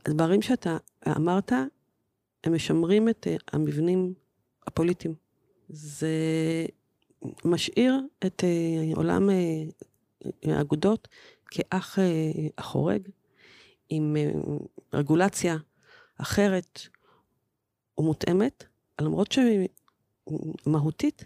הדברים 0.05 0.41
שאתה 0.41 0.77
אמרת, 1.07 1.51
הם 2.43 2.53
משמרים 2.53 3.09
את 3.09 3.27
המבנים 3.51 4.13
הפוליטיים. 4.67 5.15
זה 5.69 6.09
משאיר 7.45 8.01
את 8.25 8.43
עולם 8.95 9.29
האגודות 10.43 11.07
כאח 11.45 11.99
החורג, 12.57 13.07
עם 13.89 14.15
רגולציה 14.93 15.57
אחרת 16.17 16.79
ומותאמת, 17.97 18.63
למרות 19.01 19.35
שמהותית 20.65 21.25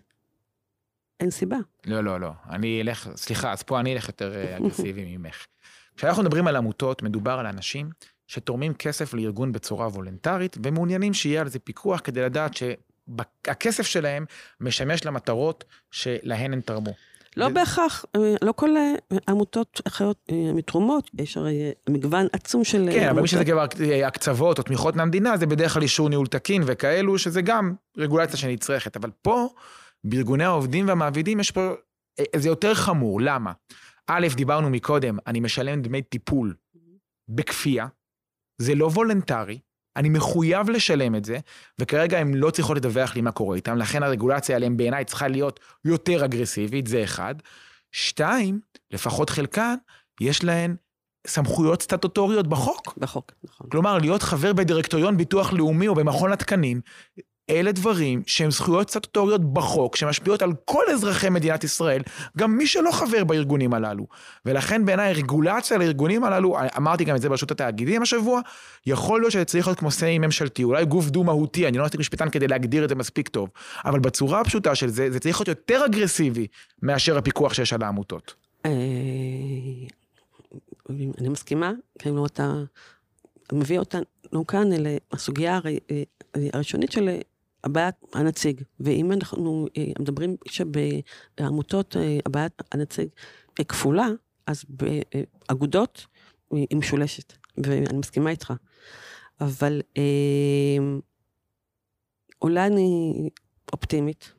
אין 1.19 1.29
סיבה. 1.29 1.57
לא, 1.85 2.03
לא, 2.03 2.19
לא. 2.19 2.31
אני 2.49 2.81
אלך, 2.81 3.09
סליחה, 3.15 3.51
אז 3.51 3.63
פה 3.63 3.79
אני 3.79 3.93
אלך 3.93 4.07
יותר 4.07 4.57
אגרסיבי 4.57 5.17
ממך. 5.17 5.45
כשאנחנו 5.97 6.23
מדברים 6.23 6.47
על 6.47 6.55
עמותות, 6.55 7.03
מדובר 7.03 7.31
על 7.31 7.45
אנשים 7.45 7.89
שתורמים 8.27 8.73
כסף 8.73 9.13
לארגון 9.13 9.51
בצורה 9.51 9.87
וולונטרית, 9.87 10.57
ומעוניינים 10.63 11.13
שיהיה 11.13 11.41
על 11.41 11.47
זה 11.47 11.59
פיקוח 11.59 12.01
כדי 12.03 12.21
לדעת 12.21 12.51
שהכסף 12.53 13.85
שלהם 13.85 14.25
משמש 14.59 15.05
למטרות 15.05 15.63
שלהן 15.91 16.53
הן 16.53 16.61
תרמו. 16.61 16.93
לא 17.37 17.45
ו... 17.45 17.53
בהכרח, 17.53 18.05
אה, 18.15 18.35
לא 18.41 18.51
כל 18.51 18.77
אה, 18.77 19.17
עמותות 19.27 19.81
אחרות 19.87 20.17
אה, 20.31 20.53
מתרומות, 20.53 21.09
יש 21.19 21.37
הרי 21.37 21.71
מגוון 21.89 22.27
עצום 22.33 22.63
של 22.63 22.77
כן, 22.77 22.97
עמותות. 22.97 23.09
אבל 23.09 23.21
מי 23.21 23.27
שזה 23.27 23.45
כבר 23.45 23.65
הקצבות 24.05 24.57
או 24.57 24.63
תמיכות 24.63 24.95
מהמדינה, 24.95 25.37
זה 25.37 25.45
בדרך 25.45 25.73
כלל 25.73 25.81
אישור 25.81 26.09
ניהול 26.09 26.27
תקין 26.27 26.63
וכאלו, 26.65 27.17
שזה 27.17 27.41
גם 27.41 27.73
רגולציה 27.97 28.37
שנצרכת. 28.37 28.95
אבל 28.95 29.09
פה, 29.21 29.47
בארגוני 30.03 30.43
העובדים 30.43 30.87
והמעבידים, 30.87 31.39
יש 31.39 31.51
פה, 31.51 31.73
זה 32.35 32.49
יותר 32.49 32.73
חמור, 32.73 33.21
למה? 33.21 33.51
א', 34.07 34.27
דיברנו 34.35 34.69
מקודם, 34.69 35.17
אני 35.27 35.39
משלם 35.39 35.81
דמי 35.81 36.01
טיפול 36.01 36.55
בכפייה, 37.29 37.87
זה 38.61 38.75
לא 38.75 38.85
וולנטרי, 38.85 39.59
אני 39.95 40.09
מחויב 40.09 40.69
לשלם 40.69 41.15
את 41.15 41.25
זה, 41.25 41.37
וכרגע 41.79 42.17
הן 42.19 42.33
לא 42.33 42.51
צריכות 42.51 42.77
לדווח 42.77 43.15
לי 43.15 43.21
מה 43.21 43.31
קורה 43.31 43.55
איתן, 43.55 43.77
לכן 43.77 44.03
הרגולציה 44.03 44.55
עליהן 44.55 44.77
בעיניי 44.77 45.05
צריכה 45.05 45.27
להיות 45.27 45.59
יותר 45.85 46.25
אגרסיבית, 46.25 46.87
זה 46.87 47.03
אחד. 47.03 47.35
שתיים, 47.91 48.59
לפחות 48.91 49.29
חלקן, 49.29 49.75
יש 50.21 50.43
להן 50.43 50.75
סמכויות 51.27 51.81
סטטוטוריות 51.81 52.47
בחוק. 52.47 52.97
בחוק, 52.97 53.31
נכון. 53.43 53.69
כלומר, 53.69 53.97
להיות 53.97 54.23
חבר 54.23 54.53
בדירקטוריון 54.53 55.17
ביטוח 55.17 55.53
לאומי 55.53 55.87
או 55.87 55.95
במכון 55.95 56.31
התקנים, 56.31 56.81
אלה 57.49 57.71
דברים 57.71 58.23
שהם 58.27 58.51
זכויות 58.51 58.89
סטטוטוריות 58.89 59.53
בחוק, 59.53 59.95
שמשפיעות 59.95 60.41
על 60.41 60.53
כל 60.65 60.83
אזרחי 60.93 61.29
מדינת 61.29 61.63
ישראל, 61.63 62.01
גם 62.37 62.57
מי 62.57 62.67
שלא 62.67 62.91
חבר 62.91 63.23
בארגונים 63.23 63.73
הללו. 63.73 64.07
ולכן 64.45 64.85
בעיניי 64.85 65.13
רגולציה 65.13 65.77
לארגונים 65.77 66.23
הללו, 66.23 66.57
אמרתי 66.77 67.03
גם 67.03 67.15
את 67.15 67.21
זה 67.21 67.29
ברשות 67.29 67.51
התאגידים 67.51 68.01
השבוע, 68.01 68.41
יכול 68.85 69.19
להיות 69.21 69.31
שזה 69.31 69.45
צריך 69.45 69.67
להיות 69.67 69.79
כמו 69.79 69.91
סיי 69.91 70.19
ממשלתי, 70.19 70.63
אולי 70.63 70.85
גוף 70.85 71.09
דו-מהותי, 71.09 71.67
אני 71.67 71.77
לא 71.77 71.83
מספיק 71.83 71.99
משפטן 71.99 72.29
כדי 72.29 72.47
להגדיר 72.47 72.83
את 72.83 72.89
זה 72.89 72.95
מספיק 72.95 73.27
טוב, 73.27 73.49
אבל 73.85 73.99
בצורה 73.99 74.41
הפשוטה 74.41 74.75
של 74.75 74.87
זה, 74.87 75.11
זה 75.11 75.19
צריך 75.19 75.39
להיות 75.39 75.47
יותר 75.47 75.85
אגרסיבי 75.85 76.47
מאשר 76.81 77.17
הפיקוח 77.17 77.53
שיש 77.53 77.73
על 77.73 77.83
העמותות. 77.83 78.35
אה, 78.65 78.71
אני 80.89 81.29
מסכימה, 81.29 81.71
כאילו 81.99 82.25
אתה 82.25 82.53
מביא 83.53 83.79
אותנו 83.79 84.47
כאן 84.47 84.67
לסוגיה 85.13 85.59
אה, 85.65 86.03
הראשונית 86.53 86.91
של 86.91 87.09
הבעיית 87.63 87.95
הנציג. 88.13 88.61
ואם 88.79 89.11
אנחנו 89.11 89.67
אה, 89.77 89.83
מדברים 89.99 90.35
שבעמותות 90.47 91.97
אה, 91.97 92.19
הבעיית 92.25 92.61
הנציג 92.71 93.09
היא 93.57 93.65
כפולה, 93.65 94.07
אז 94.47 94.65
באגודות 94.69 96.07
היא 96.51 96.77
משולשת, 96.77 97.33
ואני 97.57 97.97
מסכימה 97.97 98.29
איתך. 98.29 98.53
אבל 99.41 99.81
אה, 99.97 100.77
אולי 102.41 102.67
אני 102.67 103.13
אופטימית, 103.73 104.33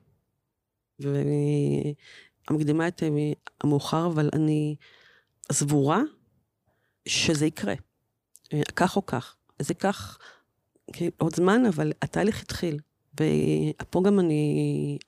ואני 0.99 1.95
מקדימה 2.51 2.89
את 2.89 3.03
המאוחר, 3.61 4.07
אבל 4.07 4.29
אני 4.33 4.77
סבורה 5.53 6.01
שזה 7.09 7.47
יקרה, 7.47 7.75
כך 8.77 8.97
או 8.97 9.07
כך. 9.07 9.37
זה 9.59 9.73
ייקח 9.73 10.19
עוד 11.19 11.35
זמן, 11.35 11.67
אבל 11.67 11.93
התהליך 12.03 12.43
התחיל. 12.43 12.79
ופה 13.15 14.03
גם 14.05 14.21
אני, 14.21 14.99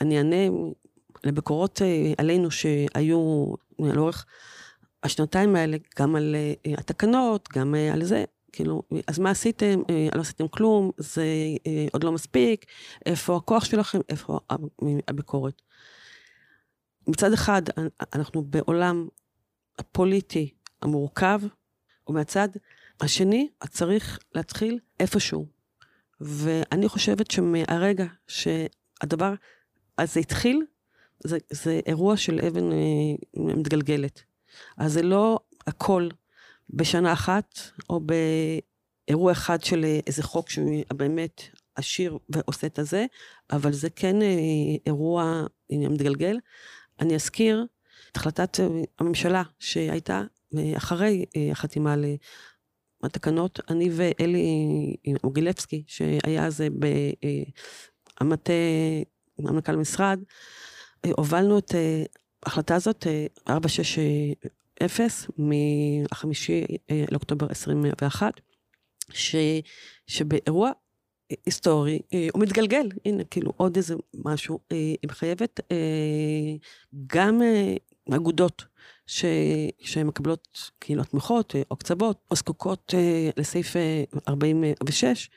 אני 0.00 0.18
אענה 0.18 0.36
לביקורות 1.24 1.82
אה, 1.82 2.12
עלינו 2.18 2.50
שהיו 2.50 3.46
לאורך 3.78 4.26
השנתיים 5.02 5.56
האלה, 5.56 5.76
גם 5.98 6.16
על 6.16 6.36
אה, 6.36 6.74
התקנות, 6.78 7.48
גם 7.52 7.74
אה, 7.74 7.92
על 7.92 8.04
זה. 8.04 8.24
כאילו, 8.52 8.82
אז 9.06 9.18
מה 9.18 9.30
עשיתם? 9.30 9.82
לא 10.14 10.20
עשיתם 10.20 10.48
כלום, 10.48 10.90
זה 10.96 11.24
עוד 11.92 12.04
לא 12.04 12.12
מספיק, 12.12 12.66
איפה 13.06 13.36
הכוח 13.36 13.64
שלכם, 13.64 13.98
איפה 14.08 14.38
הביקורת. 15.08 15.62
מצד 17.08 17.32
אחד, 17.32 17.62
אנחנו 18.14 18.42
בעולם 18.42 19.08
הפוליטי 19.78 20.54
המורכב, 20.82 21.40
ומהצד 22.08 22.48
השני, 23.00 23.48
צריך 23.70 24.18
להתחיל 24.34 24.78
איפשהו. 25.00 25.57
ואני 26.20 26.88
חושבת 26.88 27.30
שמהרגע 27.30 28.06
שהדבר 28.26 29.34
הזה 29.98 30.20
התחיל, 30.20 30.62
זה, 31.24 31.38
זה 31.50 31.80
אירוע 31.86 32.16
של 32.16 32.40
אבן 32.46 32.72
אה, 32.72 32.78
מתגלגלת. 33.36 34.22
אז 34.76 34.92
זה 34.92 35.02
לא 35.02 35.40
הכל 35.66 36.08
בשנה 36.70 37.12
אחת, 37.12 37.58
או 37.90 38.00
באירוע 38.00 39.32
אחד 39.32 39.62
של 39.64 39.84
איזה 40.06 40.22
חוק 40.22 40.50
שהוא 40.50 40.82
באמת 40.92 41.42
עשיר 41.74 42.18
ועושה 42.28 42.66
את 42.66 42.78
הזה, 42.78 43.06
אבל 43.50 43.72
זה 43.72 43.90
כן 43.90 44.22
אה, 44.22 44.28
אירוע 44.86 45.46
מתגלגל. 45.72 46.38
אני 47.00 47.14
אזכיר 47.14 47.66
את 48.12 48.16
החלטת 48.16 48.60
הממשלה 48.98 49.42
שהייתה 49.58 50.22
אחרי 50.76 51.24
אה, 51.36 51.48
החתימה 51.52 51.92
על 51.92 52.04
התקנות, 53.02 53.60
אני 53.70 53.88
ואלי 53.92 54.96
מוגילבסקי, 55.24 55.84
שהיה 55.86 56.46
אז 56.46 56.64
במטה, 58.20 58.52
המנכ"ל 59.38 59.74
המשרד, 59.74 60.20
הובלנו 61.06 61.58
את 61.58 61.74
ההחלטה 62.42 62.74
הזאת, 62.74 63.06
460, 63.48 64.34
מהחמישי 65.38 66.64
לאוקטובר 67.10 67.46
21, 67.50 68.32
ש, 69.10 69.36
שבאירוע 70.06 70.70
היסטורי, 71.46 71.98
הוא 72.32 72.42
מתגלגל, 72.42 72.88
הנה, 73.04 73.24
כאילו, 73.24 73.52
עוד 73.56 73.76
איזה 73.76 73.94
משהו, 74.14 74.58
היא 74.70 74.96
מחייבת 75.06 75.60
גם 77.06 77.42
אגודות 78.14 78.64
ש... 79.08 79.24
שמקבלות 79.80 80.70
כאילו 80.80 81.04
תמיכות 81.04 81.54
או 81.70 81.76
קצוות, 81.76 82.20
או 82.30 82.36
זקוקות 82.36 82.94
לסעיף 83.36 83.76
46, 84.28 85.30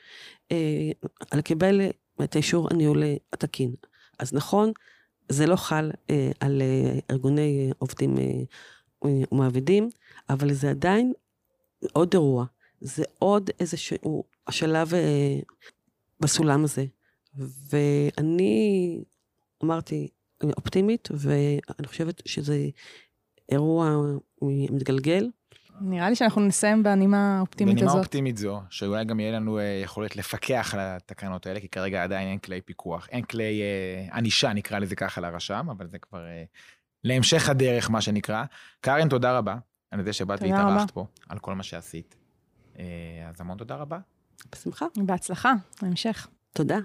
לקבל 1.34 1.80
את 2.24 2.34
האישור 2.34 2.68
הניהול 2.70 3.02
התקין. 3.32 3.74
אז 4.18 4.32
נכון, 4.32 4.72
זה 5.28 5.46
לא 5.46 5.56
חל 5.56 5.90
אה, 6.10 6.30
על 6.40 6.62
אה, 6.62 6.98
ארגוני 7.10 7.70
עובדים 7.78 8.18
אה, 8.18 8.24
ומעבידים, 9.04 9.90
אבל 10.30 10.52
זה 10.52 10.70
עדיין 10.70 11.12
עוד 11.92 12.10
אירוע. 12.12 12.44
זה 12.80 13.04
עוד 13.18 13.50
איזשהו 13.60 14.24
השלב 14.46 14.94
אה, 14.94 15.38
בסולם 16.20 16.64
הזה. 16.64 16.84
ואני 17.70 18.98
אמרתי, 19.64 20.08
אופטימית, 20.42 21.08
ואני 21.12 21.86
חושבת 21.86 22.22
שזה 22.26 22.68
אירוע 23.52 23.96
מתגלגל. 24.42 25.28
נראה 25.80 26.10
לי 26.10 26.16
שאנחנו 26.16 26.40
נסיים 26.40 26.82
בנימה 26.82 27.38
האופטימית 27.38 27.74
בנימה 27.74 27.86
הזאת. 27.86 27.94
בנימה 27.94 28.04
אופטימית 28.04 28.36
זו, 28.36 28.60
שאולי 28.70 29.04
גם 29.04 29.20
יהיה 29.20 29.32
לנו 29.32 29.58
אה, 29.58 29.80
יכולת 29.84 30.16
לפקח 30.16 30.74
על 30.74 30.80
התקנות 30.82 31.46
האלה, 31.46 31.60
כי 31.60 31.68
כרגע 31.68 32.04
עדיין 32.04 32.28
אין 32.28 32.38
כלי 32.38 32.60
פיקוח, 32.60 33.08
אין 33.10 33.22
כלי 33.22 33.62
אה, 33.62 34.16
ענישה, 34.16 34.52
נקרא 34.52 34.78
לזה 34.78 34.96
ככה, 34.96 35.20
לרשם, 35.20 35.66
אבל 35.70 35.86
זה 35.86 35.98
כבר 35.98 36.26
אה, 36.26 36.44
להמשך 37.04 37.48
הדרך, 37.48 37.90
מה 37.90 38.00
שנקרא. 38.00 38.44
קארן, 38.80 39.08
תודה 39.08 39.38
רבה 39.38 39.56
על 39.90 40.04
זה 40.04 40.12
שבאת 40.12 40.42
והתארחת 40.42 40.90
פה, 40.90 41.06
על 41.28 41.38
כל 41.38 41.54
מה 41.54 41.62
שעשית. 41.62 42.16
אז 43.28 43.40
המון 43.40 43.58
תודה 43.58 43.76
רבה. 43.76 43.98
בשמחה. 44.52 44.86
בהצלחה, 44.96 45.52
בהמשך. 45.82 46.28
תודה. 46.52 46.78